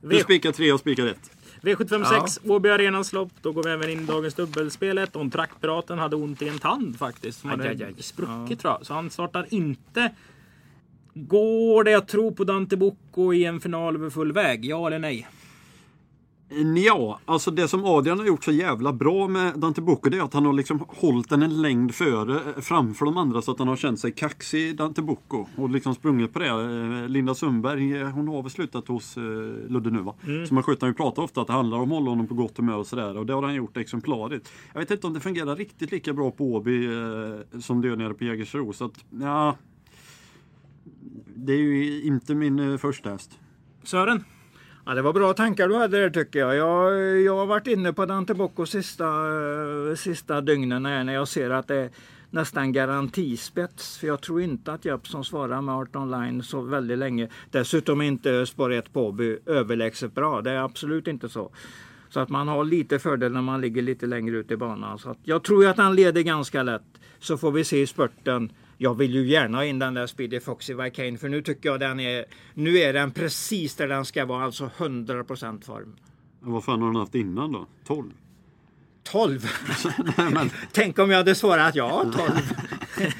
Du 0.00 0.18
spikar 0.18 0.52
tre 0.52 0.72
och 0.72 0.80
spikar 0.80 1.06
ett. 1.06 1.30
V756, 1.62 2.50
Åby 2.50 2.68
Arenas 2.68 3.12
lopp. 3.12 3.32
Då 3.42 3.52
går 3.52 3.62
vi 3.62 3.70
även 3.70 3.90
in 3.90 4.00
i 4.00 4.06
dagens 4.06 4.34
dubbelspelet. 4.34 5.16
On 5.16 5.30
Track-piraten 5.30 5.98
hade 5.98 6.16
ont 6.16 6.42
i 6.42 6.48
en 6.48 6.58
tand 6.58 6.98
faktiskt. 6.98 7.40
Som 7.40 7.50
Aj, 7.50 7.56
hade 7.56 7.68
aj, 7.68 7.82
aj. 7.84 8.02
spruckit 8.02 8.60
tror 8.60 8.74
jag. 8.74 8.86
Så 8.86 8.94
han 8.94 9.10
startar 9.10 9.46
inte. 9.50 10.10
Går 11.18 11.84
det 11.84 11.94
att 11.94 12.08
tro 12.08 12.34
på 12.34 12.44
Dante 12.44 12.76
Bocco 12.76 13.32
i 13.32 13.44
en 13.44 13.60
final 13.60 13.96
över 13.96 14.10
full 14.10 14.32
väg? 14.32 14.64
Ja 14.64 14.86
eller 14.86 14.98
nej? 14.98 15.26
Ja, 16.86 17.20
alltså 17.24 17.50
det 17.50 17.68
som 17.68 17.84
Adrian 17.84 18.18
har 18.18 18.26
gjort 18.26 18.44
så 18.44 18.52
jävla 18.52 18.92
bra 18.92 19.28
med 19.28 19.58
Dante 19.58 19.80
Bocco 19.80 20.10
det 20.10 20.18
är 20.18 20.22
att 20.22 20.34
han 20.34 20.46
har 20.46 20.52
liksom 20.52 20.84
hållit 20.88 21.28
den 21.28 21.42
en 21.42 21.62
längd 21.62 21.94
före, 21.94 22.40
framför 22.62 23.04
de 23.04 23.16
andra 23.16 23.42
så 23.42 23.50
att 23.50 23.58
han 23.58 23.68
har 23.68 23.76
känt 23.76 24.00
sig 24.00 24.12
kaxig 24.12 24.76
Dante 24.76 25.02
Bocco 25.02 25.46
och 25.56 25.70
liksom 25.70 25.94
sprungit 25.94 26.32
på 26.32 26.38
det. 26.38 26.48
Eh, 26.48 27.08
Linda 27.08 27.34
Sundberg, 27.34 28.00
eh, 28.00 28.08
hon 28.08 28.28
har 28.28 28.42
väl 28.42 28.50
slutat 28.50 28.88
hos 28.88 29.16
eh, 29.16 29.22
Ludde 29.68 29.90
nu 29.90 29.98
va? 29.98 30.14
Mm. 30.26 30.46
Som 30.46 30.56
har 30.56 30.64
sköt, 30.64 30.82
han 30.82 30.94
pratar 30.94 31.22
ofta 31.22 31.40
att 31.40 31.46
det 31.46 31.52
handlar 31.52 31.78
om 31.78 31.92
att 31.92 31.98
hålla 31.98 32.10
honom 32.10 32.26
på 32.26 32.34
gott 32.34 32.56
humör 32.56 32.76
och 32.76 32.86
sådär 32.86 33.16
och 33.16 33.26
det 33.26 33.32
har 33.32 33.42
han 33.42 33.54
gjort 33.54 33.76
exemplariskt. 33.76 34.52
Jag 34.72 34.80
vet 34.80 34.90
inte 34.90 35.06
om 35.06 35.14
det 35.14 35.20
fungerar 35.20 35.56
riktigt 35.56 35.92
lika 35.92 36.12
bra 36.12 36.30
på 36.30 36.44
Åby 36.44 36.86
eh, 36.86 37.60
som 37.60 37.80
det 37.80 37.88
gör 37.88 37.96
nere 37.96 38.14
på 38.14 38.24
Jägersro 38.24 38.72
så 38.72 38.84
att 38.84 39.04
ja. 39.20 39.56
Det 41.24 41.52
är 41.52 41.58
ju 41.58 42.02
inte 42.02 42.34
min 42.34 42.72
eh, 42.72 42.78
första 42.78 43.10
häst. 43.10 43.38
Sören? 43.82 44.24
Ja, 44.86 44.94
det 44.94 45.02
var 45.02 45.12
bra 45.12 45.32
tankar 45.32 45.68
du 45.68 45.76
hade 45.76 45.98
där 45.98 46.10
tycker 46.10 46.38
jag. 46.38 46.56
Jag, 46.56 47.20
jag 47.20 47.36
har 47.36 47.46
varit 47.46 47.66
inne 47.66 47.92
på 47.92 48.06
Dante 48.06 48.34
Bocco 48.34 48.66
sista, 48.66 49.04
eh, 49.04 49.94
sista 49.96 50.40
dygnen 50.40 50.86
här 50.86 51.04
när 51.04 51.14
jag 51.14 51.28
ser 51.28 51.50
att 51.50 51.68
det 51.68 51.76
är 51.76 51.90
nästan 52.30 52.72
garantispets. 52.72 53.98
För 53.98 54.06
jag 54.06 54.20
tror 54.20 54.42
inte 54.42 54.72
att 54.72 54.84
Jeppsson 54.84 55.24
svarar 55.24 55.62
med 55.62 55.74
Art 55.74 55.96
Online 55.96 56.42
så 56.42 56.60
väldigt 56.60 56.98
länge. 56.98 57.28
Dessutom 57.50 58.00
är 58.00 58.04
inte 58.04 58.46
spår 58.46 58.72
1 58.72 58.92
på 58.92 59.06
Åby 59.06 59.38
överlägset 59.46 60.14
bra. 60.14 60.42
Det 60.42 60.50
är 60.50 60.62
absolut 60.62 61.08
inte 61.08 61.28
så. 61.28 61.50
Så 62.08 62.20
att 62.20 62.28
man 62.28 62.48
har 62.48 62.64
lite 62.64 62.98
fördel 62.98 63.32
när 63.32 63.42
man 63.42 63.60
ligger 63.60 63.82
lite 63.82 64.06
längre 64.06 64.36
ut 64.36 64.50
i 64.50 64.56
banan. 64.56 64.98
Så 64.98 65.10
att 65.10 65.18
jag 65.22 65.42
tror 65.44 65.66
att 65.66 65.76
han 65.76 65.94
leder 65.94 66.22
ganska 66.22 66.62
lätt. 66.62 67.00
Så 67.18 67.38
får 67.38 67.52
vi 67.52 67.64
se 67.64 67.82
i 67.82 67.86
spurten. 67.86 68.52
Jag 68.78 68.94
vill 68.94 69.14
ju 69.14 69.26
gärna 69.26 69.58
ha 69.58 69.64
in 69.64 69.78
den 69.78 69.94
där 69.94 70.06
Speedy 70.06 70.40
Foxy 70.40 70.74
Vicane 70.74 71.18
för 71.18 71.28
nu 71.28 71.42
tycker 71.42 71.68
jag 71.68 71.80
den 71.80 72.00
är 72.00 72.24
Nu 72.54 72.78
är 72.78 72.92
den 72.92 73.10
precis 73.10 73.74
där 73.74 73.88
den 73.88 74.04
ska 74.04 74.24
vara, 74.24 74.44
alltså 74.44 74.70
100% 74.76 75.64
form. 75.64 75.96
Vad 76.40 76.64
fan 76.64 76.80
har 76.80 76.86
han 76.86 76.96
haft 76.96 77.14
innan 77.14 77.52
då? 77.52 77.66
12? 77.86 78.10
12? 79.02 79.40
Tänk 80.72 80.98
om 80.98 81.10
jag 81.10 81.18
hade 81.18 81.34
svarat 81.34 81.74
ja, 81.74 82.12
12. 82.16 83.12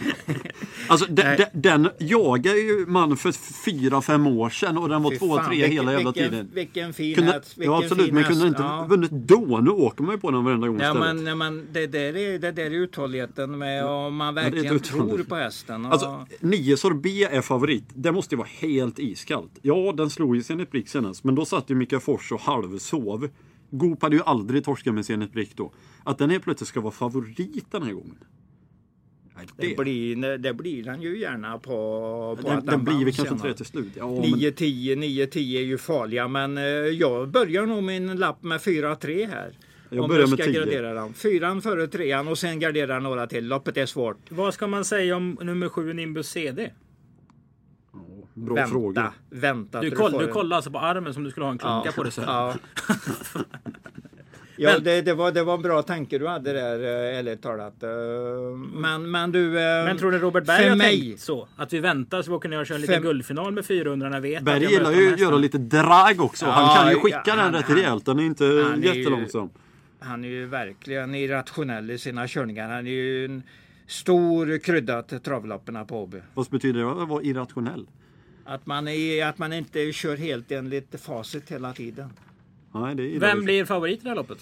Alltså 0.89 1.07
de, 1.13 1.23
Nej. 1.23 1.37
de, 1.53 1.61
den 1.61 1.89
jagade 1.99 2.59
ju 2.59 2.87
man 2.87 3.17
för 3.17 3.33
fyra 3.65 4.03
fem 4.03 4.27
år 4.27 4.51
sedan 4.51 4.79
och 4.79 4.89
den 4.89 5.03
var 5.03 5.11
Fy 5.11 5.19
två, 5.19 5.37
fan, 5.37 5.45
tre 5.47 5.55
vilken- 5.57 5.73
hela 5.73 5.93
jävla 5.93 6.11
vilken- 6.13 6.31
tiden. 6.31 6.51
Vilken 6.55 6.93
fin 6.93 7.15
Kunde, 7.15 7.33
häst. 7.33 7.59
Vilken 7.59 7.73
ja 7.73 7.79
absolut, 7.85 8.13
men 8.13 8.25
kunde 8.25 8.47
inte 8.47 8.63
Ja. 8.63 8.87
vunnit 8.89 9.11
då. 9.11 9.61
Nu 9.63 9.71
åker 9.71 10.03
man 10.05 10.15
ju 10.15 10.21
på 10.21 10.31
den 10.31 10.45
varenda 10.45 10.69
gång 10.69 10.81
Ja, 10.81 10.89
istället. 10.93 11.17
men, 11.17 11.27
ja, 11.27 11.35
men 11.35 11.67
det, 11.73 11.87
där 11.87 12.17
är, 12.17 12.39
det 12.39 12.53
där 12.53 12.65
är 12.65 12.71
uthålligheten 12.71 13.59
med 13.59 13.85
om 13.85 14.17
man 14.17 14.35
verkligen 14.35 14.75
uthålligt. 14.77 15.15
tror 15.17 15.25
på 15.25 15.35
hästen. 15.37 15.87
Och, 15.87 15.93
Alltså, 15.93 16.27
nio 16.41 16.77
sorbet 16.77 17.33
är 17.33 17.41
favorit. 17.41 17.85
Det 17.95 18.13
måste 18.13 18.35
ju 18.35 18.37
vara 18.39 18.49
helt 18.61 18.99
iskallt. 18.99 19.53
Ja, 19.63 19.93
den 19.97 20.11
slog 20.11 20.37
ju 20.37 20.43
Zenit 20.43 20.71
Brick 20.71 20.89
senast, 20.89 21.25
men 21.25 21.35
då 21.35 21.45
satt 21.45 21.71
ju 21.71 21.75
Mika 21.75 22.01
Fors 22.01 22.33
och 22.33 22.41
halvsov. 22.41 23.29
Goop 23.71 24.03
hade 24.03 24.17
ju 24.17 24.23
aldrig 24.23 24.65
torskat 24.65 24.95
med 24.95 25.07
Zenit 25.07 25.33
Brick 25.33 25.57
då. 25.57 25.73
Att 26.05 26.19
den 26.19 26.31
helt 26.31 26.45
plötsligt 26.45 26.69
ska 26.69 26.81
vara 26.81 26.93
favorit 26.93 27.67
den 27.71 27.83
här 27.83 27.93
gången. 27.93 28.17
Det, 29.57 29.69
det, 29.69 29.77
blir, 29.77 30.39
det 30.39 30.55
blir 30.55 30.85
den 30.85 31.03
ju 31.03 31.19
gärna 31.19 31.59
på, 31.59 32.39
på 32.43 32.49
den, 32.49 32.59
att 32.59 32.67
den 32.67 32.85
blir 32.85 33.05
väl 33.05 33.15
kanske 33.15 33.39
tre 33.39 33.55
till 33.55 33.67
slut. 33.67 33.93
Ja, 33.95 34.07
men, 34.11 34.23
9-10, 34.25 34.97
9-10 34.97 35.57
är 35.59 35.63
ju 35.63 35.79
farliga 35.79 36.29
men 36.29 36.59
eh, 36.59 36.65
jag 36.65 37.29
börjar 37.29 37.67
nog 37.67 37.83
min 37.83 38.17
lapp 38.17 38.43
med 38.43 38.61
4-3 38.61 39.29
här. 39.29 39.53
Jag 39.91 40.05
om 40.05 40.09
börjar 40.09 40.27
med 40.27 40.39
ska 40.39 40.45
10. 40.45 40.53
gardera 40.61 40.95
dem. 40.95 41.15
Fyran 41.15 41.63
före 41.63 41.87
trean 41.87 42.29
och 42.29 42.39
sen 42.39 42.61
gardera 42.61 42.99
några 42.99 43.27
till. 43.27 43.47
Loppet 43.49 43.77
är 43.77 43.87
svårt. 43.87 44.19
Vad 44.29 44.55
ska 44.55 44.67
man 44.67 44.85
säga 44.85 45.17
om 45.17 45.39
nummer 45.43 45.69
7 45.69 45.93
Nimbus 45.93 46.29
CD? 46.29 46.71
bra 48.35 48.55
vänta, 48.55 48.71
fråga. 48.71 49.13
vänta. 49.31 49.81
Du, 49.81 49.91
koll, 49.91 50.11
får 50.11 50.19
du 50.19 50.27
en- 50.27 50.33
kollar 50.33 50.57
alltså 50.57 50.71
på 50.71 50.79
armen 50.79 51.15
som 51.15 51.25
du 51.25 51.31
skulle 51.31 51.47
ha 51.47 51.53
en 51.53 51.59
klunka 51.59 51.83
Ja, 51.85 51.93
på 51.97 52.03
det 52.03 52.11
Sören. 52.11 52.29
Ja, 52.29 52.55
ja 54.57 54.73
Men- 54.73 54.85
det, 54.85 55.03
det, 55.03 55.15
var, 55.15 55.33
det 55.33 55.43
var 55.43 55.55
en 55.55 55.63
bra 55.63 55.83
tanke 55.83 56.19
du 56.19 56.27
hade 56.27 56.53
där, 56.53 56.81
eh, 57.13 57.19
ärligt 57.19 57.43
talat. 57.43 57.83
Eh, 57.83 57.89
Men, 58.75 59.11
men 59.11 59.33
du... 59.33 59.47
eh, 59.47 59.85
Men 59.85 59.99
tror 59.99 60.13
du 60.13 60.19
Robert 60.19 60.45
Berg 60.45 60.63
för 60.63 60.69
har 60.69 60.77
mig- 60.77 61.01
tänkt 61.01 61.21
så? 61.21 61.49
Att 61.57 61.73
vi 61.73 61.79
väntar 61.81 62.23
så 62.23 62.31
vi 62.31 62.37
åker 62.37 62.49
ner 62.49 62.61
och 62.61 62.67
kör 62.67 62.75
en 62.75 62.81
liten 62.81 63.03
guldfinal 63.03 63.53
med 63.53 63.65
400 63.67 64.09
när 64.09 64.21
vi 64.21 64.31
vet 64.31 64.43
Berg 64.43 64.65
gillar 64.65 64.93
ju 64.93 65.13
att 65.13 65.21
göra 65.21 65.37
lite 65.37 65.59
drag 65.59 66.21
också. 66.21 66.47
Ja, 66.47 66.51
Han 66.53 66.77
kan 66.77 66.89
ju 66.89 66.95
ja, 66.95 67.01
skicka 67.03 67.23
den 67.25 67.39
han- 67.39 67.53
rätt 67.53 67.65
han- 67.65 67.77
rejält. 67.77 68.05
Den 68.07 68.19
är 68.19 68.23
inte 68.25 68.45
han 68.45 68.85
är 68.85 68.95
ju- 68.95 68.99
jättelångsam. 68.99 69.51
Han 70.01 70.25
är 70.25 70.29
ju 70.29 70.47
verkligen 70.47 71.15
irrationell 71.15 71.91
i 71.91 71.99
sina 71.99 72.29
körningar. 72.29 72.69
Han 72.69 72.87
är 72.87 72.91
ju 72.91 73.25
en 73.25 73.43
stor 73.87 74.59
krydda 74.59 75.03
till 75.03 75.21
travlopperna 75.21 75.85
på 75.85 76.03
Åby. 76.03 76.19
Vad 76.35 76.47
betyder 76.47 76.81
det 76.81 77.03
att 77.03 77.09
vara 77.09 77.23
irrationell? 77.23 77.87
Att 78.45 78.67
man, 78.67 78.89
är, 78.89 79.27
att 79.27 79.39
man 79.39 79.53
inte 79.53 79.93
kör 79.93 80.17
helt 80.17 80.53
enligt 80.53 81.01
facit 81.01 81.51
hela 81.53 81.73
tiden. 81.73 82.11
Nej, 82.81 82.95
det 82.95 83.17
är 83.17 83.21
Vem 83.21 83.45
blir 83.45 83.65
favorit 83.65 84.01
i 84.01 84.03
det 84.03 84.09
här 84.09 84.17
loppet? 84.17 84.39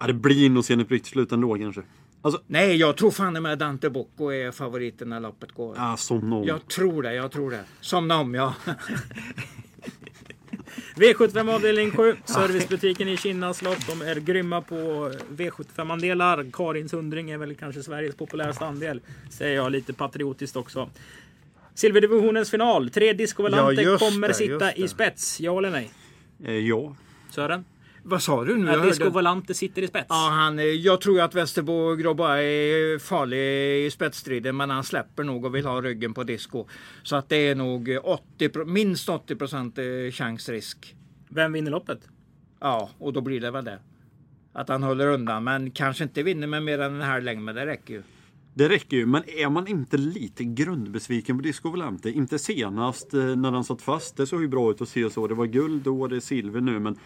Ja, 0.00 0.06
det 0.06 0.12
blir 0.12 0.50
nog 0.50 0.64
Zenit 0.64 0.88
Britt 0.88 1.06
slut 1.06 1.32
ändå 1.32 1.54
kanske. 1.58 1.82
Alltså, 2.22 2.40
Nej, 2.46 2.76
jag 2.76 2.96
tror 2.96 3.10
fan 3.10 3.42
med 3.42 3.58
Dante 3.58 3.90
Bocco 3.90 4.30
är 4.32 4.50
favoriten 4.50 5.08
när 5.08 5.20
loppet 5.20 5.52
går. 5.52 5.76
ja, 5.78 5.96
som 5.96 6.30
någon. 6.30 6.46
Jag 6.46 6.68
tror 6.68 7.02
det, 7.02 7.14
jag 7.14 7.32
tror 7.32 7.50
det. 7.50 7.64
Somna 7.80 8.20
om 8.20 8.34
ja. 8.34 8.54
V75 10.96 11.54
avdelning 11.54 11.90
7. 11.90 12.16
Servicebutiken 12.24 13.08
i 13.08 13.16
Kinnaslopp. 13.16 13.86
De 13.86 14.02
är 14.02 14.16
grymma 14.16 14.60
på 14.60 15.10
V75-andelar. 15.36 16.50
Karins 16.52 16.92
hundring 16.92 17.30
är 17.30 17.38
väl 17.38 17.54
kanske 17.54 17.82
Sveriges 17.82 18.14
populäraste 18.16 18.66
andel. 18.66 19.00
Säger 19.30 19.54
jag 19.56 19.72
lite 19.72 19.92
patriotiskt 19.92 20.56
också. 20.56 20.90
Silverdivisionens 21.74 22.50
final. 22.50 22.90
Tre 22.90 23.12
Disco 23.12 23.42
Volante 23.42 23.82
Ja, 23.82 23.98
kommer 23.98 24.28
det, 24.28 24.34
sitta 24.34 24.72
i 24.72 24.88
spets. 24.88 25.40
Ja 25.40 25.58
eller 25.58 25.70
nej? 25.70 25.90
Eh, 26.44 26.54
ja. 26.54 26.96
Sören? 27.30 27.64
Vad 28.06 28.22
sa 28.22 28.44
du 28.44 28.56
nu? 28.56 28.70
Att 28.70 28.82
Disco 28.82 29.10
Volante 29.10 29.54
sitter 29.54 29.82
i 29.82 29.86
spets? 29.86 30.06
Ja, 30.08 30.28
han, 30.32 30.82
jag 30.82 31.00
tror 31.00 31.20
att 31.20 31.34
Västerbo 31.34 31.94
Grobba 31.94 32.36
är 32.36 32.98
farlig 32.98 33.86
i 33.86 33.90
spetsstriden 33.90 34.56
men 34.56 34.70
han 34.70 34.84
släpper 34.84 35.24
nog 35.24 35.44
och 35.44 35.54
vill 35.54 35.66
ha 35.66 35.80
ryggen 35.82 36.14
på 36.14 36.24
disco. 36.24 36.66
Så 37.02 37.16
att 37.16 37.28
det 37.28 37.36
är 37.36 37.54
nog 37.54 37.98
80, 38.04 38.48
pro- 38.48 38.64
minst 38.64 39.08
80 39.08 39.36
procent 39.36 39.78
chansrisk. 40.12 40.94
Vem 41.28 41.52
vinner 41.52 41.70
loppet? 41.70 42.00
Ja, 42.60 42.90
och 42.98 43.12
då 43.12 43.20
blir 43.20 43.40
det 43.40 43.50
väl 43.50 43.64
det. 43.64 43.78
Att 44.52 44.68
han 44.68 44.82
håller 44.82 45.06
undan 45.06 45.44
men 45.44 45.70
kanske 45.70 46.04
inte 46.04 46.22
vinner 46.22 46.46
med 46.46 46.62
mer 46.62 46.78
än 46.78 46.94
en 46.94 47.00
halv 47.00 47.24
längd 47.24 47.42
men 47.42 47.54
det 47.54 47.66
räcker 47.66 47.94
ju. 47.94 48.02
Det 48.56 48.68
räcker 48.68 48.96
ju, 48.96 49.06
men 49.06 49.22
är 49.30 49.48
man 49.50 49.66
inte 49.66 49.96
lite 49.96 50.44
grundbesviken 50.44 51.36
på 51.38 51.42
Disco 51.42 51.70
Volante? 51.70 52.10
Inte 52.10 52.38
senast 52.38 53.14
eh, 53.14 53.20
när 53.36 53.50
han 53.52 53.64
satt 53.64 53.82
fast, 53.82 54.16
det 54.16 54.26
såg 54.26 54.42
ju 54.42 54.48
bra 54.48 54.70
ut 54.70 54.80
att 54.80 54.88
se 54.88 55.10
så. 55.10 55.26
Det 55.26 55.34
var 55.34 55.46
guld 55.46 55.82
då 55.82 56.00
och 56.00 56.08
det 56.08 56.16
är 56.16 56.20
silver 56.20 56.60
nu, 56.60 56.78
men 56.80 56.98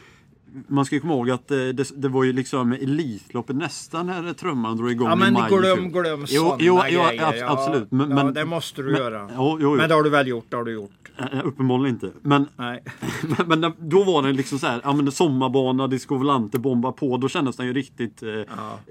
man 0.67 0.85
ska 0.85 0.95
ju 0.95 1.01
komma 1.01 1.15
ihåg 1.15 1.31
att 1.31 1.51
eh, 1.51 1.57
det, 1.57 1.91
det 1.97 2.09
var 2.09 2.25
ju 2.25 2.33
liksom 2.33 2.73
Elitloppet 2.73 3.57
nästan 3.57 4.07
när 4.07 4.33
trumman 4.33 4.77
drog 4.77 4.91
igång 4.91 5.09
Ja 5.09 5.15
i 5.15 5.19
men 5.19 5.33
maj. 5.33 5.53
i 5.53 5.57
glöm, 5.57 5.77
fjol. 5.77 6.03
glöm 6.03 6.27
Jo, 6.29 6.57
jo, 6.59 6.83
jo, 6.89 7.03
grejer. 7.03 7.35
Ja, 7.35 7.51
absolut. 7.51 7.91
Men, 7.91 8.11
ja, 8.11 8.17
men, 8.17 8.35
det 8.35 8.45
måste 8.45 8.83
du 8.83 8.91
men, 8.91 9.01
göra. 9.01 9.31
Jo, 9.37 9.59
jo. 9.61 9.77
Men 9.77 9.89
det 9.89 9.95
har 9.95 10.03
du 10.03 10.11
väl 10.11 10.29
gjort, 10.29 10.47
det 10.49 10.57
har 10.57 10.65
du 10.65 10.73
gjort. 10.73 11.11
Eh, 11.19 11.47
Uppenbarligen 11.47 11.95
inte. 11.95 12.11
Men, 12.23 12.47
Nej. 12.57 12.85
men, 13.47 13.61
men 13.61 13.73
då 13.79 14.05
var 14.05 14.23
det 14.23 14.33
liksom 14.33 14.59
så 14.59 14.67
här, 14.67 14.81
ja 14.85 14.93
men 14.93 15.13
sommarbana, 15.13 15.87
Disco 15.87 16.17
Volante, 16.17 16.59
bomba 16.59 16.93
på. 16.93 17.17
Då 17.17 17.29
kändes 17.29 17.57
den 17.57 17.67
ju 17.67 17.73
riktigt 17.73 18.23
eh, 18.23 18.29
Ja, 18.29 18.45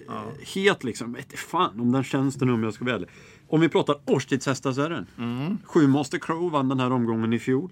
ja. 0.07 0.23
het 0.53 0.83
liksom. 0.83 1.13
Vet 1.13 1.39
fan 1.39 1.79
om 1.79 1.91
den 1.91 2.03
känns 2.03 2.35
det 2.35 2.45
nu 2.45 2.51
om 2.53 2.63
jag 2.63 2.73
ska 2.73 2.85
vara 2.85 2.95
ärlig. 2.95 3.09
Om 3.49 3.61
vi 3.61 3.69
pratar 3.69 3.95
årstidshästar 4.05 4.71
så 4.71 4.81
är 4.81 4.89
den. 4.89 5.05
Mm. 5.17 5.57
Sju 5.65 5.87
Master 5.87 6.17
Crow 6.17 6.51
vann 6.51 6.69
den 6.69 6.79
här 6.79 6.91
omgången 6.91 7.33
i 7.33 7.39
fjol. 7.39 7.69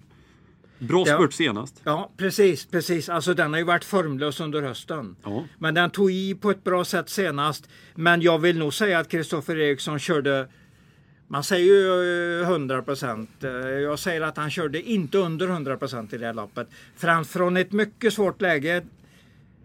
Bra 0.79 1.03
Ja. 1.07 1.15
spurt 1.15 1.33
senast. 1.33 1.81
Ja, 1.83 2.11
precis, 2.17 2.65
precis. 2.65 3.09
Alltså 3.09 3.33
den 3.33 3.53
har 3.53 3.59
ju 3.59 3.65
varit 3.65 3.83
formlös 3.85 4.39
under 4.39 4.61
hösten. 4.61 5.15
Ja. 5.23 5.43
Men 5.59 5.73
den 5.73 5.89
tog 5.89 6.11
i 6.11 6.35
på 6.35 6.51
ett 6.51 6.63
bra 6.63 6.85
sätt 6.85 7.09
senast. 7.09 7.69
Men 7.95 8.21
jag 8.21 8.39
vill 8.39 8.57
nog 8.59 8.73
säga 8.73 8.99
att 8.99 9.09
Kristoffer 9.09 9.57
Eriksson 9.59 9.99
körde 9.99 10.47
man 11.27 11.43
säger 11.43 11.65
ju 11.65 12.41
eh, 12.41 12.49
100 12.49 12.81
procent. 12.81 13.29
Jag 13.83 13.99
säger 13.99 14.21
att 14.21 14.37
han 14.37 14.51
körde 14.51 14.81
inte 14.81 15.17
under 15.17 15.47
100 15.47 15.77
procent 15.77 16.13
i 16.13 16.17
det 16.17 16.25
här 16.25 16.33
loppet. 16.33 16.67
För 16.95 17.07
han 17.07 17.25
från 17.25 17.57
ett 17.57 17.71
mycket 17.71 18.13
svårt 18.13 18.41
läge 18.41 18.75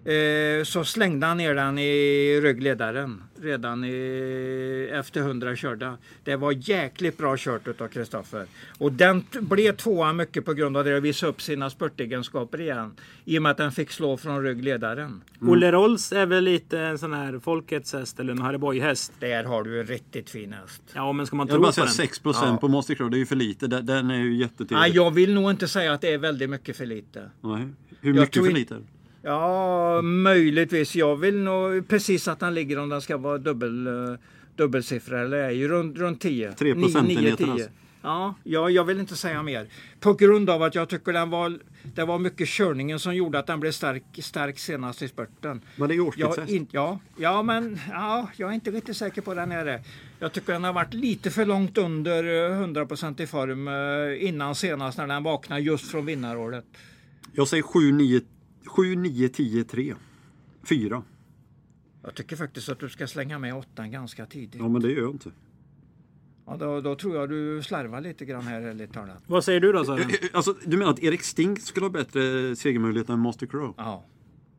eh, 0.05 0.65
så 0.65 0.85
slängde 0.85 1.27
han 1.27 1.37
ner 1.37 1.55
den 1.55 1.79
i 1.79 2.41
ryggledaren 2.41 3.23
redan 3.43 3.85
i, 3.85 4.91
efter 4.93 5.21
100 5.21 5.57
körda. 5.57 5.99
Det 6.25 6.37
var 6.37 6.71
jäkligt 6.71 7.19
bra 7.19 7.35
kört 7.39 7.69
utav 7.69 7.89
Kristoffer. 7.89 8.47
Och 8.79 8.93
den 8.93 9.25
blev 9.41 9.77
tvåa 9.77 10.13
mycket 10.13 10.45
på 10.45 10.55
grund 10.55 10.77
av 10.77 10.85
det 10.85 10.97
och 10.97 11.05
visade 11.05 11.31
upp 11.31 11.43
sina 11.43 11.71
spurtegenskaper 11.71 12.61
igen. 12.61 12.93
I 13.25 13.39
och 13.39 13.43
med 13.43 13.51
att 13.51 13.57
den 13.57 13.73
fick 13.73 13.91
slå 13.91 14.17
från 14.17 14.43
ryggledaren. 14.43 15.23
Olle 15.41 15.73
Rolls 15.73 16.13
är 16.13 16.27
väl 16.27 16.45
lite 16.45 16.81
en 16.81 16.99
sån 16.99 17.13
här 17.13 17.39
folkets 17.39 17.93
häst 17.93 18.21
eller 18.21 18.33
en 18.33 18.39
Harry 18.43 18.59
Boy-häst. 18.59 19.13
Där 19.19 19.45
har 19.45 19.63
du 19.63 19.81
en 19.81 19.87
riktigt 19.87 20.31
fin 20.31 20.53
häst. 20.53 20.83
Ja, 20.95 21.13
men 21.13 21.27
ska 21.27 21.37
man 21.37 21.47
Jag 21.47 21.55
vill 21.55 21.57
tro 21.57 21.63
bara 21.63 21.69
på 21.69 21.73
säga 21.73 21.85
den? 21.85 21.95
6 21.95 22.21
Ja. 22.25 22.59
på 22.61 22.69
Master 22.69 22.95
Crow, 22.95 23.11
det 23.11 23.17
är 23.17 23.19
ju 23.19 23.27
för 23.27 23.37
lite. 23.37 23.67
Den, 23.67 23.87
den 23.87 24.11
är 24.11 24.19
ju 24.19 24.35
jättetydlig. 24.37 24.77
Nej, 24.77 24.91
jag 24.95 25.11
vill 25.11 25.35
nog 25.35 25.51
inte 25.51 25.69
säga 25.69 25.93
att 25.93 26.01
det 26.01 26.13
är 26.13 26.19
väldigt 26.19 26.51
mycket 26.51 26.77
för 26.77 26.87
lite. 26.87 27.31
Nej. 27.41 27.69
Hur 28.01 28.15
Jag 28.15 28.21
mycket 28.21 28.45
för 28.45 28.53
lite? 28.53 28.77
Ja, 29.23 30.03
möjligtvis. 30.03 30.97
Jag 30.97 31.17
vill 31.17 31.37
nog 31.37 31.89
precis 31.89 32.29
att 32.29 32.41
den 32.41 32.55
ligger 32.55 32.79
om 32.79 32.89
den 32.89 33.01
ska 33.01 33.17
vara 33.17 33.39
dubbel, 33.39 33.89
uh, 33.89 34.17
dubbelsiffra 34.57 35.21
eller 35.21 35.37
ej. 35.49 35.69
Runt, 35.69 35.99
runt 35.99 36.21
10. 36.21 36.53
Tre 36.53 36.75
Nio- 36.75 36.83
procentenheter 36.83 37.23
nio, 37.31 37.37
tio. 37.37 37.53
alltså. 37.53 37.71
Ja, 38.03 38.35
jag, 38.45 38.71
jag 38.71 38.85
vill 38.85 39.01
inte 39.01 39.17
säga 39.17 39.43
mer. 39.43 39.69
På 40.01 40.15
grund 40.15 40.51
av 40.51 40.63
att 40.63 40.75
jag 40.75 40.89
tycker 40.89 41.13
den 41.13 41.31
var, 41.31 41.59
det 41.95 42.05
var 42.05 42.19
mycket 42.19 42.49
körningen 42.49 42.99
som 42.99 43.15
gjorde 43.15 43.39
att 43.39 43.47
den 43.47 43.61
blev 43.61 43.73
stark, 43.73 44.03
stark 44.23 44.59
senast 44.59 45.03
i 45.03 45.09
spurten. 45.09 45.61
Men 45.77 45.89
det 45.89 45.95
är 45.95 46.51
in, 46.51 46.67
ja, 46.71 46.99
ja, 47.17 47.43
men 47.43 47.79
ja, 47.91 48.29
jag 48.37 48.51
är 48.51 48.55
inte 48.55 48.71
riktigt 48.71 48.97
säker 48.97 49.23
på 49.23 49.35
den 49.35 49.53
är 49.53 49.65
det. 49.65 49.83
Jag 50.19 50.33
tycker 50.33 50.53
den 50.53 50.65
har 50.65 50.73
varit 50.73 50.95
lite 50.95 51.31
för 51.31 51.47
långt 51.47 51.79
under 51.79 52.25
eh, 52.25 52.67
100% 52.67 53.21
i 53.23 53.27
form 53.27 53.69
eh, 53.69 54.29
innan 54.29 54.55
senast 54.55 54.99
när 54.99 55.07
den 55.07 55.23
vaknade 55.23 55.61
just 55.61 55.91
från 55.91 56.07
vinnaråret. 56.07 56.65
Jag 57.33 57.49
säger 57.49 57.63
7, 57.63 57.93
9, 57.93 58.21
7, 58.71 58.97
9, 58.97 59.29
10, 59.29 59.65
3. 59.65 59.95
4. 60.69 61.03
Jag 62.03 62.15
tycker 62.15 62.37
faktiskt 62.37 62.69
att 62.69 62.79
du 62.81 62.89
ska 62.89 63.07
slänga 63.07 63.39
med 63.39 63.55
åttan 63.55 63.91
ganska 63.91 64.27
tidigt. 64.27 64.55
Ja, 64.61 64.69
men 64.69 64.83
det 64.83 64.93
gör 64.93 65.03
jag 65.03 65.11
inte. 65.11 65.31
Ja, 66.47 66.57
då, 66.57 66.81
då 66.81 66.95
tror 66.95 67.17
jag 67.17 67.29
du 67.29 67.63
slarvar 67.63 68.01
lite 68.01 68.25
grann 68.25 68.43
här 68.43 68.63
ärligt 68.63 68.93
talat. 68.93 69.23
Vad 69.27 69.45
säger 69.45 69.61
du 69.61 69.73
då 69.73 69.85
Sören? 69.85 70.01
Eh, 70.01 70.07
eh, 70.07 70.15
Alltså, 70.33 70.55
du 70.65 70.77
menar 70.77 70.93
att 70.93 70.99
Erik 71.03 71.23
Stink 71.23 71.61
skulle 71.61 71.87
ha 71.87 71.91
bättre 71.91 72.57
segermöjlighet 72.57 73.09
än 73.09 73.19
Master 73.19 73.47
Crow? 73.47 73.75
Ja, 73.77 74.05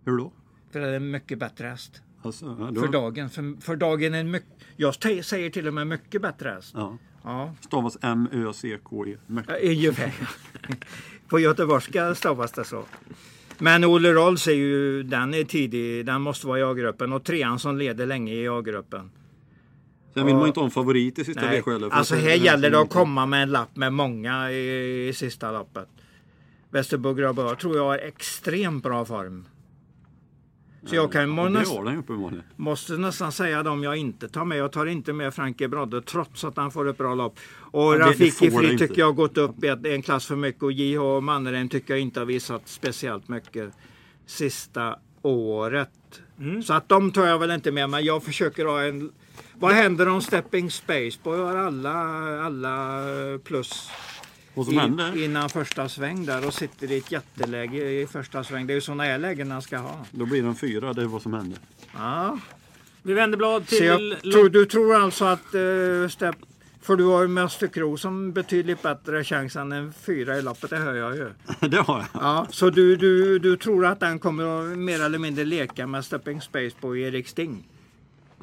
Hur 0.06 0.18
då? 0.18 0.34
för 0.72 0.80
det 0.80 0.88
är 0.88 0.94
en 0.94 1.12
mycket 1.12 1.40
bättre 1.40 1.68
häst. 1.68 2.02
Alltså, 2.22 2.58
ja, 2.60 2.72
då, 2.72 2.82
För 2.82 2.88
dagen. 2.88 3.30
För, 3.30 3.62
för 3.62 3.76
dagen 3.76 4.14
är 4.14 4.20
en 4.20 4.32
mycket, 4.32 4.50
jag 4.76 4.96
säger 5.26 5.50
till 5.50 5.68
och 5.68 5.74
med 5.74 5.88
mycket 5.88 6.22
bättre 6.22 6.50
häst. 6.50 6.72
Ja. 6.76 6.98
Ja, 7.24 7.56
Stavas 7.62 7.98
M-Ö-C-K-E. 8.02 9.18
Ungefär. 9.64 10.14
På 11.28 11.40
göteborgska 11.40 12.16
stavas 12.16 12.52
det 12.52 12.64
så. 12.66 12.86
Men 13.62 13.84
Olle 13.84 14.14
Rolls 14.14 14.48
är 14.48 14.52
ju, 14.52 15.04
den 15.04 15.34
är 15.34 15.44
tidig, 15.44 16.06
den 16.06 16.22
måste 16.22 16.48
vara 16.48 16.60
i 16.60 16.64
A-gruppen 16.64 17.14
och 17.14 17.24
trean 17.24 17.60
som 17.60 17.78
leder 17.78 18.06
länge 18.06 18.34
i 18.34 18.48
A-gruppen. 18.48 19.12
Sen 20.14 20.26
vill 20.26 20.36
man 20.36 20.48
inte 20.48 20.60
ha 20.60 20.66
en 20.66 20.72
favorit 20.72 21.20
i 21.20 21.26
sista 21.26 21.42
Nej, 21.42 21.62
V7 21.62 21.72
heller, 21.74 21.90
för 21.90 21.98
alltså 21.98 22.16
här 22.16 22.36
gäller 22.36 22.72
det 22.72 22.80
att 22.80 22.90
komma 22.90 23.26
med 23.26 23.44
en 23.44 23.52
lapp 23.52 23.76
med 23.76 23.94
många 23.94 24.52
i, 24.52 25.08
i 25.08 25.14
sista 25.14 25.52
loppet. 25.52 25.88
Västerbo 26.70 27.14
Grabbar 27.14 27.56
tror 27.56 27.78
jag 27.78 27.84
har 27.84 27.98
extremt 27.98 28.84
bra 28.84 29.06
form. 29.06 29.46
Så 30.86 30.96
jag 30.96 31.12
kan 31.12 31.38
Ja, 31.38 31.44
det 31.44 31.50
näst, 31.50 31.72
måste 32.56 32.94
nästan 32.94 33.32
säga 33.32 33.64
dem 33.64 33.84
jag 33.84 33.98
inte 33.98 34.28
tar 34.30 34.46
med. 34.46 34.58
Jag 34.58 34.72
tar 34.72 34.86
inte 34.86 35.14
med 35.14 35.34
Franke 35.34 35.68
Brodde 35.68 36.02
trots 36.02 36.44
att 36.44 36.58
han 36.58 36.72
får 36.72 36.90
ett 36.90 36.98
bra 36.98 37.16
lopp. 37.16 37.40
Och 37.54 37.94
Ja, 37.94 38.00
Rafiki 38.00 38.52
Fri 38.52 38.78
tycker 38.78 39.00
jag 39.00 39.06
har 39.06 39.14
gått 39.14 39.38
upp 39.38 39.64
ett- 39.64 39.86
en 39.86 40.02
klass 40.02 40.26
för 40.26 40.36
mycket 40.36 40.64
och 40.64 40.72
JH 40.72 41.20
Mannerheim 41.22 41.70
tycker 41.70 41.94
jag 41.94 42.02
inte 42.02 42.20
har 42.20 42.26
visat 42.26 42.62
speciellt 42.66 43.28
mycket 43.30 43.74
sista 44.26 44.96
året. 45.22 45.90
Mm. 46.40 46.64
Så 46.64 46.74
att 46.74 46.90
de 46.90 47.12
tar 47.12 47.26
jag 47.26 47.40
väl 47.40 47.52
inte 47.52 47.72
med 47.72 47.90
men 47.90 48.04
jag 48.06 48.24
försöker 48.24 48.66
ha 48.66 48.82
en... 48.84 49.12
Vad 49.54 49.72
händer 49.74 50.08
om 50.10 50.22
Stepping 50.22 50.72
Space? 50.72 51.20
På 51.24 51.36
har 51.36 51.56
alla, 51.58 51.92
alla 52.46 53.00
plus 53.44 53.90
Vad 54.54 54.66
som 54.66 54.78
händer? 54.78 55.24
innan 55.24 55.50
första 55.50 55.90
sväng 55.90 56.26
där 56.26 56.48
och 56.48 56.54
sitter 56.54 56.92
i 56.92 56.98
ett 56.98 57.12
jätteläge 57.12 57.90
i 57.90 58.08
första 58.08 58.44
sväng. 58.44 58.68
Det 58.68 58.74
är 58.74 58.76
ju 58.76 58.82
sådana 58.82 59.04
här 59.04 59.18
lägen 59.18 59.52
han 59.52 59.62
ska 59.62 59.78
ha. 59.78 60.06
Då 60.12 60.26
blir 60.26 60.42
det 60.42 60.48
en 60.48 60.56
fyra, 60.56 60.94
det 60.94 61.02
är 61.02 61.06
vad 61.06 61.22
som 61.22 61.34
händer. 61.34 61.60
Ja. 61.94 62.40
Vi 63.04 63.14
vänder 63.14 63.38
blad 63.38 63.64
Så 63.64 63.76
till... 63.76 64.18
jag 64.24 64.34
tror, 64.34 64.50
du 64.50 64.66
tror 64.66 64.96
alltså 64.96 65.26
att 65.26 65.56
uh, 65.56 66.08
Stepp... 66.08 66.36
För 66.82 66.96
du 66.96 67.04
har 67.04 67.22
ju 67.22 67.28
Master 67.28 67.68
Crow 67.68 67.98
som 67.98 68.32
betydligt 68.32 68.82
bättre 68.82 69.24
chans 69.24 69.56
än 69.56 69.72
en 69.72 69.94
fyra 69.94 70.38
i 70.38 70.42
loppet, 70.42 70.70
det 70.70 70.78
hör 70.78 70.94
jag 70.94 71.16
ju. 71.16 71.30
det 71.70 71.78
har 71.78 71.98
jag. 71.98 72.08
Ja, 72.14 72.48
så 72.50 72.70
du, 72.70 72.96
du, 72.96 73.40
du 73.40 73.58
tror 73.58 73.86
att 73.86 74.00
den 74.00 74.20
kommer 74.20 74.72
att 74.72 74.78
mer 74.78 75.02
eller 75.02 75.20
mindre 75.20 75.44
leka 75.44 75.88
med 75.88 76.06
Stepping 76.06 76.42
Space 76.42 76.76
på 76.80 76.98
Erik 76.98 77.28
Sting? 77.28 77.68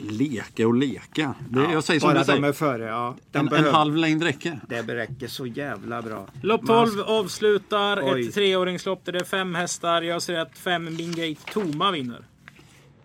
Leka 0.00 0.66
och 0.66 0.74
leka. 0.74 1.34
Det, 1.50 1.60
jag 1.72 1.84
säger 1.84 2.00
som 2.00 2.06
Bara 2.08 2.18
du 2.24 2.32
de 2.32 2.32
är 2.32 2.40
säger. 2.40 2.52
före, 2.52 2.84
ja. 2.84 3.16
Den 3.30 3.48
En, 3.48 3.54
en 3.64 3.74
halv 3.74 3.96
längd 3.96 4.22
räcker. 4.22 4.60
Det 4.68 4.82
räcker 4.82 5.28
så 5.28 5.46
jävla 5.46 6.02
bra. 6.02 6.26
Lopp 6.42 6.62
Man- 6.62 6.86
12 6.90 7.00
avslutar 7.00 8.00
Oj. 8.14 8.28
ett 8.28 8.34
treåringslopp 8.34 9.04
där 9.04 9.12
det 9.12 9.18
är 9.20 9.24
fem 9.24 9.54
hästar. 9.54 10.02
Jag 10.02 10.22
ser 10.22 10.38
att 10.38 10.58
fem 10.58 10.84
Mingate 10.84 11.52
Toma 11.52 11.90
vinner. 11.90 12.24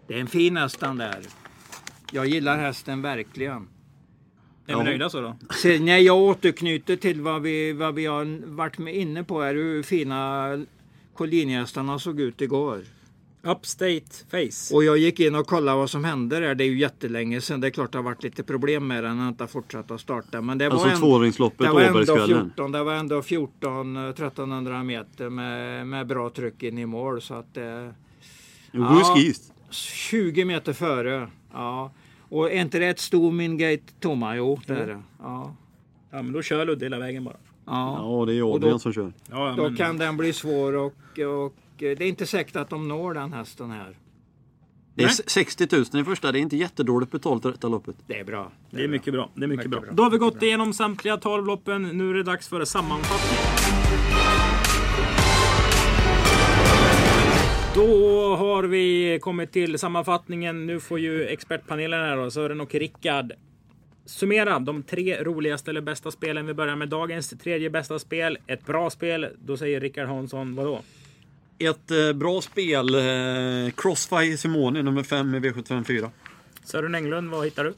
Det 0.08 0.14
är 0.14 0.20
en 0.20 0.28
fin 0.28 0.58
häst 0.58 0.80
den 0.80 0.98
där. 0.98 1.20
Jag 2.12 2.26
gillar 2.28 2.58
hästen 2.58 3.02
verkligen. 3.02 3.56
Är 3.56 3.66
vi 4.68 4.72
Ja. 4.74 4.84
nöjda 4.84 5.10
så 5.10 5.22
då? 5.22 5.36
Se, 5.50 5.80
när 5.80 5.98
jag 5.98 6.18
återknyter 6.18 6.96
till 6.96 7.22
vad 7.22 7.42
vi, 7.42 7.74
vad 7.74 7.96
vi 7.96 8.06
har 8.06 8.46
varit 8.56 8.78
med 8.78 8.96
inne 8.96 9.24
på 9.24 9.42
här, 9.42 9.56
hur 9.56 9.84
fina 9.84 10.48
Collinhästarna 11.16 12.00
såg 12.00 12.20
ut 12.20 12.42
igår. 12.42 12.82
Upstate 13.46 14.02
Face. 14.32 14.76
Och 14.76 14.84
jag 14.84 14.98
gick 14.98 15.20
in 15.20 15.36
och 15.36 15.48
kollade 15.48 15.78
vad 15.78 15.90
som 15.90 16.04
hände 16.04 16.40
där. 16.40 16.56
Det 16.56 16.64
är 16.64 16.68
ju 16.68 16.80
jättelänge 16.80 17.42
sedan. 17.42 17.62
Det 17.62 17.68
är 17.68 17.72
klart 17.72 17.92
det 17.92 17.98
har 17.98 18.04
varit 18.04 18.24
lite 18.24 18.44
problem 18.44 18.88
med 18.88 19.04
den. 19.04 19.12
Den 19.12 19.20
har 19.20 19.28
inte 19.28 19.48
fortsatt 19.48 19.92
att 19.92 20.02
starta. 20.02 20.42
Men 20.42 20.58
det 20.58 20.70
var, 20.70 20.74
Alltså 20.74 20.88
det 20.90 20.96
var 20.96 21.26
ändå 21.26 21.40
Åbergskvällen. 21.90 22.46
14, 22.56 22.72
det 22.72 22.84
var 22.84 22.94
ändå 22.94 23.22
14 23.22 23.98
eh, 23.98 24.04
1300 24.10 24.84
meter 24.84 25.30
med, 25.30 25.88
med 25.88 26.08
bra 26.08 26.30
tryck 26.30 26.64
in 26.64 26.78
i 26.78 26.86
mål. 26.86 27.22
Så 27.22 27.34
att 27.34 27.58
eh, 27.58 27.64
Jo, 28.72 28.82
Ja. 28.84 29.14
skis. 29.16 29.52
20 29.70 30.46
meter 30.46 30.74
före. 30.74 31.28
Ja. 31.54 31.92
Och 32.30 32.52
är 32.52 32.62
inte 32.62 32.80
det 32.80 32.88
ett 32.88 33.00
Stomingate 33.00 33.84
Tomma? 34.00 34.36
Jo, 34.36 34.60
det 34.68 34.74
är 34.74 34.88
det. 34.88 35.02
Ja. 35.20 35.56
Ja, 36.12 36.22
men 36.22 36.32
då 36.34 36.42
kör 36.42 36.66
Ludde 36.66 36.86
hela 36.86 37.00
vägen 37.00 37.24
bara. 37.24 37.38
Ja. 37.66 38.20
Ja, 38.20 38.26
det 38.26 38.34
är 38.34 38.44
Och 38.44 38.56
Adrian 38.56 38.72
då- 38.74 38.80
som 38.80 38.94
kör. 38.94 39.14
Ja, 39.32 39.50
ja, 39.50 39.54
Då 39.58 39.64
men, 39.64 39.76
kan 39.76 39.98
den 39.98 40.18
bli 40.18 40.34
svår 40.34 40.74
och, 40.74 40.94
och 41.20 41.56
det 41.78 41.92
är 41.92 42.02
inte 42.02 42.26
säkert 42.26 42.56
att 42.56 42.70
de 42.70 42.88
når 42.88 43.14
den 43.14 43.34
hästen 43.34 43.72
här. 43.72 43.98
Det 44.96 45.04
är 45.04 45.08
Nej. 45.08 45.16
60 45.28 45.68
000 45.94 46.02
i 46.02 46.06
första. 46.06 46.32
Det 46.32 46.40
är 46.40 46.42
inte 46.42 46.58
jättedåligt 46.58 47.12
betalt 47.12 47.44
detta 47.44 47.68
loppet. 47.68 47.96
Det 48.08 48.20
är 48.20 48.24
bra. 48.24 48.52
det 48.70 48.84
är 48.84 48.88
mycket 48.88 49.14
bra. 49.14 49.30
Det 49.36 49.44
är 49.44 49.48
mycket, 49.48 49.58
Mycket 49.66 49.72
bra. 49.72 49.80
bra. 49.82 49.92
Då 49.94 50.04
har 50.04 50.10
vi 50.10 50.18
gått 50.18 50.44
igenom 50.44 50.74
samtliga 50.74 51.18
12 51.18 51.46
loppen. 51.46 51.82
Nu 51.84 52.10
är 52.10 52.14
det 52.14 52.24
dags 52.24 52.48
för 52.48 52.66
sammanfattning. 52.66 53.40
Då 57.76 58.36
har 58.36 58.64
vi 58.64 59.20
kommit 59.22 59.52
till 59.52 59.80
sammanfattningen. 59.80 60.66
Nu 60.66 60.80
får 60.80 61.00
ju 61.00 61.26
expertpanelen 61.26 62.00
här 62.02 62.18
då, 62.18 62.32
Sören 62.32 62.62
och 62.62 62.76
Rickard 62.76 63.34
summera 64.06 64.60
de 64.60 64.84
tre 64.84 65.24
roligaste 65.24 65.72
eller 65.72 65.82
bästa 65.82 66.12
spelen. 66.12 66.46
Vi 66.46 66.54
börjar 66.54 66.76
med 66.76 66.90
dagens 66.90 67.30
tredje 67.30 67.70
bästa 67.70 68.00
spel. 68.00 68.38
Ett 68.48 68.66
bra 68.66 68.90
spel. 68.90 69.28
Då 69.46 69.58
säger 69.58 69.80
Rickard 69.80 70.08
Hansson 70.08 70.56
vadå? 70.56 70.82
Ett 71.60 71.92
eh, 71.92 72.14
bra 72.14 72.42
spel. 72.42 72.96
Eh, 72.96 73.72
Crossfire 73.78 74.38
Simone 74.38 74.82
nummer 74.82 75.04
5 75.04 75.36
i 75.36 75.40
V754. 75.40 76.10
Sören 76.64 76.96
Englund, 76.96 77.30
vad 77.32 77.46
hittar 77.46 77.64
du? 77.64 77.74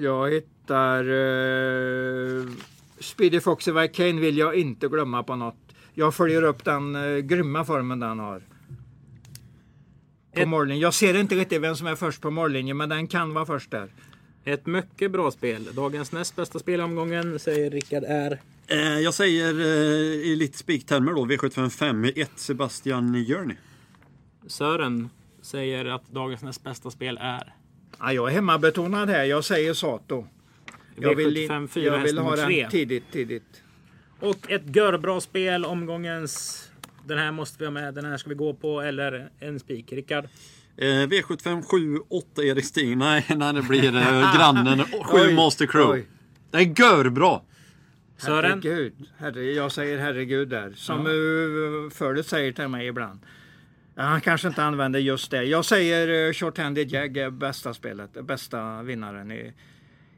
Jag 0.00 0.30
hittar 0.30 1.04
eh, 1.04 2.46
Speedy 3.00 3.40
Foxy 3.40 3.72
Kane 3.94 4.20
vill 4.20 4.38
jag 4.38 4.54
inte 4.54 4.88
glömma 4.88 5.22
på 5.22 5.36
något. 5.36 5.56
Jag 5.94 6.14
följer 6.14 6.42
upp 6.42 6.64
den 6.64 6.94
eh, 6.96 7.18
grymma 7.18 7.64
formen 7.64 8.00
den 8.00 8.18
har. 8.18 8.38
På 10.34 10.40
Ett- 10.40 10.48
mållinjen. 10.48 10.80
Jag 10.82 10.94
ser 10.94 11.14
inte 11.16 11.34
riktigt 11.34 11.62
vem 11.62 11.76
som 11.76 11.86
är 11.86 11.96
först 11.96 12.20
på 12.22 12.30
mållinjen 12.30 12.76
men 12.76 12.88
den 12.88 13.06
kan 13.08 13.34
vara 13.34 13.46
först 13.46 13.70
där. 13.70 13.90
Ett 14.44 14.66
mycket 14.66 15.10
bra 15.10 15.30
spel. 15.30 15.68
Dagens 15.74 16.12
näst 16.12 16.36
bästa 16.36 16.58
spel 16.58 16.80
i 16.80 16.82
omgången 16.82 17.38
säger 17.38 17.70
Rickard 17.70 18.04
är 18.04 18.38
Eh, 18.66 19.00
jag 19.00 19.14
säger 19.14 19.60
eh, 19.60 20.30
i 20.30 20.36
lite 20.36 20.58
spiktermer 20.58 21.12
då 21.12 21.26
V755 21.26 22.12
1 22.16 22.30
Sebastian 22.36 23.24
Journey. 23.24 23.56
Sören 24.46 25.10
säger 25.42 25.84
att 25.84 26.08
dagens 26.10 26.42
näst 26.42 26.64
bästa 26.64 26.90
spel 26.90 27.18
är 27.20 27.54
Ja, 27.98 28.12
jag 28.12 28.28
är 28.28 28.34
hemmabetonad 28.34 29.08
här. 29.08 29.24
Jag 29.24 29.44
säger 29.44 29.74
Sato. 29.74 30.26
Jag 30.96 31.14
vill, 31.14 31.36
V75 31.36 31.68
4 31.68 31.84
jag 31.84 31.98
vill 31.98 32.18
ha 32.18 32.36
den 32.36 32.46
3. 32.46 32.68
tidigt, 32.70 33.04
tidigt. 33.12 33.62
Och 34.20 34.50
ett 34.50 34.76
görbra 34.76 35.20
spel 35.20 35.64
omgångens. 35.64 36.68
Den 37.06 37.18
här 37.18 37.32
måste 37.32 37.58
vi 37.58 37.64
ha 37.64 37.70
med. 37.70 37.94
Den 37.94 38.04
här 38.04 38.16
ska 38.16 38.28
vi 38.28 38.34
gå 38.34 38.54
på. 38.54 38.80
Eller 38.80 39.30
en 39.38 39.60
spik. 39.60 39.92
Rickard. 39.92 40.28
Eh, 40.76 40.86
V75 40.86 41.62
7 41.62 41.98
8 42.08 42.42
Erik 42.42 42.64
Stig. 42.64 42.96
Nej, 42.96 43.26
nej 43.36 43.52
det 43.52 43.62
blir 43.62 43.96
eh, 43.96 44.34
grannen 44.36 44.84
7 44.84 44.98
Oj, 45.12 45.34
Master 45.34 45.66
Crow. 45.66 45.90
oj. 45.90 46.06
Det 46.50 46.58
är 46.58 46.80
görbra! 46.80 47.40
Sören. 48.16 48.62
Herregud. 48.64 48.92
Herre, 49.16 49.42
jag 49.44 49.72
säger 49.72 49.98
herregud 49.98 50.48
där. 50.48 50.72
Som 50.76 51.06
ja. 51.06 51.90
Fölet 51.90 52.26
säger 52.26 52.52
till 52.52 52.68
mig 52.68 52.86
ibland. 52.86 53.20
Han 53.96 54.20
kanske 54.20 54.48
inte 54.48 54.64
använder 54.64 55.00
just 55.00 55.30
det. 55.30 55.44
Jag 55.44 55.64
säger 55.64 56.08
uh, 56.08 56.32
Short-Handed 56.32 56.92
Jag 56.92 57.16
är 57.16 57.30
bästa 57.30 57.74
spelet. 57.74 58.26
Bästa 58.26 58.82
vinnaren 58.82 59.32
i, 59.32 59.52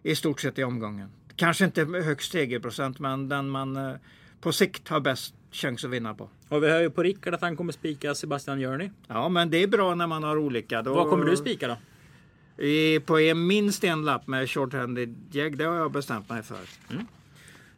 i 0.02 0.14
stort 0.14 0.40
sett 0.40 0.58
i 0.58 0.64
omgången. 0.64 1.08
Kanske 1.36 1.64
inte 1.64 1.84
högst 1.84 2.32
segerprocent 2.32 2.98
men 2.98 3.28
den 3.28 3.48
man 3.48 3.76
uh, 3.76 3.96
på 4.40 4.52
sikt 4.52 4.88
har 4.88 5.00
bäst 5.00 5.34
chans 5.54 5.84
att 5.84 5.90
vinna 5.90 6.14
på. 6.14 6.28
Och 6.48 6.62
vi 6.62 6.70
hör 6.70 6.80
ju 6.80 6.90
på 6.90 7.02
Rickard 7.02 7.34
att 7.34 7.40
han 7.40 7.56
kommer 7.56 7.72
spika 7.72 8.14
Sebastian 8.14 8.58
Journey. 8.60 8.90
Ja 9.08 9.28
men 9.28 9.50
det 9.50 9.62
är 9.62 9.66
bra 9.66 9.94
när 9.94 10.06
man 10.06 10.22
har 10.22 10.36
olika. 10.36 10.82
Då, 10.82 10.94
Vad 10.94 11.10
kommer 11.10 11.24
du 11.24 11.36
spika 11.36 11.68
då? 11.68 11.76
I, 12.64 13.00
på 13.00 13.18
en, 13.20 13.46
minst 13.46 13.84
en 13.84 14.04
lapp 14.04 14.26
med 14.26 14.46
Short-Handed 14.48 15.14
Jag. 15.32 15.56
Det 15.58 15.64
har 15.64 15.76
jag 15.76 15.92
bestämt 15.92 16.28
mig 16.28 16.42
för. 16.42 16.58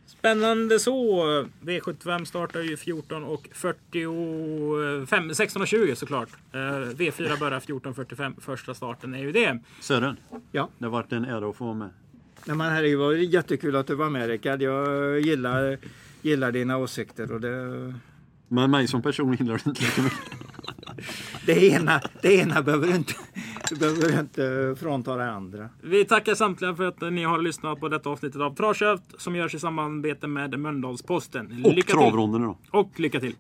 Spännande 0.07 0.79
så. 0.79 1.25
V75 1.61 2.25
startar 2.25 2.61
ju 2.61 2.77
14 2.77 3.25
och 3.25 3.49
45, 3.53 5.35
16 5.35 5.63
och 5.63 5.69
20 5.69 5.97
såklart. 5.97 6.29
Eh, 6.53 6.59
V4 6.59 7.39
börjar 7.39 7.61
14.45. 7.61 8.41
Första 8.41 8.75
starten 8.75 9.15
är 9.15 9.19
ju 9.19 9.33
det. 9.33 9.59
Sören, 9.81 10.17
Ja. 10.53 10.69
det 10.79 10.85
har 10.85 10.91
varit 10.93 11.13
en 11.13 11.25
ära 11.25 11.49
att 11.51 11.57
få 11.57 11.65
vara 11.65 11.75
med. 11.75 11.89
Nej, 12.45 12.57
men 12.57 12.73
herregud, 12.73 12.99
det 12.99 13.05
var 13.05 13.13
jättekul 13.13 13.77
att 13.77 13.87
du 13.87 13.95
var 13.95 14.11
med 14.11 14.29
Rickard. 14.29 14.63
Jag 14.63 15.21
gillar, 15.21 15.79
gillar 16.27 16.53
dina 16.53 16.79
åsikter. 16.79 17.33
Och 17.33 17.41
det, 17.41 17.95
Men 18.49 18.71
mig 18.71 18.89
som 18.89 19.03
person 19.03 19.33
gillar 19.33 19.61
du 19.65 19.71
inte 19.71 19.83
lika 19.83 20.03
mycket. 20.03 20.19
det, 21.47 21.67
ena, 21.67 22.01
det 22.23 22.35
ena 22.35 22.63
behöver 22.63 22.97
inte, 22.97 23.15
behöver 23.81 24.21
inte 24.21 24.77
frånta 24.81 25.17
det 25.17 25.31
andra. 25.31 25.69
Vi 25.83 26.05
tackar 26.05 26.35
samtliga 26.35 26.75
för 26.75 26.85
att 26.85 27.01
ni 27.01 27.25
har 27.25 27.39
lyssnat 27.43 27.81
på 27.81 27.89
detta 27.89 28.11
avsnittet 28.11 28.41
av 28.41 28.55
Travkött 28.55 29.15
som 29.19 29.37
görs 29.37 29.55
i 29.55 29.59
samarbete 29.59 30.27
med 30.27 30.59
Mölndalsposten. 30.59 31.65
Och 31.65 31.87
travronderna 31.87 32.47
då. 32.47 32.59
Och 32.71 33.01
lycka 33.01 33.21
till! 33.21 33.35